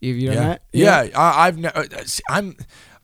Have 0.00 0.14
you 0.16 0.28
done 0.28 0.36
yeah, 0.36 0.42
that? 0.48 0.62
yeah. 0.72 1.18
I, 1.20 1.48
I've 1.48 1.58
ne- 1.58 1.72
uh, 1.74 1.84
I'm 2.30 2.56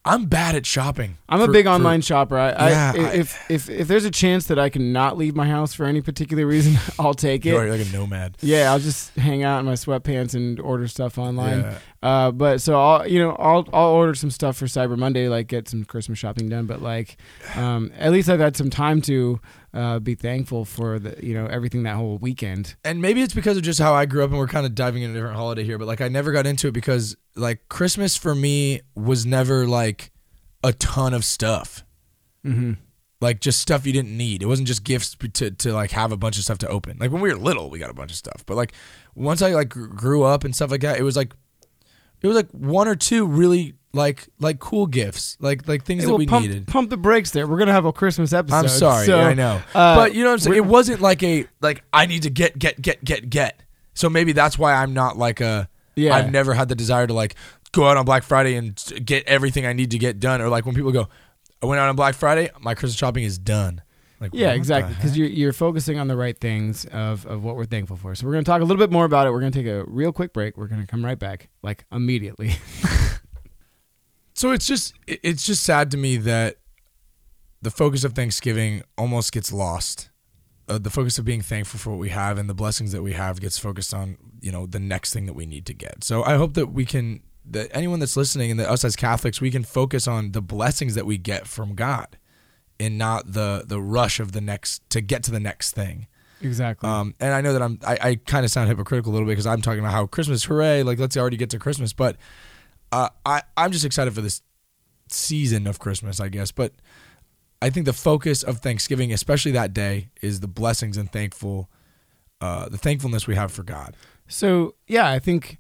I'm 0.07 0.27
bad 0.27 0.55
at 0.55 0.67
shopping. 0.67 1.17
I'm 1.31 1.41
a 1.41 1.47
for- 1.47 1.53
big 1.53 1.65
for- 1.65 1.71
online 1.73 2.03
shopper. 2.03 2.37
I, 2.37 2.49
Yeah, 2.71 2.93
I, 2.95 2.99
I- 2.99 3.13
if 3.15 3.51
if 3.51 3.71
if 3.71 3.89
there's 3.89 4.05
a 4.05 4.11
chance 4.11 4.47
that 4.49 4.59
I 4.59 4.69
can 4.69 4.93
not 4.93 5.17
leave 5.17 5.35
my 5.35 5.49
house 5.49 5.73
for 5.73 5.87
any 5.87 6.03
particular 6.03 6.47
reason, 6.47 6.79
I'll 6.99 7.15
take 7.15 7.47
it. 7.47 7.51
You're 7.51 7.71
like 7.75 7.87
a 7.87 7.91
nomad. 7.91 8.37
Yeah, 8.43 8.71
I'll 8.71 8.79
just 8.79 9.15
hang 9.17 9.43
out 9.45 9.61
in 9.61 9.65
my 9.67 9.73
sweatpants 9.73 10.35
and 10.35 10.61
order 10.61 10.89
stuff 10.89 11.17
online. 11.19 11.61
Yeah. 11.61 11.79
Uh, 12.05 12.31
but 12.31 12.61
so 12.61 12.79
I'll 12.79 13.09
you 13.09 13.19
know 13.19 13.31
I'll 13.37 13.67
I'll 13.73 13.89
order 13.89 14.15
some 14.15 14.31
stuff 14.31 14.59
for 14.59 14.67
Cyber 14.67 14.99
Monday, 14.99 15.31
like 15.31 15.47
get 15.47 15.71
some 15.71 15.87
Christmas 15.87 16.19
shopping 16.19 16.51
done. 16.51 16.67
But 16.67 16.83
like, 16.83 17.17
um, 17.57 17.91
at 17.97 18.13
least 18.13 18.29
I've 18.29 18.41
had 18.41 18.59
some 18.59 18.69
time 18.69 19.01
to 19.03 19.41
uh, 19.73 20.01
be 20.01 20.15
thankful 20.15 20.67
for 20.67 20.99
the 20.99 21.17
you 21.25 21.33
know 21.33 21.47
everything 21.47 21.83
that 21.85 21.97
whole 21.97 22.19
weekend. 22.19 22.77
And 22.85 23.01
maybe 23.01 23.23
it's 23.23 23.33
because 23.33 23.57
of 23.57 23.63
just 23.63 23.81
how 23.81 23.95
I 23.95 24.05
grew 24.05 24.23
up, 24.23 24.29
and 24.29 24.39
we're 24.39 24.49
kind 24.49 24.67
of 24.67 24.75
diving 24.75 25.03
into 25.03 25.15
a 25.15 25.19
different 25.19 25.39
holiday 25.39 25.65
here. 25.65 25.79
But 25.79 25.87
like, 25.87 26.03
I 26.03 26.09
never 26.09 26.31
got 26.31 26.47
into 26.47 26.69
it 26.69 26.73
because 26.73 27.17
like 27.37 27.71
Christmas 27.71 28.19
for 28.19 28.35
me 28.35 28.83
was 28.95 29.25
never 29.25 29.67
like 29.67 30.13
a 30.63 30.75
ton 30.75 31.15
of 31.15 31.25
stuff. 31.25 31.87
Mm-hmm. 32.45 32.73
Like 33.23 33.41
just 33.41 33.61
stuff 33.61 33.87
you 33.87 33.95
didn't 33.95 34.15
need. 34.15 34.43
It 34.43 34.47
wasn't 34.47 34.69
just 34.69 34.85
gifts 34.85 35.17
to 35.33 35.51
to 35.53 35.73
like 35.73 35.93
have 35.93 36.13
a 36.13 36.19
bunch 36.19 36.37
of 36.37 36.45
stuff 36.45 36.59
to 36.59 36.69
open. 36.69 36.99
Like 37.01 37.13
when 37.13 37.23
we 37.23 37.33
were 37.33 37.39
little, 37.39 37.71
we 37.71 37.79
got 37.79 37.89
a 37.89 37.95
bunch 37.95 38.11
of 38.11 38.19
stuff. 38.19 38.45
But 38.45 38.59
like 38.59 38.75
once 39.15 39.41
I 39.41 39.55
like 39.55 39.71
grew 39.71 40.25
up 40.25 40.45
and 40.45 40.55
stuff 40.55 40.71
like 40.71 40.83
that, 40.83 40.99
it 40.99 41.03
was 41.03 41.17
like 41.17 41.33
it 42.25 42.27
was 42.27 42.37
like 42.37 42.49
one 42.53 42.89
or 42.89 42.97
two 42.97 43.27
really 43.27 43.75
like 43.93 44.27
like 44.41 44.59
cool 44.59 44.87
gifts, 44.87 45.37
like 45.41 45.69
like 45.69 45.85
things 45.85 46.03
Hey, 46.03 46.07
that 46.07 46.13
well, 46.13 46.19
we 46.19 46.27
pump, 46.27 46.47
needed. 46.47 46.67
pump 46.67 46.89
the 46.89 46.97
brakes 46.97 47.33
there. 47.33 47.47
We're 47.47 47.59
gonna 47.59 47.73
have 47.73 47.85
a 47.85 47.93
Christmas 47.93 48.33
episode. 48.33 48.57
I'm 48.57 48.69
sorry, 48.69 49.05
so, 49.05 49.21
I 49.21 49.35
know, 49.35 49.61
uh, 49.75 49.95
but 49.95 50.15
you 50.15 50.23
know 50.23 50.31
what 50.31 50.33
I'm 50.33 50.39
saying. 50.39 50.57
It 50.57 50.65
wasn't 50.65 51.03
like 51.03 51.23
a 51.23 51.47
like 51.61 51.85
I 51.93 52.07
need 52.07 52.23
to 52.23 52.31
get 52.31 52.59
get 52.59 52.81
get 52.81 53.05
get 53.05 53.29
get. 53.29 53.61
So 53.93 54.09
maybe 54.09 54.33
that's 54.33 54.59
why 54.59 54.73
I'm 54.73 54.95
not 54.95 55.19
like 55.19 55.43
a. 55.43 55.69
Yeah. 55.97 56.17
I've 56.17 56.33
never 56.33 56.55
had 56.55 56.69
the 56.69 56.75
desire 56.75 57.07
to 57.07 57.13
like 57.13 57.37
go 57.73 57.87
out 57.87 57.99
on 57.99 58.07
Black 58.07 58.23
Friday 58.23 58.57
and 58.57 58.75
get 59.05 59.25
everything 59.27 59.67
I 59.67 59.75
need 59.75 59.91
to 59.91 59.99
get 59.99 60.19
done, 60.19 60.41
or 60.41 60.49
like 60.49 60.65
when 60.65 60.75
people 60.75 60.91
go, 60.93 61.09
I 61.63 61.67
went 61.67 61.79
out 61.79 61.91
on 61.91 61.95
Black 61.95 62.15
Friday, 62.15 62.51
my 62.59 62.75
Christmas 62.75 62.97
shopping 62.97 63.25
is 63.25 63.37
done. 63.37 63.83
Like 64.25 64.33
Yeah, 64.35 64.53
exactly. 64.53 64.95
Because 64.95 65.17
you're, 65.17 65.29
you're 65.29 65.53
focusing 65.53 65.99
on 65.99 66.09
the 66.09 66.17
right 66.17 66.39
things 66.39 66.85
of, 66.87 67.25
of 67.27 67.45
what 67.45 67.57
we're 67.57 67.65
thankful 67.65 67.97
for. 67.97 68.15
So 68.15 68.27
we're 68.27 68.33
going 68.33 68.45
to 68.45 68.51
talk 68.51 68.61
a 68.61 68.65
little 68.65 68.83
bit 68.83 68.91
more 68.91 69.05
about 69.05 69.27
it. 69.27 69.31
We're 69.31 69.41
going 69.41 69.53
to 69.53 69.59
take 69.59 69.69
a 69.69 69.85
real 69.87 70.13
quick 70.13 70.33
break. 70.33 70.57
We're 70.57 70.67
going 70.67 70.81
to 70.81 70.87
come 70.87 71.05
right 71.05 71.19
back, 71.19 71.49
like 71.63 71.85
immediately. 71.93 72.53
So 74.35 74.51
it's 74.51 74.67
just 74.67 74.95
it's 75.07 75.47
just 75.47 75.63
sad 75.63 75.91
to 75.93 75.97
me 75.97 76.17
that 76.19 76.57
the 77.63 77.71
focus 77.71 78.05
of 78.05 78.13
Thanksgiving 78.13 78.83
almost 78.99 79.33
gets 79.33 79.53
lost. 79.53 80.11
Uh, 80.67 80.79
the 80.79 80.91
focus 80.91 81.19
of 81.19 81.27
being 81.27 81.43
thankful 81.43 81.79
for 81.79 81.91
what 81.91 81.99
we 81.99 82.09
have 82.09 82.39
and 82.39 82.49
the 82.49 82.55
blessings 82.55 82.93
that 82.93 83.03
we 83.03 83.13
have 83.13 83.39
gets 83.41 83.59
focused 83.59 83.93
on 83.93 84.17
you 84.41 84.51
know 84.51 84.67
the 84.67 84.81
next 84.81 85.13
thing 85.13 85.27
that 85.27 85.35
we 85.35 85.47
need 85.47 85.67
to 85.67 85.75
get. 85.75 86.03
So 86.03 86.25
I 86.25 86.35
hope 86.35 86.55
that 86.55 86.73
we 86.73 86.85
can 86.85 87.21
that 87.47 87.71
anyone 87.73 88.01
that's 88.01 88.17
listening 88.17 88.51
and 88.51 88.59
that 88.59 88.69
us 88.69 88.85
as 88.85 88.97
Catholics 88.97 89.41
we 89.41 89.51
can 89.51 89.63
focus 89.63 90.09
on 90.09 90.33
the 90.33 90.43
blessings 90.43 90.95
that 90.95 91.07
we 91.07 91.17
get 91.17 91.47
from 91.47 91.75
God 91.75 92.19
and 92.81 92.99
not 92.99 93.33
the 93.33 93.65
the 93.67 93.81
rush 93.81 94.21
of 94.21 94.33
the 94.33 94.41
next 94.41 94.89
to 94.91 95.01
get 95.01 95.23
to 95.25 95.31
the 95.31 95.41
next 95.41 95.73
thing. 95.73 96.07
exactly. 96.41 96.89
Um, 96.89 97.15
and 97.21 97.33
I 97.33 97.41
know 97.41 97.53
that 97.53 97.63
I'm 97.63 97.79
I, 97.87 97.99
I 98.01 98.15
kind 98.17 98.45
of 98.45 98.51
sound 98.51 98.69
hypocritical 98.69 99.11
a 99.11 99.15
little 99.15 99.27
bit 99.27 99.33
because 99.33 99.47
I'm 99.47 99.63
talking 99.63 99.81
about 99.81 99.93
how 99.93 100.07
Christmas, 100.07 100.45
hooray! 100.45 100.83
Like 100.83 100.99
let's 100.99 101.17
already 101.17 101.37
get 101.37 101.51
to 101.51 101.59
Christmas, 101.59 101.93
but 101.93 102.17
uh, 102.93 103.09
I 103.25 103.43
I'm 103.57 103.73
just 103.73 103.85
excited 103.85 104.15
for 104.15 104.21
this 104.21 104.43
season 105.09 105.67
of 105.67 105.79
Christmas, 105.79 106.21
I 106.21 106.29
guess. 106.29 106.53
But 106.53 106.73
I 107.61 107.71
think 107.71 107.87
the 107.87 107.93
focus 107.93 108.43
of 108.43 108.59
Thanksgiving, 108.59 109.13
especially 109.13 109.53
that 109.53 109.73
day, 109.73 110.11
is 110.21 110.41
the 110.41 110.49
blessings 110.49 110.97
and 110.97 111.11
thankful, 111.11 111.71
uh, 112.41 112.69
the 112.69 112.79
thankfulness 112.79 113.27
we 113.27 113.35
have 113.35 113.53
for 113.53 113.63
God. 113.63 113.97
So 114.29 114.75
yeah, 114.87 115.09
I 115.11 115.19
think 115.19 115.59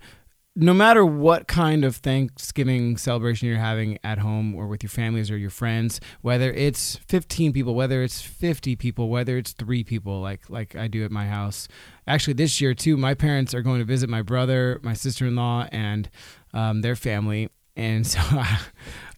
no 0.56 0.72
matter 0.72 1.04
what 1.04 1.48
kind 1.48 1.84
of 1.84 1.96
Thanksgiving 1.96 2.96
celebration 2.96 3.48
you're 3.48 3.58
having 3.58 3.98
at 4.04 4.18
home 4.18 4.54
or 4.54 4.68
with 4.68 4.82
your 4.84 4.90
families 4.90 5.30
or 5.30 5.36
your 5.36 5.50
friends, 5.50 6.00
whether 6.22 6.52
it's 6.52 6.96
15 7.08 7.52
people, 7.52 7.74
whether 7.74 8.02
it's 8.02 8.20
50 8.22 8.76
people, 8.76 9.08
whether 9.08 9.36
it's 9.36 9.52
3 9.52 9.82
people 9.84 10.20
like 10.20 10.48
like 10.48 10.76
I 10.76 10.86
do 10.86 11.04
at 11.04 11.10
my 11.10 11.26
house. 11.26 11.66
Actually 12.06 12.34
this 12.34 12.60
year 12.60 12.72
too, 12.74 12.96
my 12.96 13.14
parents 13.14 13.52
are 13.54 13.62
going 13.62 13.80
to 13.80 13.84
visit 13.84 14.08
my 14.08 14.22
brother, 14.22 14.78
my 14.82 14.94
sister-in-law 14.94 15.66
and 15.72 16.08
um, 16.52 16.82
their 16.82 16.94
family 16.96 17.48
and 17.76 18.06
so 18.06 18.20
And 18.30 18.38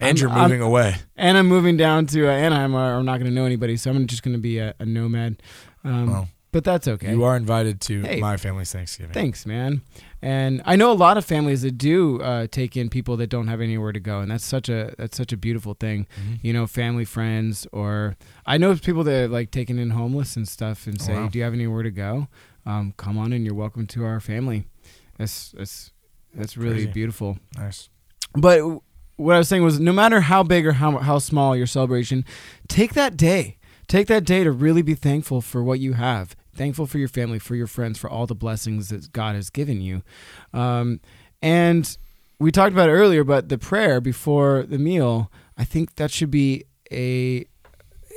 I'm- 0.01 0.17
you're 0.17 0.29
I'm- 0.31 0.49
moving 0.49 0.61
away. 0.61 0.95
and 1.15 1.37
I'm 1.37 1.45
moving 1.47 1.77
down 1.77 2.07
to 2.07 2.27
uh, 2.27 2.31
Anaheim. 2.31 2.73
Or 2.75 2.95
I'm 2.95 3.05
not 3.05 3.19
going 3.19 3.29
to 3.29 3.35
know 3.35 3.45
anybody, 3.45 3.77
so 3.77 3.91
I'm 3.91 4.07
just 4.07 4.23
going 4.23 4.33
to 4.35 4.41
be 4.41 4.57
a, 4.57 4.73
a 4.79 4.85
nomad. 4.85 5.41
Um, 5.83 6.27
but 6.51 6.63
that's 6.63 6.87
okay. 6.87 7.11
You 7.11 7.23
are 7.23 7.35
invited 7.37 7.81
to 7.81 8.01
Hey. 8.03 8.19
my 8.19 8.37
family's 8.37 8.71
Thanksgiving. 8.71 9.13
Thanks, 9.13 9.45
man. 9.45 9.81
And 10.21 10.61
I 10.65 10.75
know 10.75 10.91
a 10.91 10.93
lot 10.95 11.17
of 11.17 11.25
families 11.25 11.61
that 11.61 11.77
do 11.77 12.21
uh, 12.21 12.47
take 12.49 12.75
in 12.75 12.89
people 12.89 13.17
that 13.17 13.27
don't 13.27 13.47
have 13.47 13.61
anywhere 13.61 13.91
to 13.91 13.99
go, 13.99 14.19
and 14.21 14.31
that's 14.31 14.45
such 14.45 14.67
a 14.69 14.93
that's 14.97 15.15
such 15.17 15.31
a 15.33 15.37
beautiful 15.37 15.73
thing. 15.75 16.07
Mhm. 16.19 16.39
You 16.41 16.53
know, 16.53 16.65
family, 16.67 17.05
friends, 17.05 17.67
or 17.71 18.15
I 18.45 18.57
know 18.57 18.75
people 18.75 19.03
that 19.03 19.13
are, 19.25 19.27
like 19.27 19.51
taking 19.51 19.77
in 19.77 19.91
homeless 19.91 20.35
and 20.35 20.47
stuff, 20.47 20.87
and 20.87 20.97
Oh, 21.01 21.03
say, 21.03 21.13
wow. 21.13 21.27
"Do 21.29 21.37
you 21.37 21.43
have 21.43 21.53
anywhere 21.53 21.83
to 21.83 21.91
go? 21.91 22.27
Um, 22.65 22.93
come 22.97 23.17
on 23.17 23.31
in. 23.33 23.45
You're 23.45 23.53
welcome 23.53 23.85
to 23.87 24.05
our 24.05 24.19
family." 24.19 24.65
That's 25.17 25.51
that's 25.51 25.91
that's 26.33 26.57
really 26.57 26.75
Crazy. 26.85 26.91
beautiful. 26.91 27.37
Nice. 27.57 27.89
But 28.33 28.61
what 29.17 29.35
I 29.35 29.37
was 29.39 29.47
saying 29.47 29.63
was, 29.63 29.79
no 29.79 29.91
matter 29.93 30.21
how 30.21 30.43
big 30.43 30.65
or 30.65 30.73
how 30.73 30.97
how 30.97 31.19
small 31.19 31.55
your 31.55 31.67
celebration, 31.67 32.25
take 32.67 32.93
that 32.93 33.17
day. 33.17 33.56
Take 33.87 34.07
that 34.07 34.25
day 34.25 34.43
to 34.43 34.51
really 34.51 34.81
be 34.81 34.95
thankful 34.95 35.41
for 35.41 35.63
what 35.63 35.79
you 35.79 35.93
have. 35.93 36.35
Thankful 36.53 36.87
for 36.87 36.97
your 36.97 37.07
family, 37.07 37.39
for 37.39 37.55
your 37.55 37.67
friends, 37.67 37.97
for 37.97 38.09
all 38.09 38.25
the 38.25 38.35
blessings 38.35 38.89
that 38.89 39.11
God 39.13 39.35
has 39.35 39.49
given 39.49 39.79
you. 39.79 40.01
Um, 40.53 40.99
and 41.41 41.97
we 42.39 42.51
talked 42.51 42.73
about 42.73 42.89
earlier, 42.89 43.23
but 43.23 43.49
the 43.49 43.57
prayer 43.57 44.01
before 44.01 44.63
the 44.67 44.77
meal, 44.77 45.31
I 45.57 45.63
think 45.63 45.95
that 45.95 46.11
should 46.11 46.31
be 46.31 46.65
a 46.91 47.45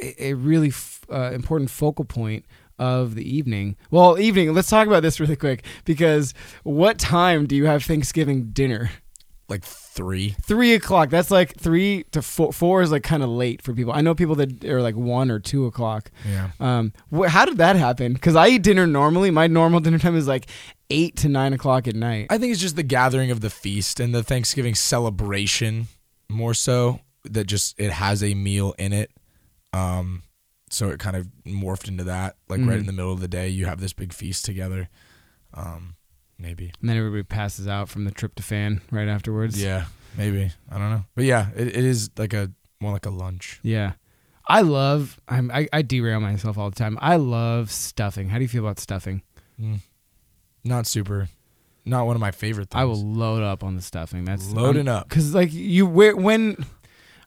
a 0.02 0.24
a 0.30 0.35
really 0.35 0.68
f- 0.68 1.04
uh, 1.12 1.30
important 1.33 1.70
focal 1.70 2.04
point 2.04 2.44
of 2.78 3.14
the 3.14 3.37
evening. 3.37 3.76
Well, 3.90 4.18
evening. 4.18 4.54
Let's 4.54 4.70
talk 4.70 4.87
about 4.87 5.02
this 5.02 5.20
really 5.20 5.37
quick 5.37 5.64
because 5.85 6.33
what 6.62 6.98
time 6.98 7.46
do 7.46 7.54
you 7.54 7.66
have 7.66 7.85
Thanksgiving 7.85 8.50
dinner? 8.52 8.90
Like 9.50 9.64
three. 9.64 10.36
three 10.42 10.72
o'clock. 10.74 11.10
That's 11.10 11.30
like 11.30 11.58
three 11.58 12.04
to 12.12 12.22
four. 12.22 12.52
Four 12.52 12.82
is 12.82 12.90
like 12.92 13.02
kind 13.02 13.22
of 13.22 13.28
late 13.28 13.60
for 13.60 13.74
people. 13.74 13.92
I 13.92 14.00
know 14.00 14.14
people 14.14 14.36
that 14.36 14.64
are 14.64 14.80
like 14.80 14.94
one 14.96 15.30
or 15.30 15.40
two 15.40 15.66
o'clock. 15.66 16.10
Yeah. 16.26 16.52
Um, 16.60 16.92
wh- 17.12 17.26
how 17.26 17.44
did 17.44 17.58
that 17.58 17.74
happen? 17.76 18.12
Because 18.12 18.36
I 18.36 18.46
eat 18.48 18.62
dinner 18.62 18.86
normally. 18.86 19.30
My 19.32 19.48
normal 19.48 19.80
dinner 19.86 19.98
time 19.98 20.14
is 20.16 20.28
like 20.28 20.46
eight 20.88 21.16
to 21.16 21.28
nine 21.28 21.52
o'clock 21.52 21.88
at 21.88 21.96
night. 21.96 22.28
I 22.30 22.38
think 22.38 22.52
it's 22.52 22.60
just 22.60 22.76
the 22.76 22.82
gathering 22.84 23.30
of 23.32 23.40
the 23.40 23.50
feast 23.50 23.98
and 24.00 24.14
the 24.14 24.22
Thanksgiving 24.22 24.74
celebration 24.76 25.88
more 26.28 26.54
so 26.54 27.00
that 27.24 27.44
just 27.48 27.78
it 27.78 27.90
has 27.90 28.22
a 28.22 28.34
meal 28.34 28.74
in 28.78 28.92
it. 28.92 29.10
Um 29.72 30.22
so 30.70 30.88
it 30.90 31.00
kind 31.00 31.16
of 31.16 31.26
morphed 31.44 31.88
into 31.88 32.04
that. 32.04 32.36
Like 32.48 32.60
right 32.60 32.68
Mhm. 32.76 32.80
in 32.80 32.86
the 32.86 32.92
middle 32.92 33.12
of 33.12 33.20
the 33.20 33.26
day 33.28 33.48
you 33.48 33.66
have 33.66 33.80
this 33.80 33.92
big 33.92 34.12
feast 34.12 34.44
together. 34.44 34.88
Um 35.54 35.96
maybe. 36.40 36.72
and 36.81 36.88
then 36.88 36.96
everybody 36.96 37.22
passes 37.22 37.68
out 37.68 37.88
from 37.88 38.05
the 38.05 38.11
tryptophan 38.11 38.81
right 38.90 39.09
afterwards. 39.09 39.62
Yeah, 39.62 39.85
maybe. 40.16 40.50
I 40.70 40.79
don't 40.79 40.90
know. 40.90 41.05
But 41.14 41.24
yeah, 41.24 41.48
it, 41.57 41.68
it 41.68 41.85
is 41.85 42.11
like 42.16 42.33
a 42.33 42.50
more 42.81 42.92
like 42.92 43.07
a 43.07 43.11
lunch. 43.11 43.61
Yeah. 43.62 43.92
I 44.48 44.62
love. 44.62 45.20
I'm, 45.29 45.50
I 45.53 45.68
I 45.72 45.83
derail 45.83 46.18
myself 46.18 46.59
all 46.59 46.70
the 46.70 46.76
time. 46.76 46.98
I 47.00 47.16
love 47.16 47.70
stuffing. 47.70 48.31
How 48.31 48.38
do 48.38 48.42
you 48.42 48.48
feel 48.48 48.64
about 48.64 48.81
stuffing? 48.81 49.22
Mm. 49.61 49.81
Not 50.64 50.87
super 50.87 51.29
not 51.85 52.07
one 52.07 52.16
of 52.16 52.20
my 52.20 52.31
favorite 52.31 52.70
things. 52.70 52.81
I 52.81 52.85
will 52.85 53.03
load 53.03 53.42
up 53.42 53.64
on 53.64 53.76
the 53.76 53.83
stuffing. 53.83 54.24
That's 54.24 54.50
Loading 54.50 54.88
up. 54.88 55.09
because 55.09 55.35
like 55.35 55.53
you 55.53 55.87
when 55.87 56.64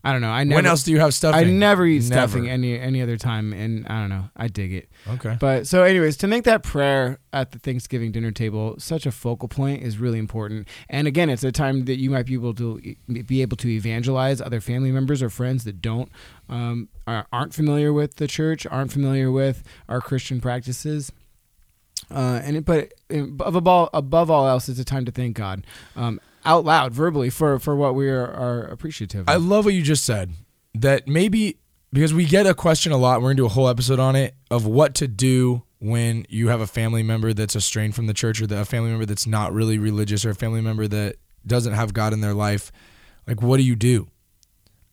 I 0.05 0.11
don't 0.11 0.19
know. 0.19 0.31
I 0.31 0.43
never. 0.43 0.57
when 0.57 0.65
else 0.65 0.83
do 0.83 0.91
you 0.91 0.99
have 0.99 1.13
stuffing? 1.13 1.47
I 1.47 1.49
never 1.49 1.85
eat 1.85 2.09
Never. 2.09 2.27
stuffing 2.27 2.49
any 2.49 2.77
any 2.77 3.01
other 3.01 3.15
time, 3.15 3.53
and 3.53 3.87
I 3.87 4.01
don't 4.01 4.09
know. 4.09 4.25
I 4.35 4.47
dig 4.49 4.73
it. 4.73 4.89
Okay. 5.07 5.37
But 5.39 5.65
so, 5.65 5.83
anyways, 5.83 6.17
to 6.17 6.27
make 6.27 6.43
that 6.43 6.61
prayer 6.61 7.19
at 7.31 7.51
the 7.51 7.59
Thanksgiving 7.59 8.11
dinner 8.11 8.31
table 8.31 8.75
such 8.79 9.05
a 9.05 9.11
focal 9.11 9.47
point 9.47 9.81
is 9.81 9.97
really 9.97 10.19
important. 10.19 10.67
And 10.89 11.07
again, 11.07 11.29
it's 11.29 11.43
a 11.45 11.53
time 11.53 11.85
that 11.85 11.99
you 11.99 12.09
might 12.09 12.25
be 12.25 12.33
able 12.33 12.53
to 12.55 12.95
be 13.07 13.41
able 13.41 13.55
to 13.57 13.69
evangelize 13.69 14.41
other 14.41 14.59
family 14.59 14.91
members 14.91 15.23
or 15.23 15.29
friends 15.29 15.63
that 15.63 15.81
don't 15.81 16.11
um, 16.49 16.89
are, 17.07 17.25
aren't 17.31 17.53
familiar 17.53 17.93
with 17.93 18.15
the 18.15 18.27
church, 18.27 18.67
aren't 18.67 18.91
familiar 18.91 19.31
with 19.31 19.63
our 19.87 20.01
Christian 20.01 20.41
practices. 20.41 21.13
Uh, 22.11 22.41
and 22.43 22.57
it, 22.57 22.65
but 22.65 22.93
above 23.09 23.67
all, 23.67 23.89
above 23.93 24.29
all 24.29 24.47
else, 24.47 24.67
it's 24.67 24.79
a 24.79 24.85
time 24.85 25.05
to 25.05 25.11
thank 25.11 25.37
God 25.37 25.65
um, 25.95 26.19
out 26.45 26.65
loud, 26.65 26.93
verbally, 26.93 27.29
for 27.29 27.59
for 27.59 27.75
what 27.75 27.95
we 27.95 28.09
are, 28.09 28.25
are 28.25 28.61
appreciative. 28.63 29.27
I 29.27 29.35
love 29.35 29.65
what 29.65 29.73
you 29.73 29.81
just 29.81 30.05
said. 30.05 30.31
That 30.75 31.07
maybe 31.07 31.57
because 31.91 32.13
we 32.13 32.25
get 32.25 32.47
a 32.47 32.53
question 32.53 32.91
a 32.91 32.97
lot, 32.97 33.21
we're 33.21 33.29
gonna 33.29 33.35
do 33.35 33.45
a 33.45 33.49
whole 33.49 33.69
episode 33.69 33.99
on 33.99 34.15
it 34.15 34.35
of 34.49 34.65
what 34.65 34.95
to 34.95 35.07
do 35.07 35.63
when 35.79 36.25
you 36.29 36.47
have 36.47 36.61
a 36.61 36.67
family 36.67 37.03
member 37.03 37.33
that's 37.33 37.55
estranged 37.55 37.95
from 37.95 38.07
the 38.07 38.13
church, 38.13 38.41
or 38.41 38.47
the, 38.47 38.61
a 38.61 38.65
family 38.65 38.89
member 38.89 39.05
that's 39.05 39.27
not 39.27 39.53
really 39.53 39.77
religious, 39.77 40.25
or 40.25 40.31
a 40.31 40.35
family 40.35 40.61
member 40.61 40.87
that 40.87 41.17
doesn't 41.45 41.73
have 41.73 41.93
God 41.93 42.13
in 42.13 42.21
their 42.21 42.33
life. 42.33 42.71
Like, 43.27 43.41
what 43.41 43.57
do 43.57 43.63
you 43.63 43.75
do? 43.75 44.07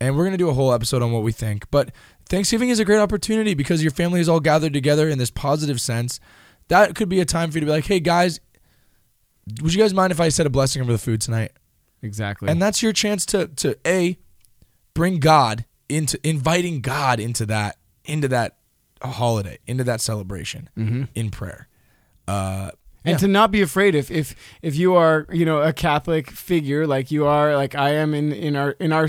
And 0.01 0.17
we're 0.17 0.25
gonna 0.25 0.37
do 0.37 0.49
a 0.51 0.55
whole 0.55 0.73
episode 0.73 1.03
on 1.03 1.13
what 1.13 1.23
we 1.23 1.33
think. 1.33 1.71
But 1.71 1.93
Thanksgiving 2.29 2.69
is 2.69 2.79
a 2.79 2.85
great 2.85 3.01
opportunity 3.01 3.55
because 3.55 3.83
your 3.83 3.93
family 3.93 4.21
is 4.21 4.29
all 4.29 4.41
gathered 4.41 4.73
together 4.73 5.09
in 5.09 5.19
this 5.19 5.31
positive 5.31 5.81
sense. 5.81 6.21
That 6.69 6.95
could 6.95 7.09
be 7.09 7.21
a 7.21 7.25
time 7.25 7.51
for 7.51 7.57
you 7.57 7.61
to 7.61 7.67
be 7.67 7.73
like, 7.73 7.87
hey 7.87 8.01
guys, 8.01 8.41
would 9.63 9.75
you 9.75 9.81
guys 9.81 9.93
mind 9.95 10.13
if 10.13 10.21
I 10.21 10.29
said 10.29 10.47
a 10.47 10.51
blessing 10.51 10.83
over 10.83 10.93
the 10.93 10.99
food 10.99 11.21
tonight? 11.21 11.53
exactly. 12.03 12.49
And 12.49 12.61
that's 12.63 12.83
your 12.83 12.93
chance 12.93 13.27
to 13.27 13.49
to 13.49 13.77
a 13.87 14.17
bring 14.95 15.19
God 15.21 15.65
into 15.89 16.19
inviting 16.27 16.81
God 16.81 17.21
into 17.21 17.45
that 17.47 17.77
into 18.05 18.29
that 18.29 18.57
holiday, 19.03 19.59
into 19.67 19.85
that 19.85 20.01
celebration 20.01 20.69
Mhm. 20.79 21.09
in 21.15 21.31
prayer. 21.31 21.69
Uh 22.29 22.71
and 23.05 23.13
Yeah. 23.13 23.19
to 23.19 23.29
not 23.29 23.51
be 23.51 23.63
afraid 23.63 23.95
if 23.95 24.11
if 24.11 24.35
if 24.63 24.77
you 24.77 24.95
are 24.95 25.27
you 25.33 25.45
know 25.45 25.63
a 25.63 25.73
Catholic 25.73 26.31
figure 26.31 26.87
like 26.87 27.11
you 27.11 27.25
are 27.27 27.57
like 27.57 27.75
I 27.75 27.91
am 27.95 28.13
in 28.15 28.33
in 28.33 28.57
our 28.57 28.73
in 28.73 28.93
our 28.93 29.09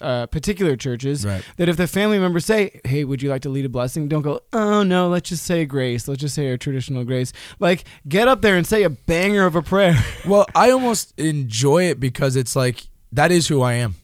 uh, 0.00 0.26
particular 0.26 0.74
churches 0.76 1.24
Right. 1.26 1.42
that 1.58 1.68
if 1.68 1.76
the 1.76 1.86
family 1.86 2.18
members 2.18 2.46
say 2.46 2.80
hey 2.84 3.04
would 3.04 3.20
you 3.22 3.28
like 3.28 3.42
to 3.42 3.50
lead 3.50 3.64
a 3.66 3.68
blessing 3.68 4.08
don't 4.08 4.22
go 4.22 4.40
oh 4.54 4.82
no 4.82 5.08
let's 5.08 5.28
just 5.28 5.44
say 5.44 5.66
grace 5.66 6.08
let's 6.08 6.20
just 6.20 6.34
say 6.34 6.48
a 6.48 6.56
traditional 6.56 7.04
grace 7.04 7.32
like 7.58 7.84
get 8.08 8.26
up 8.26 8.40
there 8.40 8.56
and 8.56 8.66
say 8.66 8.84
a 8.84 8.90
banger 8.90 9.44
of 9.44 9.54
a 9.54 9.62
prayer 9.62 9.94
well, 10.26 10.46
I 10.54 10.70
almost 10.70 11.12
enjoy 11.18 11.84
it 11.90 12.00
because 12.00 12.36
it's 12.36 12.56
like 12.56 12.88
that 13.12 13.30
is 13.30 13.48
who 13.48 13.60
I 13.62 13.74
am. 13.74 13.94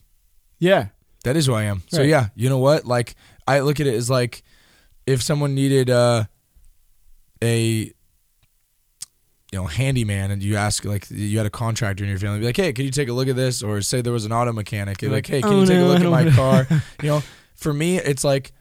yeah 0.59 0.87
That 1.23 1.35
is 1.37 1.45
who 1.47 1.53
I 1.55 1.63
am. 1.63 1.81
So 1.87 2.01
yeah, 2.03 2.27
you 2.35 2.49
know 2.49 2.59
what? 2.59 2.85
Like 2.85 3.15
I 3.47 3.59
look 3.61 3.79
at 3.79 3.87
it 3.87 3.95
as 3.95 4.09
like 4.09 4.43
if 5.07 5.21
someone 5.23 5.55
needed 5.55 5.89
uh, 5.89 6.25
a 7.41 7.91
you 9.53 9.59
know 9.59 9.67
handyman 9.67 10.31
and 10.31 10.41
you 10.41 10.55
ask 10.55 10.83
like 10.83 11.09
you 11.11 11.37
had 11.37 11.45
a 11.45 11.51
contractor 11.51 12.03
in 12.03 12.09
your 12.09 12.17
family 12.17 12.39
be 12.39 12.45
like 12.45 12.57
hey 12.57 12.73
can 12.73 12.85
you 12.85 12.91
take 12.91 13.07
a 13.07 13.13
look 13.13 13.27
at 13.27 13.35
this? 13.35 13.61
Or 13.61 13.81
say 13.81 14.01
there 14.01 14.11
was 14.11 14.25
an 14.25 14.33
auto 14.33 14.51
mechanic 14.51 15.01
You're 15.01 15.11
like, 15.11 15.27
hey 15.27 15.41
can 15.41 15.53
"Oh, 15.53 15.59
you 15.59 15.67
take 15.67 15.77
no, 15.77 15.85
a 15.85 15.89
look 15.89 16.01
at 16.01 16.09
my 16.09 16.29
car? 16.31 16.67
You 17.03 17.09
know 17.09 17.23
for 17.53 17.71
me 17.71 17.97
it's 17.97 18.23
like 18.23 18.51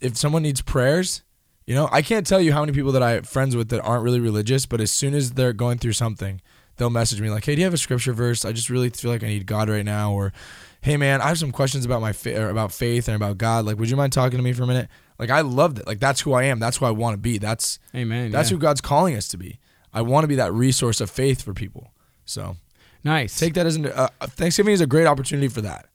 if 0.00 0.16
someone 0.16 0.42
needs 0.42 0.62
prayers 0.62 1.22
you 1.66 1.74
know 1.74 1.88
i 1.90 2.00
can't 2.00 2.26
tell 2.26 2.40
you 2.40 2.52
how 2.52 2.60
many 2.60 2.72
people 2.72 2.92
that 2.92 3.02
i 3.02 3.12
have 3.12 3.28
friends 3.28 3.56
with 3.56 3.70
that 3.70 3.80
aren't 3.80 4.04
really 4.04 4.20
religious 4.20 4.66
but 4.66 4.80
as 4.80 4.92
soon 4.92 5.14
as 5.14 5.32
they're 5.32 5.52
going 5.52 5.78
through 5.78 5.92
something 5.92 6.40
they'll 6.76 6.90
message 6.90 7.20
me 7.20 7.28
like 7.28 7.44
hey 7.44 7.54
do 7.54 7.60
you 7.60 7.64
have 7.64 7.74
a 7.74 7.78
scripture 7.78 8.12
verse? 8.12 8.44
I 8.44 8.52
just 8.52 8.70
really 8.70 8.88
feel 8.90 9.10
like 9.10 9.24
i 9.24 9.26
need 9.26 9.46
god 9.46 9.68
right 9.68 9.84
now 9.84 10.12
or 10.12 10.32
hey 10.80 10.96
man 10.96 11.20
i 11.20 11.28
have 11.28 11.38
some 11.38 11.52
questions 11.52 11.84
about 11.84 12.00
my 12.00 12.12
fa- 12.12 12.40
or 12.40 12.50
about 12.50 12.72
faith 12.72 13.08
and 13.08 13.16
about 13.16 13.36
god. 13.36 13.64
Like 13.64 13.78
would 13.78 13.90
you 13.90 13.96
mind 13.96 14.12
talking 14.12 14.38
to 14.38 14.44
me 14.44 14.52
for 14.52 14.62
a 14.62 14.66
minute? 14.66 14.88
Like 15.18 15.30
i 15.30 15.40
loved 15.40 15.78
it. 15.80 15.86
Like 15.86 15.98
that's 15.98 16.20
who 16.20 16.32
i 16.34 16.44
am. 16.44 16.58
That's 16.60 16.76
who 16.78 16.86
i 16.86 16.90
want 16.90 17.14
to 17.14 17.18
be. 17.18 17.38
That's 17.38 17.78
amen 17.94 18.30
that's 18.30 18.50
yeah. 18.50 18.56
who 18.56 18.60
god's 18.60 18.80
calling 18.80 19.16
us 19.16 19.28
to 19.28 19.36
be 19.36 19.58
i 19.92 20.00
want 20.02 20.24
to 20.24 20.28
be 20.28 20.36
that 20.36 20.52
resource 20.52 21.00
of 21.00 21.10
faith 21.10 21.42
for 21.42 21.52
people 21.54 21.92
so 22.24 22.56
nice 23.04 23.38
take 23.38 23.54
that 23.54 23.66
as 23.66 23.76
an 23.76 23.86
uh, 23.86 24.08
thanksgiving 24.22 24.72
is 24.72 24.80
a 24.80 24.86
great 24.86 25.06
opportunity 25.06 25.48
for 25.48 25.60
that 25.62 25.86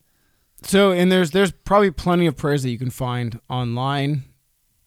So, 0.64 0.92
and 0.92 1.12
there's 1.12 1.32
there's 1.32 1.52
probably 1.52 1.92
plenty 1.92 2.26
of 2.28 2.36
prayers 2.36 2.64
that 2.64 2.70
you 2.72 2.78
can 2.80 2.90
find 2.90 3.40
online. 3.50 4.24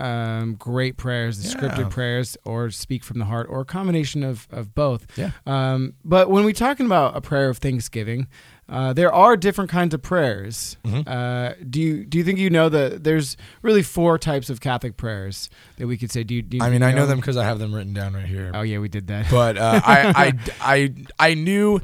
Um, 0.00 0.54
great 0.54 0.96
prayers, 0.96 1.38
the 1.42 1.48
Yeah. 1.48 1.54
scripted 1.54 1.90
prayers, 1.90 2.36
or 2.44 2.70
speak 2.70 3.02
from 3.04 3.18
the 3.18 3.24
heart, 3.26 3.46
or 3.50 3.60
a 3.60 3.64
combination 3.64 4.22
of 4.24 4.46
of 4.50 4.72
both. 4.74 5.06
Yeah. 5.16 5.30
Um, 5.46 5.94
but 6.04 6.30
when 6.30 6.44
we're 6.44 6.52
talking 6.66 6.86
about 6.86 7.16
a 7.16 7.20
prayer 7.20 7.48
of 7.48 7.58
thanksgiving, 7.58 8.28
uh, 8.68 8.92
there 8.92 9.12
are 9.12 9.36
different 9.36 9.70
kinds 9.70 9.94
of 9.94 10.02
prayers. 10.02 10.76
Mhm. 10.84 11.08
Uh, 11.08 11.54
do 11.68 11.80
you 11.80 12.04
do 12.04 12.18
you 12.18 12.24
think 12.24 12.38
you 12.38 12.50
know 12.50 12.68
that 12.68 13.02
there's 13.04 13.36
really 13.62 13.82
four 13.82 14.18
types 14.18 14.50
of 14.50 14.60
Catholic 14.60 14.96
prayers 14.96 15.48
that 15.78 15.86
we 15.86 15.96
could 15.96 16.10
say? 16.10 16.22
Do 16.24 16.34
you? 16.34 16.42
Do 16.42 16.58
you 16.58 16.62
i 16.62 16.68
mean 16.70 16.82
you 16.82 16.86
i 16.88 16.92
know 16.92 17.06
them 17.06 17.18
because 17.18 17.36
i 17.36 17.44
have 17.44 17.58
them 17.58 17.74
written 17.74 17.94
down 17.94 18.14
right 18.14 18.26
here 18.26 18.50
Oh 18.54 18.62
yeah, 18.62 18.78
we 18.78 18.88
did 18.88 19.06
that. 19.08 19.26
but 19.30 19.56
uh, 19.56 19.80
I, 19.86 20.32
I, 20.60 20.74
I, 20.74 20.94
I 21.30 21.34
knew 21.34 21.80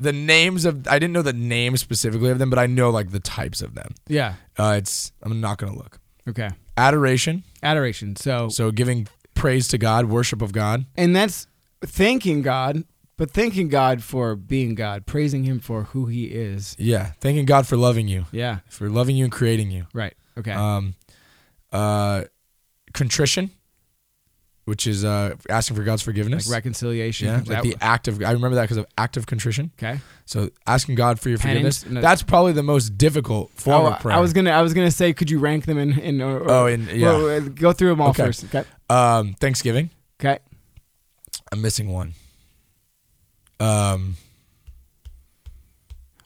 the 0.00 0.12
names 0.12 0.64
of 0.64 0.88
I 0.88 0.98
didn't 0.98 1.12
know 1.12 1.22
the 1.22 1.32
names 1.34 1.80
specifically 1.80 2.30
of 2.30 2.38
them, 2.38 2.48
but 2.50 2.58
I 2.58 2.66
know 2.66 2.90
like 2.90 3.10
the 3.10 3.20
types 3.20 3.60
of 3.62 3.74
them. 3.74 3.94
yeah. 4.08 4.34
Uh, 4.58 4.74
it's 4.78 5.12
I'm 5.22 5.40
not 5.40 5.58
gonna 5.58 5.76
look 5.76 5.98
Okay. 6.28 6.48
adoration, 6.78 7.44
Adoration. 7.62 8.16
So 8.16 8.48
so 8.48 8.70
giving 8.70 9.06
praise 9.34 9.68
to 9.68 9.78
God, 9.78 10.06
worship 10.06 10.40
of 10.40 10.52
God. 10.52 10.86
and 10.96 11.14
that's 11.14 11.46
thanking 11.84 12.42
God, 12.42 12.84
but 13.22 13.30
thanking 13.30 13.68
God 13.68 14.02
for 14.02 14.34
being 14.34 14.74
God, 14.74 15.06
praising 15.06 15.44
Him 15.44 15.60
for 15.60 15.84
who 15.84 16.06
He 16.06 16.24
is. 16.24 16.74
Yeah, 16.76 17.12
thanking 17.20 17.44
God 17.46 17.68
for 17.68 17.76
loving 17.76 18.08
you, 18.08 18.24
Yeah, 18.32 18.58
for 18.68 18.90
loving 18.90 19.14
you 19.14 19.22
and 19.22 19.32
creating 19.32 19.70
you. 19.70 19.86
right. 19.94 20.12
Okay. 20.36 20.50
Um, 20.50 20.96
uh, 21.70 22.24
contrition, 22.92 23.52
which 24.64 24.88
is 24.88 25.04
uh, 25.04 25.36
asking 25.48 25.76
for 25.76 25.84
God's 25.84 26.02
forgiveness. 26.02 26.48
like 26.48 26.56
reconciliation. 26.56 27.28
yeah, 27.28 27.42
like 27.46 27.62
the 27.62 27.76
act 27.80 28.08
of. 28.08 28.20
I 28.24 28.32
remember 28.32 28.56
that 28.56 28.62
because 28.62 28.78
of 28.78 28.86
act 28.98 29.16
of 29.16 29.26
contrition. 29.26 29.70
okay. 29.78 30.00
So 30.24 30.50
asking 30.66 30.96
God 30.96 31.20
for 31.20 31.28
your 31.28 31.38
Penance, 31.38 31.84
forgiveness. 31.84 31.94
no. 31.94 32.00
That's 32.00 32.24
probably 32.24 32.54
the 32.54 32.64
most 32.64 32.98
difficult 32.98 33.52
form 33.52 33.82
Oh, 33.84 33.92
of 33.92 34.00
prayer. 34.00 34.16
I 34.16 34.18
was 34.18 34.32
gonna. 34.32 34.50
I 34.50 34.62
was 34.62 34.74
gonna 34.74 34.90
say, 34.90 35.12
could 35.12 35.30
you 35.30 35.38
rank 35.38 35.66
them 35.66 35.78
in? 35.78 35.96
in 36.00 36.20
or, 36.20 36.40
or- 36.40 36.50
Oh, 36.50 36.66
in- 36.66 36.88
yeah. 36.92 37.10
uh, 37.12 37.38
go 37.38 37.72
through 37.72 37.90
them 37.90 38.00
all 38.00 38.08
Okay. 38.08 38.24
first. 38.24 38.46
Okay. 38.46 38.64
um, 38.90 39.34
Thanksgiving. 39.34 39.90
Okay. 40.20 40.40
I'm 41.52 41.62
missing 41.62 41.88
one. 41.88 42.14
Um, 43.62 44.16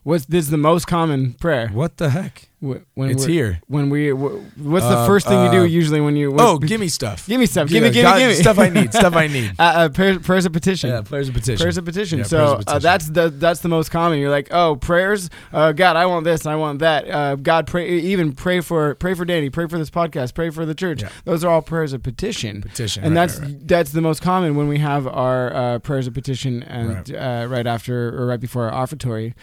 What's 0.07 0.25
this 0.25 0.45
is 0.45 0.51
the 0.51 0.57
most 0.57 0.87
common 0.87 1.33
prayer? 1.33 1.67
what 1.67 1.97
the 1.97 2.11
heck? 2.11 2.47
When 2.59 3.11
It's 3.11 3.25
here. 3.25 3.59
When 3.67 3.89
we, 3.91 4.09
wh- 4.09 4.41
what's 4.57 4.85
the 4.87 4.97
Uh, 4.99 5.05
first 5.05 5.27
thing 5.27 5.43
you 5.45 5.51
do 5.51 5.59
uh, 5.59 5.63
usually 5.65 5.99
when 6.01 6.15
you? 6.15 6.33
Oh, 6.39 6.57
give 6.57 6.79
me 6.79 6.87
stuff. 6.87 7.27
give 7.27 7.39
me 7.41 7.45
stuff. 7.45 7.69
Yeah, 7.69 7.81
Give 7.81 7.83
me, 7.83 7.89
give 7.91 8.03
God- 8.03 8.15
me, 8.15 8.19
give 8.21 8.29
me 8.29 8.35
stuff 8.35 8.57
I 8.57 8.69
need. 8.69 8.93
Stuff 8.93 9.15
I 9.15 9.27
need. 9.37 9.51
Uh, 9.59 9.63
uh, 9.63 9.89
prayer, 9.89 10.17
prayers 10.19 10.45
of 10.45 10.53
petition. 10.53 10.89
Yeah, 10.89 11.01
prayers 11.01 11.27
of 11.27 11.33
petition. 11.35 11.61
Prayers 11.61 11.77
of 11.77 11.83
petition. 11.85 12.19
Yeah, 12.19 12.23
so 12.23 12.37
prayers 12.37 12.63
of 12.67 12.67
Uh, 12.73 12.79
that's 12.79 13.09
the 13.09 13.29
that's 13.29 13.59
the 13.59 13.67
most 13.67 13.91
common. 13.91 14.17
You're 14.19 14.31
like, 14.31 14.47
oh, 14.51 14.77
prayers. 14.77 15.29
Uh, 15.53 15.73
God, 15.73 15.97
I 15.97 16.05
want 16.07 16.23
this. 16.23 16.45
I 16.47 16.55
want 16.55 16.79
that. 16.79 17.07
Uh, 17.09 17.35
God, 17.35 17.67
pray. 17.67 17.89
Even 17.99 18.31
pray 18.31 18.61
for 18.61 18.95
pray 18.95 19.13
for 19.13 19.25
Danny. 19.25 19.49
Pray 19.49 19.67
for 19.67 19.77
this 19.77 19.89
podcast. 19.91 20.33
Pray 20.33 20.49
for 20.49 20.65
the 20.65 20.73
church. 20.73 21.01
Yeah. 21.03 21.09
Those 21.25 21.43
are 21.43 21.51
all 21.51 21.61
prayers 21.61 21.91
of 21.91 22.01
petition. 22.01 22.61
petition, 22.61 23.03
and 23.03 23.13
right, 23.13 23.27
that's 23.27 23.39
right, 23.39 23.49
right. 23.49 23.67
that's 23.67 23.91
the 23.91 24.01
most 24.01 24.21
common 24.21 24.55
when 24.55 24.67
we 24.69 24.79
have 24.79 25.05
our 25.05 25.53
uh, 25.53 25.79
prayers 25.79 26.07
of 26.07 26.13
petition 26.15 26.63
and 26.63 26.87
Right. 27.09 27.43
uh, 27.43 27.45
right 27.47 27.67
after 27.67 28.17
or 28.17 28.25
right 28.25 28.39
before 28.39 28.71
our 28.71 28.87
offertory. 28.87 29.33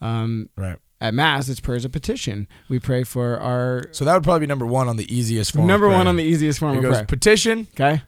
Um, 0.00 0.48
right. 0.56 0.76
at 1.00 1.14
mass, 1.14 1.48
it's 1.48 1.60
prayers 1.60 1.84
of 1.84 1.92
petition. 1.92 2.46
We 2.68 2.78
pray 2.78 3.04
for 3.04 3.38
our 3.38 3.86
So 3.92 4.04
that 4.04 4.14
would 4.14 4.22
probably 4.24 4.40
be 4.40 4.46
number 4.46 4.66
one 4.66 4.88
on 4.88 4.96
the 4.96 5.14
easiest 5.14 5.52
form. 5.52 5.66
number 5.66 5.88
one 5.88 6.06
on 6.06 6.16
the 6.16 6.24
easiest 6.24 6.58
form 6.58 6.74
It 6.74 6.78
of 6.78 6.82
goes 6.84 6.92
prayer. 6.94 7.04
petition, 7.06 7.66
Okay. 7.74 8.02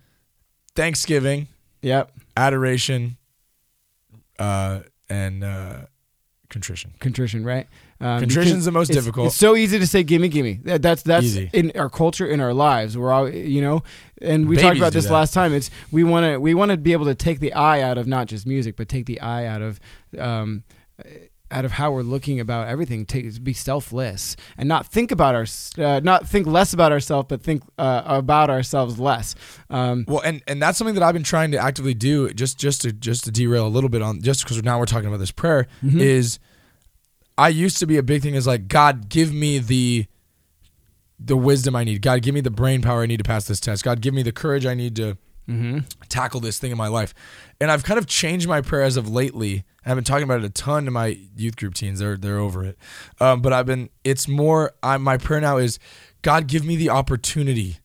thanksgiving, 0.74 1.48
Yep. 1.82 2.10
adoration, 2.36 3.16
uh, 4.38 4.80
and 5.08 5.44
uh, 5.44 5.76
contrition. 6.50 6.92
Contrition, 7.00 7.44
right? 7.44 7.66
Um, 8.00 8.18
Contrition's 8.20 8.66
the 8.66 8.72
most 8.72 8.90
it's- 8.90 9.02
difficult. 9.02 9.28
It's 9.28 9.36
so 9.36 9.56
easy 9.56 9.78
to 9.78 9.86
say, 9.86 10.02
"Gimme, 10.02 10.28
gimme." 10.28 10.60
That, 10.64 10.82
that's 10.82 11.02
that's 11.02 11.24
Easy. 11.24 11.48
in 11.54 11.72
our 11.76 11.88
culture, 11.88 12.26
in 12.26 12.40
our 12.40 12.52
lives. 12.52 12.98
We're 12.98 13.10
all, 13.10 13.26
you 13.28 13.62
know, 13.62 13.82
and 14.20 14.46
we 14.48 14.56
talked 14.58 14.76
about 14.76 14.92
this 14.92 15.06
that. 15.06 15.12
last 15.14 15.32
time. 15.32 15.54
It's 15.54 15.70
we 15.90 16.04
want 16.04 16.24
to 16.24 16.38
we 16.38 16.52
want 16.52 16.72
to 16.72 16.76
be 16.76 16.92
able 16.92 17.06
to 17.06 17.14
take 17.14 17.40
the 17.40 17.54
eye 17.54 17.80
out 17.80 17.96
of 17.96 18.06
not 18.06 18.26
just 18.26 18.46
music, 18.46 18.76
but 18.76 18.88
take 18.88 19.06
the 19.06 19.18
eye 19.22 19.46
out 19.46 19.62
of. 19.62 19.80
Um, 20.18 20.64
out 21.50 21.64
of 21.64 21.72
how 21.72 21.92
we're 21.92 22.02
looking 22.02 22.40
about 22.40 22.68
everything, 22.68 23.06
take 23.06 23.42
be 23.44 23.52
selfless 23.52 24.36
and 24.58 24.68
not 24.68 24.86
think 24.86 25.10
about 25.12 25.34
our, 25.34 25.46
uh, 25.78 26.00
not 26.00 26.26
think 26.28 26.46
less 26.46 26.72
about 26.72 26.90
ourselves, 26.92 27.26
but 27.28 27.40
think 27.42 27.62
uh, 27.78 28.02
about 28.06 28.50
ourselves 28.50 28.98
less. 28.98 29.34
Um, 29.70 30.04
Well, 30.08 30.20
and 30.24 30.42
and 30.46 30.60
that's 30.60 30.76
something 30.78 30.94
that 30.94 31.02
I've 31.02 31.14
been 31.14 31.22
trying 31.22 31.52
to 31.52 31.58
actively 31.58 31.94
do. 31.94 32.30
Just 32.32 32.58
just 32.58 32.82
to 32.82 32.92
just 32.92 33.24
to 33.24 33.30
derail 33.30 33.66
a 33.66 33.68
little 33.68 33.90
bit 33.90 34.02
on 34.02 34.20
just 34.22 34.42
because 34.42 34.62
now 34.62 34.78
we're 34.78 34.86
talking 34.86 35.08
about 35.08 35.20
this 35.20 35.30
prayer 35.32 35.66
Mm-hmm. 35.84 36.00
is. 36.00 36.38
I 37.38 37.48
used 37.50 37.76
to 37.80 37.86
be 37.86 37.98
a 37.98 38.02
big 38.02 38.22
thing 38.22 38.34
is 38.34 38.46
like 38.46 38.66
God 38.66 39.08
give 39.10 39.30
me 39.32 39.58
the 39.58 40.06
the 41.20 41.36
wisdom 41.36 41.76
I 41.76 41.84
need. 41.84 42.02
God 42.02 42.22
give 42.22 42.34
me 42.34 42.40
the 42.40 42.50
brain 42.50 42.82
power 42.82 43.02
I 43.02 43.06
need 43.06 43.18
to 43.18 43.24
pass 43.24 43.46
this 43.46 43.60
test. 43.60 43.84
God 43.84 44.00
give 44.00 44.14
me 44.14 44.22
the 44.22 44.32
courage 44.32 44.64
I 44.66 44.74
need 44.74 44.96
to 44.96 45.16
mhm. 45.48 45.84
tackle 46.08 46.40
this 46.40 46.58
thing 46.58 46.70
in 46.70 46.76
my 46.78 46.88
life. 46.88 47.14
And 47.60 47.70
I've 47.70 47.84
kind 47.84 47.98
of 47.98 48.06
changed 48.06 48.46
my 48.48 48.60
prayer 48.60 48.82
as 48.82 48.96
of 48.96 49.08
lately. 49.08 49.64
I've 49.84 49.94
been 49.94 50.04
talking 50.04 50.24
about 50.24 50.40
it 50.40 50.44
a 50.44 50.50
ton 50.50 50.84
to 50.86 50.90
my 50.90 51.18
youth 51.36 51.56
group 51.56 51.74
teens. 51.74 52.00
They're 52.00 52.16
they're 52.16 52.38
over 52.38 52.64
it. 52.64 52.76
Um, 53.20 53.40
but 53.40 53.52
I've 53.52 53.66
been. 53.66 53.88
It's 54.04 54.26
more. 54.28 54.72
I, 54.82 54.96
my 54.98 55.16
prayer 55.16 55.40
now 55.40 55.56
is, 55.58 55.78
God, 56.22 56.48
give 56.48 56.64
me 56.64 56.76
the 56.76 56.90
opportunity 56.90 57.78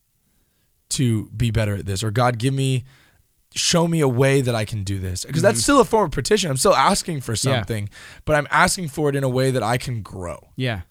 to 0.89 1.29
be 1.29 1.51
better 1.51 1.75
at 1.75 1.85
this, 1.85 2.03
or 2.03 2.11
God, 2.11 2.37
give 2.37 2.53
me, 2.53 2.83
show 3.55 3.87
me 3.87 4.01
a 4.01 4.07
way 4.09 4.41
that 4.41 4.55
I 4.55 4.65
can 4.65 4.83
do 4.83 4.99
this. 4.99 5.23
Because 5.23 5.41
that's 5.41 5.61
still 5.61 5.79
a 5.79 5.85
form 5.85 6.05
of 6.05 6.11
petition. 6.11 6.49
I'm 6.49 6.57
still 6.57 6.75
asking 6.75 7.21
for 7.21 7.33
Mm-hmm. 7.33 7.47
Yeah. 7.49 7.55
something, 7.59 7.89
but 8.25 8.35
I'm 8.35 8.47
asking 8.51 8.89
for 8.89 9.07
it 9.09 9.15
in 9.15 9.23
a 9.23 9.29
way 9.29 9.51
that 9.51 9.63
I 9.63 9.77
can 9.77 10.01
grow. 10.01 10.49
Yeah. 10.57 10.81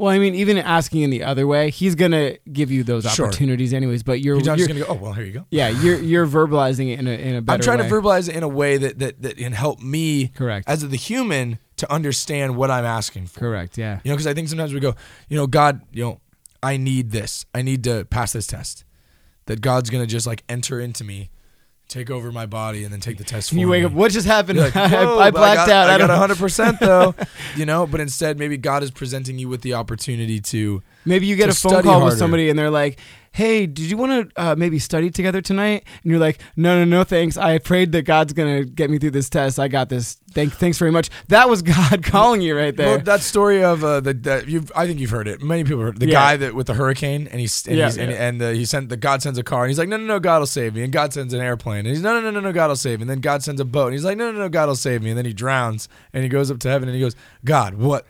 Well, 0.00 0.08
I 0.10 0.18
mean, 0.18 0.34
even 0.34 0.56
asking 0.56 1.02
in 1.02 1.10
the 1.10 1.22
other 1.24 1.46
way, 1.46 1.68
he's 1.68 1.94
gonna 1.94 2.36
give 2.50 2.70
you 2.70 2.82
those 2.82 3.04
Sure. 3.04 3.26
opportunities 3.26 3.74
anyways. 3.74 4.02
But 4.02 4.20
you're, 4.22 4.36
You're 4.36 4.44
you're 4.46 4.56
just 4.56 4.68
gonna 4.68 4.80
go. 4.80 4.86
Oh 4.88 4.94
well, 4.94 5.12
here 5.12 5.26
you 5.26 5.32
go. 5.32 5.46
yeah, 5.50 5.68
you're 5.68 6.00
you're 6.00 6.26
verbalizing 6.26 6.90
it 6.90 6.98
in 6.98 7.06
a 7.06 7.10
in 7.10 7.34
a 7.36 7.42
better. 7.42 7.54
I'm 7.56 7.60
trying 7.60 7.78
way. 7.80 7.88
to 7.88 7.94
verbalize 7.94 8.28
it 8.30 8.34
in 8.34 8.42
a 8.42 8.48
way 8.48 8.78
that 8.78 8.98
that 8.98 9.20
that 9.20 9.36
can 9.36 9.52
help 9.52 9.80
me, 9.80 10.28
Correct. 10.28 10.66
as 10.66 10.88
the 10.88 10.96
human, 10.96 11.58
to 11.76 11.92
understand 11.92 12.56
what 12.56 12.70
I'm 12.70 12.86
asking 12.86 13.26
for. 13.26 13.40
Correct. 13.40 13.76
Yeah. 13.76 14.00
You 14.02 14.10
know, 14.10 14.14
because 14.16 14.26
I 14.26 14.32
think 14.32 14.48
sometimes 14.48 14.72
we 14.72 14.80
go, 14.80 14.94
you 15.28 15.36
know, 15.36 15.46
God, 15.46 15.82
you 15.92 16.02
know, 16.02 16.20
I 16.62 16.78
need 16.78 17.10
this. 17.10 17.44
I 17.54 17.60
need 17.60 17.84
to 17.84 18.06
pass 18.06 18.32
this 18.32 18.46
test. 18.46 18.84
That 19.46 19.60
God's 19.60 19.90
gonna 19.90 20.06
just 20.06 20.26
like 20.26 20.44
enter 20.48 20.80
into 20.80 21.04
me, 21.04 21.28
take 21.90 22.10
over 22.10 22.32
my 22.32 22.46
body, 22.46 22.84
and 22.84 22.92
then 22.92 23.00
take 23.00 23.18
the 23.18 23.24
test. 23.24 23.52
And 23.52 23.60
you 23.60 23.68
wake 23.68 23.82
me. 23.82 23.86
up. 23.86 23.92
What 23.92 24.12
just 24.12 24.26
happened? 24.26 24.58
Like, 24.58 24.74
I, 24.76 25.04
I 25.04 25.30
blacked 25.30 25.66
got, 25.66 25.68
out. 25.68 25.90
I, 25.90 25.94
I, 25.96 25.98
got 25.98 26.06
don't. 26.06 26.20
100 26.20 26.38
percent 26.38 26.80
though. 26.80 27.14
You 27.56 27.66
know, 27.66 27.84
but 27.84 28.00
instead, 28.00 28.38
maybe 28.38 28.56
God 28.56 28.84
is 28.84 28.92
presenting 28.92 29.36
you 29.36 29.48
with 29.48 29.62
the 29.62 29.74
opportunity 29.74 30.40
to. 30.40 30.82
Maybe 31.04 31.26
you 31.26 31.34
get 31.34 31.48
a 31.48 31.54
phone 31.54 31.82
call 31.82 31.94
harder. 31.94 32.04
with 32.06 32.18
somebody 32.18 32.48
and 32.48 32.56
they're 32.56 32.70
like, 32.70 33.00
"Hey, 33.32 33.66
did 33.66 33.90
you 33.90 33.96
want 33.96 34.30
to 34.34 34.40
uh, 34.42 34.54
maybe 34.56 34.78
study 34.78 35.10
together 35.10 35.40
tonight?" 35.40 35.84
And 36.02 36.10
you're 36.10 36.20
like, 36.20 36.40
"No, 36.56 36.76
no, 36.78 36.84
no, 36.84 37.04
thanks. 37.04 37.36
I 37.36 37.58
prayed 37.58 37.92
that 37.92 38.02
God's 38.02 38.32
gonna 38.32 38.64
get 38.64 38.90
me 38.90 38.98
through 38.98 39.12
this 39.12 39.28
test. 39.28 39.58
I 39.58 39.68
got 39.68 39.88
this. 39.88 40.16
Thank, 40.32 40.52
thanks 40.54 40.78
very 40.78 40.90
much." 40.90 41.10
That 41.28 41.48
was 41.48 41.62
God 41.62 42.02
calling 42.02 42.40
you 42.40 42.56
right 42.56 42.76
there. 42.76 42.96
Well, 42.96 42.98
that 43.00 43.20
story 43.20 43.62
of 43.62 43.84
uh, 43.84 44.00
the, 44.00 44.14
the 44.14 44.44
you've 44.46 44.70
I 44.74 44.86
think 44.86 45.00
you've 45.00 45.10
heard 45.10 45.28
it. 45.28 45.42
Many 45.42 45.64
people 45.64 45.80
heard 45.80 45.96
it. 45.96 46.00
the 46.00 46.06
Yeah. 46.08 46.12
guy 46.14 46.36
that 46.38 46.54
with 46.54 46.66
the 46.66 46.74
hurricane 46.74 47.28
and 47.30 47.40
he's 47.40 47.66
and, 47.66 47.76
Yeah, 47.76 47.86
he's, 47.86 47.98
and, 47.98 48.10
yeah. 48.10 48.28
and 48.28 48.42
uh, 48.42 48.50
he 48.50 48.64
sent 48.64 48.88
the 48.88 48.96
God 48.96 49.22
sends 49.22 49.38
a 49.38 49.42
car 49.42 49.64
and 49.64 49.70
he's 49.70 49.78
like 49.78 49.88
no 49.88 49.96
no 49.96 50.04
no 50.04 50.18
God 50.20 50.40
will 50.40 50.46
save 50.46 50.74
me 50.74 50.82
and 50.82 50.92
God 50.92 51.12
sends 51.12 51.32
an 51.34 51.40
airplane 51.40 51.80
and 51.80 51.88
he's 51.88 52.02
no 52.02 52.14
no 52.14 52.20
no 52.20 52.30
no 52.30 52.40
no 52.40 52.52
God 52.52 52.68
will 52.68 52.76
save 52.76 52.98
me 52.98 53.02
and 53.02 53.10
then 53.10 53.20
God 53.20 53.42
sends 53.42 53.60
a 53.60 53.64
boat 53.64 53.86
and 53.86 53.94
he's 53.94 54.04
like 54.04 54.16
no 54.18 54.30
no 54.32 54.38
no 54.38 54.48
God 54.48 54.68
will 54.68 54.76
save 54.76 55.02
me 55.02 55.10
and 55.10 55.18
then 55.18 55.24
he 55.26 55.32
drowns 55.32 55.88
and 56.12 56.22
he 56.22 56.28
goes 56.28 56.50
up 56.50 56.58
to 56.60 56.68
heaven 56.68 56.88
and 56.88 56.94
he 56.96 57.00
goes 57.00 57.14
God 57.44 57.74
what 57.74 58.06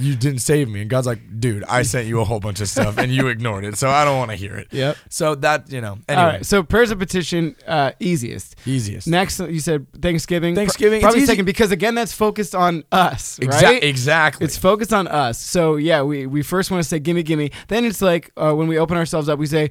you 0.00 0.16
didn't 0.16 0.40
save 0.40 0.68
me 0.68 0.80
and 0.80 0.90
God's 0.90 1.06
like 1.06 1.20
dude 1.40 1.64
I 1.64 1.82
sent 1.82 2.08
you 2.08 2.20
a 2.20 2.24
whole 2.24 2.40
bunch 2.40 2.60
of 2.60 2.68
stuff 2.68 2.98
and 2.98 3.12
you 3.12 3.28
ignored 3.28 3.64
it 3.64 3.76
so 3.76 3.90
I 3.90 4.04
don't 4.04 4.18
want 4.18 4.30
to 4.30 4.36
hear 4.36 4.56
it. 4.56 4.68
Yep. 4.72 4.96
So 5.08 5.34
that 5.36 5.70
you 5.70 5.80
know 5.80 5.98
anyway 6.08 6.22
All 6.22 6.28
right. 6.28 6.46
So 6.46 6.62
prayers 6.62 6.90
of 6.90 6.98
petition, 6.98 7.56
uh, 7.66 7.92
easiest. 8.00 8.56
easiest. 8.66 9.06
Next, 9.06 9.38
you 9.40 9.60
said 9.60 9.86
Thanksgiving. 10.00 10.54
Thanksgiving, 10.54 10.98
it's 10.98 11.04
probably 11.04 11.26
second 11.26 11.44
because 11.44 11.70
again, 11.70 11.94
that's 11.94 12.12
focused 12.12 12.54
on 12.54 12.84
us, 12.92 13.38
Exa- 13.38 13.62
right? 13.62 13.82
Exactly. 13.84 14.44
It's 14.44 14.56
focused 14.56 14.92
on 14.92 15.06
us. 15.08 15.38
So 15.38 15.76
yeah, 15.76 16.02
we, 16.02 16.26
we 16.26 16.42
first 16.42 16.70
want 16.70 16.82
to 16.82 16.88
say 16.88 16.98
gimme 16.98 17.22
gimme. 17.22 17.50
Then 17.68 17.84
it's 17.84 18.02
like 18.02 18.30
uh, 18.36 18.54
when 18.54 18.68
we 18.68 18.78
open 18.78 18.96
ourselves 18.96 19.28
up, 19.28 19.38
we 19.38 19.46
say, 19.46 19.70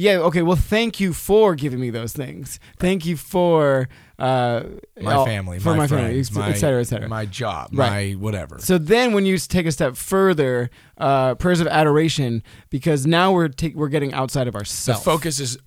yeah, 0.00 0.18
okay, 0.28 0.42
well, 0.42 0.56
thank 0.56 0.98
you 1.00 1.12
for 1.12 1.54
giving 1.54 1.78
me 1.80 1.90
those 1.90 2.12
things. 2.12 2.58
Thank 2.78 3.04
you 3.04 3.16
for 3.16 3.88
uh, 4.18 4.62
my 5.00 5.14
all- 5.14 5.26
family, 5.26 5.58
for 5.58 5.70
my, 5.70 5.76
my, 5.78 5.86
friends, 5.86 6.28
family, 6.30 6.48
my, 6.48 6.54
et 6.54 6.58
cetera, 6.58 6.80
et 6.80 6.84
cetera. 6.84 7.08
my 7.08 7.26
job, 7.26 7.70
Right. 7.72 8.14
my 8.14 8.20
whatever. 8.20 8.58
so 8.58 8.78
then, 8.78 9.12
when 9.12 9.26
you 9.26 9.36
take 9.38 9.66
a 9.66 9.72
step 9.72 9.96
further, 9.96 10.70
uh, 10.98 11.34
prayers 11.36 11.60
of 11.60 11.66
adoration, 11.66 12.42
because 12.70 13.06
now 13.06 13.32
we're 13.32 13.48
ta- 13.48 13.74
we're 13.74 13.88
getting 13.88 14.12
outside 14.14 14.46
of 14.48 14.52
the 14.54 14.58
ourselves. 14.60 15.02
focus 15.04 15.40
is 15.40 15.58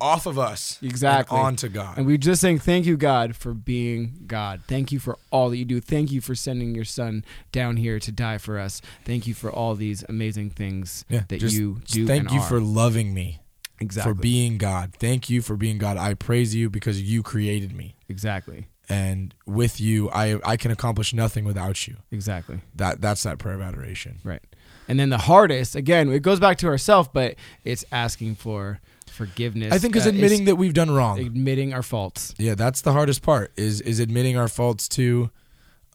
off 0.00 0.26
of 0.26 0.38
us 0.40 0.78
Exactly. 0.82 1.38
and 1.38 1.46
onto 1.46 1.68
God. 1.68 1.96
And 1.96 2.04
we're 2.04 2.16
just 2.16 2.40
saying, 2.40 2.58
thank 2.58 2.84
you, 2.84 2.96
God, 2.96 3.36
for 3.36 3.54
being 3.54 4.24
God. 4.26 4.60
Thank 4.66 4.90
you 4.90 4.98
for 4.98 5.16
all 5.30 5.50
that 5.50 5.56
you 5.56 5.64
do. 5.64 5.80
Thank 5.80 6.10
you 6.10 6.20
for 6.20 6.34
sending 6.34 6.74
your 6.74 6.84
son 6.84 7.24
down 7.52 7.76
here 7.76 8.00
to 8.00 8.10
die 8.10 8.38
for 8.38 8.58
us. 8.58 8.82
Thank 9.04 9.28
you 9.28 9.34
for 9.34 9.52
all 9.52 9.76
these 9.76 10.04
amazing 10.08 10.50
things 10.50 11.04
Yeah, 11.08 11.22
that 11.28 11.40
you 11.42 11.76
just 11.84 11.94
do. 11.94 12.06
Thank 12.08 12.32
you 12.32 12.40
are. 12.40 12.42
for 12.42 12.60
loving 12.60 13.14
me, 13.14 13.38
exactly 13.80 14.12
for 14.12 14.20
being 14.20 14.58
God. 14.58 14.94
Thank 14.98 15.30
you 15.30 15.42
for 15.42 15.56
being 15.56 15.78
God. 15.78 15.96
I 15.96 16.14
praise 16.14 16.54
you 16.54 16.70
because 16.70 17.00
you 17.02 17.22
created 17.22 17.74
me, 17.74 17.96
exactly 18.08 18.68
and 18.88 19.34
with 19.46 19.80
you, 19.80 20.10
I 20.10 20.38
I 20.44 20.56
can 20.56 20.70
accomplish 20.70 21.14
nothing 21.14 21.44
without 21.44 21.86
you. 21.88 21.96
exactly 22.10 22.60
That 22.76 23.00
that's 23.00 23.22
that 23.22 23.38
prayer 23.38 23.54
of 23.54 23.62
adoration. 23.62 24.20
right. 24.24 24.42
And 24.86 25.00
then 25.00 25.08
the 25.08 25.16
hardest, 25.16 25.76
again, 25.76 26.12
it 26.12 26.20
goes 26.20 26.38
back 26.38 26.58
to 26.58 26.66
ourself, 26.66 27.10
but 27.10 27.36
it's 27.64 27.86
asking 27.90 28.34
for 28.34 28.80
forgiveness. 29.10 29.72
I 29.72 29.78
think 29.78 29.96
is 29.96 30.04
uh, 30.06 30.10
admitting 30.10 30.44
that 30.44 30.56
we've 30.56 30.74
done 30.74 30.90
wrong. 30.90 31.18
admitting 31.18 31.72
our 31.72 31.82
faults. 31.82 32.34
Yeah, 32.36 32.54
that's 32.54 32.82
the 32.82 32.92
hardest 32.92 33.22
part. 33.22 33.52
Is 33.56 33.80
is 33.80 33.98
admitting 33.98 34.36
our 34.36 34.48
faults 34.48 34.86
to, 34.90 35.30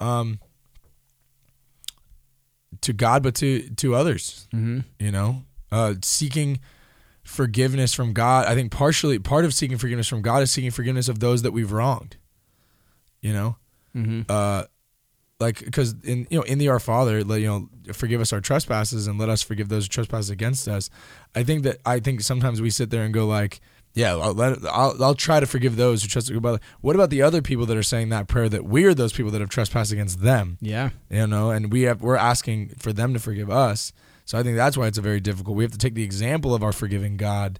um, 0.01 0.39
to 2.81 2.93
God, 2.93 3.21
but 3.21 3.35
to 3.35 3.69
to 3.75 3.93
others. 3.93 4.47
Mm-hmm. 4.53 4.79
you 4.97 5.11
know 5.11 5.43
uh 5.71 5.93
seeking 6.01 6.59
forgiveness 7.29 7.93
from 7.93 8.11
god 8.13 8.47
i 8.47 8.55
think 8.55 8.71
partially 8.71 9.19
part 9.19 9.45
of 9.45 9.53
seeking 9.53 9.77
forgiveness 9.77 10.07
from 10.07 10.21
god 10.21 10.41
is 10.41 10.49
seeking 10.49 10.71
forgiveness 10.71 11.07
of 11.07 11.19
those 11.19 11.43
that 11.43 11.51
we've 11.51 11.71
wronged 11.71 12.17
you 13.21 13.31
know 13.33 13.55
Mm-hmm. 13.95 14.21
uh 14.29 14.63
like 15.39 15.63
because 15.65 15.95
in 16.03 16.27
you 16.29 16.37
know 16.37 16.43
in 16.43 16.59
the 16.59 16.69
our 16.69 16.79
father 16.79 17.23
like, 17.23 17.41
you 17.41 17.47
know 17.47 17.69
forgive 17.93 18.21
us 18.21 18.31
our 18.31 18.39
trespasses 18.41 19.07
and 19.07 19.17
let 19.19 19.29
us 19.29 19.41
forgive 19.41 19.67
those 19.67 19.85
who 19.85 19.89
trespass 19.89 20.29
against 20.29 20.67
us 20.67 20.91
i 21.33 21.41
think 21.43 21.63
that 21.63 21.77
i 21.87 21.99
think 21.99 22.21
sometimes 22.21 22.61
we 22.61 22.69
sit 22.69 22.91
there 22.91 23.03
and 23.03 23.13
go 23.13 23.25
like 23.25 23.59
Yeah, 23.95 24.15
I'll, 24.15 24.35
let, 24.35 24.59
I'll, 24.65 25.03
I'll 25.03 25.15
try 25.15 25.39
to 25.39 25.47
forgive 25.47 25.75
those 25.75 26.03
who 26.03 26.07
trespass. 26.07 26.37
But 26.39 26.61
what 26.81 26.95
about 26.95 27.09
the 27.09 27.23
other 27.23 27.41
people 27.41 27.65
that 27.65 27.75
are 27.75 27.81
saying 27.83 28.09
that 28.09 28.27
prayer 28.27 28.47
that 28.47 28.63
we're 28.63 28.93
those 28.93 29.11
people 29.13 29.31
that 29.31 29.41
have 29.41 29.49
trespassed 29.49 29.91
against 29.91 30.21
them? 30.21 30.59
Yeah. 30.61 30.91
You 31.09 31.25
know, 31.25 31.49
and 31.49 31.71
we 31.73 31.81
have 31.89 31.99
we're 31.99 32.15
asking 32.15 32.75
for 32.77 32.93
them 32.93 33.13
to 33.15 33.19
forgive 33.19 33.49
us. 33.49 33.91
So 34.29 34.37
I 34.37 34.43
think 34.43 34.57
that's 34.57 34.77
why 34.77 34.85
it's 34.85 34.99
a 34.99 35.01
very 35.01 35.19
difficult. 35.19 35.57
We 35.57 35.63
have 35.63 35.71
to 35.71 35.77
take 35.79 35.95
the 35.95 36.03
example 36.03 36.53
of 36.53 36.61
our 36.61 36.71
forgiving 36.71 37.17
God 37.17 37.59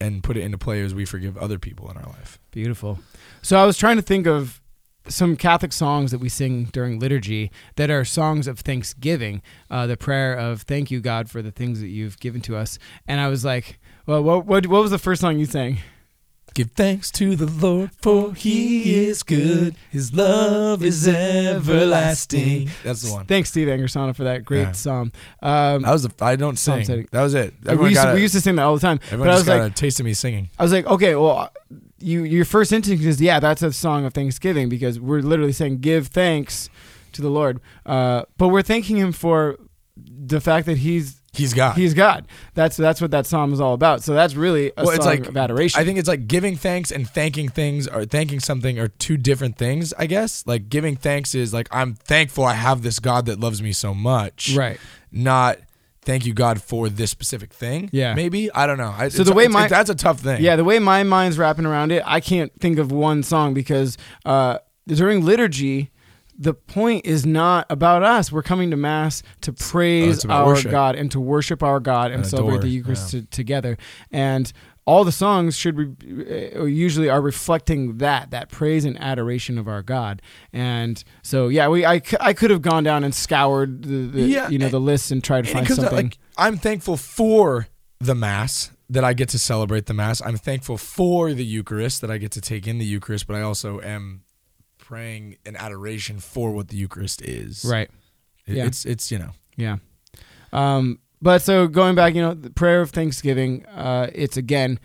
and 0.00 0.22
put 0.22 0.38
it 0.38 0.40
into 0.40 0.56
play 0.56 0.80
as 0.80 0.94
we 0.94 1.04
forgive 1.04 1.36
other 1.36 1.58
people 1.58 1.90
in 1.90 1.98
our 1.98 2.06
life. 2.06 2.38
Beautiful. 2.52 3.00
So 3.42 3.58
I 3.58 3.66
was 3.66 3.76
trying 3.76 3.96
to 3.96 4.02
think 4.02 4.26
of 4.26 4.62
some 5.08 5.36
Catholic 5.36 5.74
songs 5.74 6.10
that 6.10 6.18
we 6.18 6.30
sing 6.30 6.70
during 6.72 7.00
liturgy 7.00 7.50
that 7.76 7.90
are 7.90 8.06
songs 8.06 8.48
of 8.48 8.60
thanksgiving, 8.60 9.42
uh, 9.70 9.86
the 9.86 9.98
prayer 9.98 10.32
of 10.32 10.62
thank 10.62 10.90
you, 10.90 11.00
God, 11.00 11.28
for 11.28 11.42
the 11.42 11.50
things 11.50 11.82
that 11.82 11.88
you've 11.88 12.18
given 12.18 12.40
to 12.42 12.56
us. 12.56 12.78
And 13.06 13.20
I 13.20 13.28
was 13.28 13.44
like, 13.44 13.78
well, 14.06 14.22
what, 14.22 14.46
what, 14.46 14.68
what 14.68 14.80
was 14.80 14.92
the 14.92 14.98
first 14.98 15.20
song 15.20 15.38
you 15.38 15.44
sang? 15.44 15.80
Give 16.54 16.70
thanks 16.72 17.10
to 17.12 17.36
the 17.36 17.46
Lord, 17.46 17.90
for 18.02 18.34
he 18.34 19.04
is 19.04 19.22
good. 19.22 19.76
His 19.90 20.12
love 20.12 20.82
is 20.82 21.06
everlasting. 21.08 22.70
That's 22.84 23.02
the 23.02 23.12
one. 23.12 23.26
Thanks, 23.26 23.50
Steve 23.50 23.68
Angrisano, 23.68 24.14
for 24.14 24.24
that 24.24 24.44
great 24.44 24.60
Yeah. 24.62 24.72
song. 24.72 25.12
Um, 25.42 25.82
That 25.82 25.92
was 25.92 26.02
the, 26.02 26.24
I 26.24 26.36
don't 26.36 26.58
sing. 26.58 26.84
setting. 26.84 27.08
That 27.12 27.22
was 27.22 27.34
it. 27.34 27.54
we, 27.62 27.70
Everyone 27.70 27.90
used 27.90 28.02
got 28.02 28.08
to, 28.10 28.14
we 28.14 28.22
used 28.22 28.34
to 28.34 28.40
sing 28.40 28.56
that 28.56 28.62
all 28.64 28.74
the 28.74 28.80
time. 28.80 28.98
everyone 29.06 29.28
but 29.28 29.32
I 29.32 29.34
just 29.36 29.46
was 29.46 29.54
got 29.56 29.62
like, 29.62 29.72
a 29.72 29.74
taste 29.74 30.00
of 30.00 30.06
me 30.06 30.14
singing. 30.14 30.50
I 30.58 30.62
was 30.62 30.72
like, 30.72 30.86
okay, 30.86 31.14
well, 31.14 31.50
you 31.98 32.24
your 32.24 32.44
first 32.44 32.72
instinct 32.72 33.04
is 33.04 33.20
yeah, 33.20 33.40
that's 33.40 33.62
a 33.62 33.72
song 33.72 34.04
of 34.04 34.14
thanksgiving 34.14 34.68
because 34.68 34.98
we're 34.98 35.20
literally 35.20 35.52
saying 35.52 35.78
give 35.78 36.08
thanks 36.08 36.68
to 37.12 37.22
the 37.22 37.28
Lord, 37.30 37.60
uh, 37.86 38.22
but 38.38 38.48
we're 38.48 38.62
thanking 38.62 38.96
Him 38.96 39.12
for 39.12 39.56
the 39.96 40.40
fact 40.40 40.66
that 40.66 40.78
He's 40.78 41.19
He's 41.32 41.54
God. 41.54 41.76
He's 41.76 41.94
God. 41.94 42.26
That's 42.54 42.76
that's 42.76 43.00
what 43.00 43.12
that 43.12 43.24
psalm 43.26 43.52
is 43.52 43.60
all 43.60 43.74
about. 43.74 44.02
So 44.02 44.14
that's 44.14 44.34
really 44.34 44.72
a 44.76 44.84
Well, 44.84 44.90
it's 44.90 45.04
song 45.04 45.18
like- 45.20 45.26
of 45.28 45.36
adoration. 45.36 45.80
I 45.80 45.84
think 45.84 45.98
it's 45.98 46.08
like 46.08 46.26
giving 46.26 46.56
thanks 46.56 46.90
and 46.90 47.08
thanking 47.08 47.48
things 47.48 47.86
or 47.86 48.04
thanking 48.04 48.40
something 48.40 48.78
are 48.80 48.88
two 48.88 49.16
different 49.16 49.56
things, 49.56 49.94
I 49.96 50.06
guess. 50.06 50.44
Like 50.46 50.68
giving 50.68 50.96
thanks 50.96 51.34
is 51.34 51.54
like 51.54 51.68
I'm 51.70 51.94
thankful 51.94 52.44
I 52.44 52.54
have 52.54 52.82
this 52.82 52.98
God 52.98 53.26
that 53.26 53.38
loves 53.38 53.62
me 53.62 53.72
so 53.72 53.94
much. 53.94 54.54
right. 54.56 54.78
Not 55.12 55.58
thank 56.02 56.24
you 56.26 56.32
God 56.32 56.60
for 56.62 56.88
this 56.88 57.10
specific 57.10 57.52
thing. 57.52 57.90
Yeah. 57.92 58.14
Maybe. 58.14 58.50
I 58.52 58.66
don't 58.66 58.78
know. 58.78 58.92
I, 58.96 59.08
So 59.08 59.22
the 59.22 59.32
way 59.32 59.46
my- 59.48 59.68
that's 59.68 59.90
a 59.90 59.94
tough 59.94 60.18
thing. 60.20 60.42
Yeah, 60.42 60.56
the 60.56 60.64
way 60.64 60.78
my 60.78 61.02
mind's 61.04 61.38
wrapping 61.38 61.66
around 61.66 61.92
it, 61.92 62.02
I 62.06 62.20
can't 62.20 62.50
think 62.60 62.78
of 62.78 62.90
one 62.90 63.22
song 63.22 63.54
because 63.54 63.96
uh, 64.24 64.58
during 64.88 65.24
liturgy, 65.24 65.90
the 66.40 66.54
point 66.54 67.04
is 67.04 67.26
not 67.26 67.66
about 67.68 68.02
us. 68.02 68.32
We're 68.32 68.42
coming 68.42 68.70
to 68.70 68.76
mass 68.76 69.22
to 69.42 69.52
praise 69.52 70.24
about 70.24 70.40
our 70.40 70.46
worship. 70.46 70.70
God 70.70 70.96
and 70.96 71.10
to 71.12 71.20
worship 71.20 71.62
our 71.62 71.80
God 71.80 72.06
and, 72.06 72.22
And 72.22 72.26
celebrate 72.26 72.54
adore, 72.54 72.62
the 72.62 72.70
Eucharist 72.70 73.10
to, 73.10 73.22
together. 73.26 73.76
And 74.10 74.50
all 74.86 75.04
the 75.04 75.12
songs 75.12 75.54
should 75.54 75.76
re- 75.76 76.52
uh, 76.56 76.64
usually 76.64 77.10
are 77.10 77.20
reflecting 77.20 77.98
that 77.98 78.30
that 78.30 78.48
praise 78.48 78.86
and 78.86 78.98
adoration 78.98 79.58
of 79.58 79.68
our 79.68 79.82
God. 79.82 80.22
And 80.50 81.04
so 81.22 81.48
yeah, 81.48 81.68
we 81.68 81.84
I, 81.84 82.00
I 82.18 82.32
could 82.32 82.50
have 82.50 82.62
gone 82.62 82.84
down 82.84 83.04
and 83.04 83.14
scoured 83.14 83.82
the, 83.82 84.06
the 84.06 84.22
Yeah, 84.22 84.48
you 84.48 84.58
know 84.58 84.70
the 84.70 84.80
list 84.80 85.10
and 85.10 85.22
tried 85.22 85.44
to 85.44 85.52
find 85.52 85.64
because, 85.66 85.76
something. 85.76 86.06
like 86.06 86.18
I'm 86.38 86.56
thankful 86.56 86.96
for 86.96 87.68
the 88.00 88.14
mass 88.14 88.70
that 88.88 89.04
I 89.04 89.12
get 89.12 89.28
to 89.28 89.38
celebrate 89.38 89.84
the 89.86 89.94
mass. 89.94 90.22
I'm 90.22 90.38
thankful 90.38 90.78
for 90.78 91.34
the 91.34 91.44
Eucharist 91.44 92.00
that 92.00 92.10
I 92.10 92.16
get 92.16 92.32
to 92.32 92.40
take 92.40 92.66
in 92.66 92.78
the 92.78 92.86
Eucharist, 92.86 93.26
but 93.26 93.36
I 93.36 93.42
also 93.42 93.80
am 93.82 94.22
praying 94.90 95.36
in 95.46 95.54
adoration 95.56 96.18
for 96.18 96.50
what 96.52 96.66
the 96.68 96.76
Eucharist 96.76 97.22
is. 97.22 97.64
right. 97.64 97.88
It- 98.46 98.56
Yeah. 98.56 98.66
It's 98.66 98.84
it's 98.84 99.10
you 99.12 99.18
know. 99.18 99.30
Yeah. 99.56 99.76
Um, 100.52 100.98
but 101.22 101.42
so 101.42 101.68
going 101.68 101.94
back, 101.94 102.14
you 102.16 102.22
know, 102.22 102.34
the 102.34 102.50
prayer 102.50 102.80
of 102.80 102.90
thanksgiving, 102.90 103.64
uh, 103.66 104.08
it's 104.14 104.36
again 104.36 104.80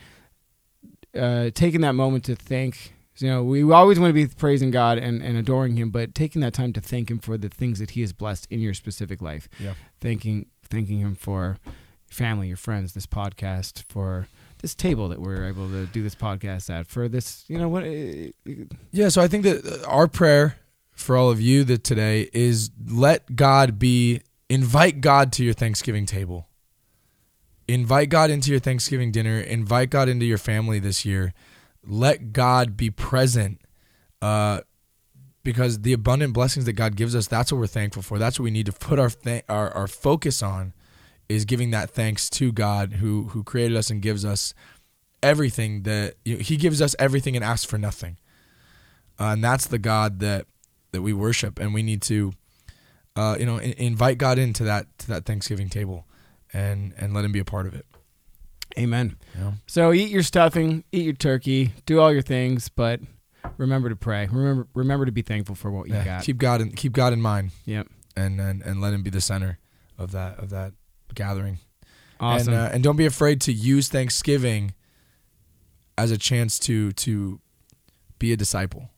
uh, 1.17 1.49
taking 1.53 1.81
that 1.81 1.93
moment 1.93 2.25
to 2.25 2.35
thank. 2.35 2.93
You 3.17 3.29
know, 3.29 3.43
we 3.43 3.63
always 3.71 3.97
want 3.99 4.09
to 4.09 4.13
be 4.13 4.27
praising 4.27 4.71
God 4.71 4.97
and, 4.97 5.21
and 5.23 5.37
adoring 5.37 5.77
Him, 5.77 5.89
but 5.89 6.13
taking 6.13 6.41
that 6.41 6.53
time 6.53 6.73
to 6.73 6.81
thank 6.81 7.09
Him 7.09 7.19
for 7.19 7.37
the 7.37 7.47
things 7.49 7.79
that 7.79 7.91
He 7.91 8.01
has 8.01 8.11
blessed 8.13 8.45
in 8.51 8.59
your 8.59 8.73
specific 8.73 9.21
life. 9.21 9.47
Yeah. 9.59 9.73
Thanking 10.01 10.47
thanking 10.69 10.99
Him 10.99 11.15
for 11.15 11.57
your 11.65 11.73
family, 12.11 12.47
your 12.49 12.57
friends, 12.57 12.93
this 12.93 13.07
podcast, 13.07 13.83
for 13.87 14.27
this 14.65 14.73
table 14.73 15.09
that 15.09 15.21
we're 15.21 15.45
able 15.45 15.69
to 15.69 15.85
do 15.85 16.01
this 16.01 16.15
podcast 16.15 16.71
at, 16.71 16.87
for 16.87 17.07
this, 17.07 17.45
you 17.47 17.59
know, 17.59 17.69
what? 17.69 17.83
uh, 17.83 18.65
Yeah, 18.91 19.09
so 19.09 19.21
I 19.21 19.27
think 19.27 19.43
that 19.43 19.63
uh, 19.63 19.87
our 19.87 20.07
prayer 20.07 20.57
for 20.95 21.15
all 21.15 21.29
of 21.29 21.39
you 21.39 21.63
that 21.65 21.83
today 21.83 22.31
is 22.33 22.71
let 22.87 23.35
God 23.35 23.77
be 23.77 24.21
invite 24.49 25.01
God 25.01 25.31
to 25.33 25.43
your 25.43 25.53
Thanksgiving 25.53 26.07
table. 26.07 26.47
Invite 27.67 28.09
God 28.09 28.31
into 28.31 28.49
your 28.49 28.59
Thanksgiving 28.59 29.11
dinner, 29.11 29.39
invite 29.39 29.91
God 29.91 30.09
into 30.09 30.25
your 30.25 30.39
family 30.39 30.79
this 30.79 31.05
year. 31.05 31.31
Let 31.85 32.33
God 32.33 32.75
be 32.75 32.89
present. 32.89 33.61
Uh 34.19 34.61
because 35.43 35.81
the 35.81 35.93
abundant 35.93 36.33
blessings 36.33 36.65
that 36.65 36.73
God 36.73 36.95
gives 36.95 37.15
us, 37.15 37.27
that's 37.27 37.51
what 37.51 37.59
we're 37.59 37.67
thankful 37.67 38.01
for. 38.01 38.17
That's 38.17 38.39
what 38.39 38.45
we 38.45 38.49
need 38.49 38.65
to 38.65 38.71
put 38.71 38.97
our 38.97 39.11
th- 39.11 39.43
our, 39.47 39.69
our 39.75 39.87
focus 39.87 40.41
on 40.41 40.73
is 41.29 41.45
giving 41.45 41.71
that 41.71 41.89
thanks 41.89 42.29
to 42.31 42.51
God 42.51 42.93
who 42.93 43.25
who 43.29 43.43
created 43.43 43.77
us 43.77 43.89
and 43.89 44.01
gives 44.01 44.23
us 44.25 44.53
everything 45.23 45.83
that 45.83 46.15
you 46.23 46.35
know, 46.35 46.41
he 46.41 46.57
gives 46.57 46.81
us 46.81 46.95
everything 46.99 47.35
and 47.35 47.43
asks 47.43 47.65
for 47.65 47.77
nothing. 47.77 48.17
Uh, 49.19 49.25
and 49.33 49.43
that's 49.43 49.65
the 49.67 49.79
God 49.79 50.19
that 50.19 50.45
that 50.91 51.01
we 51.01 51.13
worship, 51.13 51.59
and 51.59 51.73
we 51.73 51.83
need 51.83 52.01
to, 52.03 52.33
uh, 53.15 53.35
you 53.39 53.45
know, 53.45 53.57
in, 53.57 53.71
invite 53.73 54.17
God 54.17 54.37
into 54.37 54.63
that 54.65 54.85
to 54.99 55.07
that 55.07 55.25
Thanksgiving 55.25 55.69
table, 55.69 56.05
and 56.53 56.93
and 56.97 57.13
let 57.13 57.25
Him 57.25 57.31
be 57.31 57.39
a 57.39 57.45
part 57.45 57.65
of 57.65 57.73
it. 57.73 57.85
Amen. 58.77 59.15
Know? 59.39 59.53
So 59.67 59.93
eat 59.93 60.09
your 60.09 60.23
stuffing, 60.23 60.83
eat 60.91 61.05
your 61.05 61.13
turkey, 61.13 61.71
do 61.85 61.99
all 62.01 62.11
your 62.11 62.21
things, 62.21 62.67
but 62.67 62.99
remember 63.57 63.87
to 63.89 63.95
pray. 63.95 64.27
Remember 64.29 64.67
remember 64.73 65.05
to 65.05 65.11
be 65.13 65.21
thankful 65.21 65.55
for 65.55 65.71
what 65.71 65.87
you 65.87 65.93
Yeah, 65.95 66.03
got. 66.03 66.23
keep 66.23 66.37
God 66.37 66.59
in 66.61 66.71
keep 66.73 66.91
God 66.91 67.13
in 67.13 67.21
mind, 67.21 67.51
Yep. 67.65 67.87
and 68.17 68.39
and 68.41 68.61
and 68.61 68.81
let 68.81 68.93
Him 68.93 69.01
be 69.01 69.09
the 69.09 69.21
center 69.21 69.59
of 69.97 70.11
that 70.11 70.39
of 70.39 70.49
that 70.49 70.73
gathering. 71.13 71.59
Awesome. 72.19 72.53
And, 72.53 72.61
uh, 72.63 72.69
and 72.73 72.83
don't 72.83 72.95
be 72.95 73.05
afraid 73.05 73.41
to 73.41 73.53
use 73.53 73.87
Thanksgiving 73.89 74.73
as 75.97 76.11
a 76.11 76.17
chance 76.17 76.57
to 76.59 76.91
to 76.93 77.39
be 78.19 78.31
a 78.33 78.37
disciple. 78.37 78.89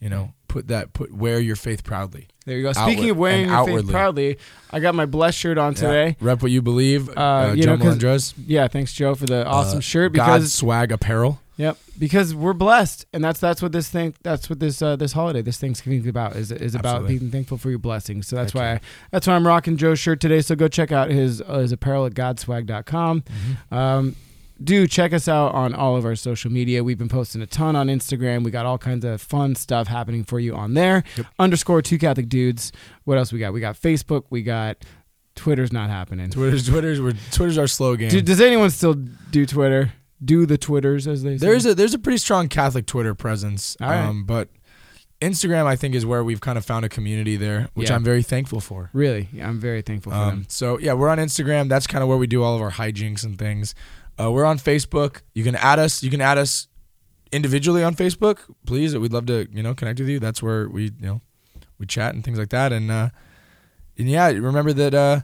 You 0.00 0.08
know, 0.10 0.32
put 0.48 0.68
that 0.68 0.92
put 0.92 1.12
wear 1.14 1.38
your 1.40 1.56
faith 1.56 1.82
proudly. 1.84 2.28
there 2.44 2.56
you 2.58 2.62
go. 2.62 2.70
outward- 2.70 2.92
Speaking 2.92 3.10
of 3.10 3.16
wearing 3.16 3.46
your 3.48 3.64
faith 3.64 3.68
outwardly. 3.68 3.92
proudly, 3.92 4.38
I 4.70 4.80
got 4.80 4.94
my 4.94 5.06
blessed 5.06 5.38
shirt 5.38 5.56
on 5.58 5.74
today. 5.74 6.08
Yeah. 6.08 6.14
Rep 6.20 6.42
what 6.42 6.50
you 6.50 6.60
believe. 6.62 7.08
Uh, 7.08 7.52
you 7.56 7.62
Joe 7.62 7.76
know. 7.76 8.18
Yeah, 8.46 8.68
thanks 8.68 8.92
Joe 8.92 9.14
for 9.14 9.24
the 9.26 9.46
awesome 9.46 9.78
Uh, 9.78 9.80
shirt 9.82 10.12
God 10.14 10.42
swag 10.48 10.92
apparel. 10.92 11.40
Yep, 11.56 11.78
because 11.98 12.34
we're 12.34 12.52
blessed 12.52 13.06
and 13.12 13.22
that's 13.22 13.40
that's 13.40 13.62
what 13.62 13.72
this 13.72 13.88
thing 13.88 14.14
that's 14.22 14.48
what 14.48 14.60
this 14.60 14.82
uh, 14.82 14.96
this 14.96 15.12
holiday, 15.12 15.42
this 15.42 15.58
Thanksgiving 15.58 16.00
is 16.00 16.06
about 16.06 16.36
is 16.36 16.50
is 16.50 16.74
about 16.74 16.96
Absolutely. 16.96 17.18
being 17.18 17.30
thankful 17.30 17.58
for 17.58 17.70
your 17.70 17.78
blessings. 17.78 18.26
So 18.26 18.36
that's 18.36 18.52
Heck 18.52 18.60
why. 18.60 18.72
I, 18.72 18.80
that's 19.10 19.26
why 19.26 19.34
I'm 19.34 19.46
rocking 19.46 19.76
Joe's 19.76 19.98
shirt 19.98 20.20
today. 20.20 20.40
So 20.40 20.54
go 20.54 20.68
check 20.68 20.92
out 20.92 21.10
his 21.10 21.40
uh, 21.42 21.58
his 21.58 21.72
apparel 21.72 22.06
at 22.06 22.14
godswag.com. 22.14 23.22
Mm-hmm. 23.22 23.74
Um, 23.74 24.16
do 24.62 24.86
check 24.86 25.12
us 25.12 25.26
out 25.26 25.52
on 25.54 25.74
all 25.74 25.96
of 25.96 26.04
our 26.04 26.14
social 26.14 26.50
media. 26.50 26.84
We've 26.84 26.98
been 26.98 27.08
posting 27.08 27.42
a 27.42 27.46
ton 27.46 27.74
on 27.74 27.88
Instagram. 27.88 28.44
We 28.44 28.50
got 28.50 28.66
all 28.66 28.78
kinds 28.78 29.04
of 29.04 29.20
fun 29.20 29.56
stuff 29.56 29.88
happening 29.88 30.24
for 30.24 30.38
you 30.38 30.54
on 30.54 30.74
there. 30.74 31.02
Yep. 31.16 31.26
Underscore 31.38 31.82
two 31.82 31.98
Catholic 31.98 32.28
dudes. 32.28 32.72
What 33.04 33.18
else 33.18 33.32
we 33.32 33.40
got? 33.40 33.52
We 33.52 33.60
got 33.60 33.80
Facebook. 33.80 34.24
We 34.30 34.42
got 34.42 34.78
Twitter's 35.34 35.72
not 35.72 35.90
happening. 35.90 36.30
Twitter's 36.30 36.68
Twitter's 36.68 37.00
we're, 37.00 37.14
Twitter's 37.32 37.58
our 37.58 37.66
slogan. 37.66 38.08
Do, 38.08 38.20
does 38.20 38.40
anyone 38.40 38.70
still 38.70 38.94
do 38.94 39.44
Twitter? 39.44 39.92
Do 40.24 40.46
the 40.46 40.56
Twitters 40.58 41.06
as 41.06 41.22
they 41.22 41.36
say? 41.38 41.46
there's 41.46 41.66
a 41.66 41.74
there's 41.74 41.94
a 41.94 41.98
pretty 41.98 42.18
strong 42.18 42.48
Catholic 42.48 42.86
Twitter 42.86 43.14
presence. 43.14 43.76
All 43.80 43.88
right. 43.90 44.00
Um, 44.04 44.24
but 44.24 44.48
Instagram 45.20 45.66
I 45.66 45.76
think 45.76 45.94
is 45.94 46.04
where 46.04 46.22
we've 46.24 46.40
kind 46.40 46.58
of 46.58 46.64
found 46.64 46.84
a 46.84 46.88
community 46.88 47.36
there, 47.36 47.68
which 47.74 47.88
Yeah. 47.90 47.96
I'm 47.96 48.04
very 48.04 48.22
thankful 48.22 48.60
for. 48.60 48.90
really. 48.92 49.28
Yeah, 49.32 49.48
I'm 49.48 49.58
very 49.60 49.82
thankful 49.82 50.12
for 50.12 50.18
Um, 50.18 50.28
them. 50.30 50.46
so 50.48 50.78
yeah, 50.78 50.92
we're 50.92 51.08
on 51.08 51.18
Instagram. 51.18 51.68
That's 51.68 51.86
kind 51.86 52.02
of 52.02 52.08
where 52.08 52.18
we 52.18 52.26
do 52.26 52.42
all 52.42 52.54
of 52.56 52.60
our 52.62 52.72
hijinks 52.72 53.24
and 53.24 53.38
things. 53.38 53.74
Uh, 54.20 54.30
we're 54.30 54.44
on 54.44 54.58
Facebook. 54.58 55.22
You 55.34 55.42
can 55.44 55.56
add 55.56 55.78
us. 55.78 56.02
You 56.02 56.10
can 56.10 56.20
add 56.20 56.38
us 56.38 56.68
individually 57.32 57.82
on 57.82 57.94
Facebook, 57.96 58.38
please. 58.66 58.96
We'd 58.96 59.12
love 59.12 59.26
to 59.26 59.48
you 59.52 59.62
know 59.62 59.74
connect 59.74 59.98
with 60.00 60.08
you. 60.08 60.20
That's 60.20 60.42
where 60.42 60.68
we 60.68 60.84
you 60.84 60.92
know 61.06 61.20
we 61.78 61.86
chat 61.86 62.14
and 62.14 62.22
things 62.24 62.38
like 62.38 62.50
that. 62.50 62.72
And 62.72 62.90
uh, 62.90 63.08
and 63.98 64.08
yeah, 64.08 64.28
remember 64.28 64.72
that 64.74 64.94
uh, 64.94 65.20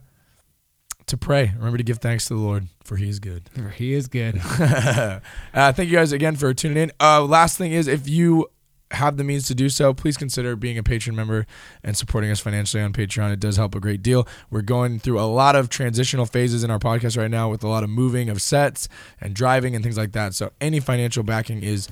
to 1.07 1.16
pray. 1.16 1.53
Remember 1.57 1.78
to 1.78 1.84
give 1.84 1.98
thanks 1.98 2.26
to 2.26 2.34
the 2.34 2.40
Lord 2.40 2.68
for 2.84 2.96
He 2.96 3.09
is 3.09 3.18
good. 3.18 3.48
For 3.55 3.70
He 3.70 3.92
is 3.92 4.09
good. 4.09 4.40
uh, 4.61 5.20
thank 5.55 5.90
you 5.90 5.96
guys 5.96 6.12
again 6.12 6.36
for 6.36 6.53
tuning 6.55 6.76
in. 6.76 6.92
Uh, 7.01 7.24
last 7.24 7.59
thing 7.59 7.72
is, 7.72 7.88
if 7.88 8.09
you 8.09 8.48
have 8.92 9.16
the 9.16 9.24
means 9.24 9.46
to 9.46 9.55
do 9.55 9.68
so, 9.68 9.94
please 9.94 10.16
consider 10.16 10.57
being 10.57 10.76
a 10.76 10.82
patron 10.82 11.14
member 11.14 11.46
and 11.84 11.96
supporting 11.96 12.30
us 12.30 12.40
financially 12.40 12.82
on 12.82 12.92
Patreon. 12.92 13.32
It 13.32 13.40
does 13.40 13.57
help 13.57 13.74
a 13.74 13.80
great 13.80 14.03
deal. 14.03 14.26
We're 14.51 14.62
going 14.62 14.98
through 14.98 15.20
a 15.20 15.26
lot 15.26 15.55
of 15.55 15.68
transitional 15.68 16.26
phases 16.26 16.64
in 16.64 16.70
our 16.70 16.78
podcast 16.78 17.16
right 17.16 17.30
now 17.30 17.51
with 17.51 17.62
a 17.62 17.68
lot 17.68 17.84
of 17.84 17.90
moving 17.90 18.28
of 18.28 18.42
sets 18.42 18.88
and 19.20 19.34
driving 19.34 19.74
and 19.74 19.84
things 19.84 19.96
like 19.96 20.12
that. 20.12 20.34
So 20.34 20.51
any 20.61 20.80
financial 20.80 21.22
backing 21.22 21.62
is 21.62 21.88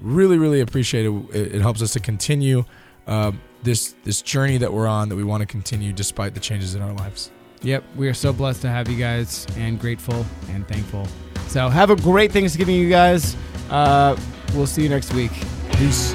really, 0.00 0.38
really 0.38 0.60
appreciated. 0.60 1.12
It, 1.32 1.54
it 1.56 1.60
helps 1.60 1.82
us 1.82 1.92
to 1.92 2.00
continue 2.00 2.64
uh, 3.06 3.32
this 3.62 3.94
this 4.04 4.22
journey 4.22 4.58
that 4.58 4.72
we're 4.72 4.86
on 4.86 5.08
that 5.08 5.16
we 5.16 5.24
want 5.24 5.42
to 5.42 5.46
continue 5.46 5.92
despite 5.92 6.34
the 6.34 6.40
changes 6.40 6.74
in 6.74 6.82
our 6.82 6.92
lives. 6.92 7.30
Yep. 7.62 7.84
We 7.96 8.08
are 8.08 8.14
so 8.14 8.32
blessed 8.32 8.62
to 8.62 8.68
have 8.68 8.88
you 8.88 8.96
guys 8.96 9.46
and 9.56 9.78
grateful 9.78 10.24
and 10.48 10.66
thankful. 10.66 11.06
So 11.48 11.68
have 11.68 11.90
a 11.90 11.96
great 11.96 12.32
Thanksgiving, 12.32 12.76
you 12.76 12.88
guys. 12.88 13.36
Uh, 13.70 14.16
we'll 14.54 14.66
see 14.66 14.82
you 14.82 14.88
next 14.88 15.12
week. 15.12 15.32
Peace. 15.72 16.14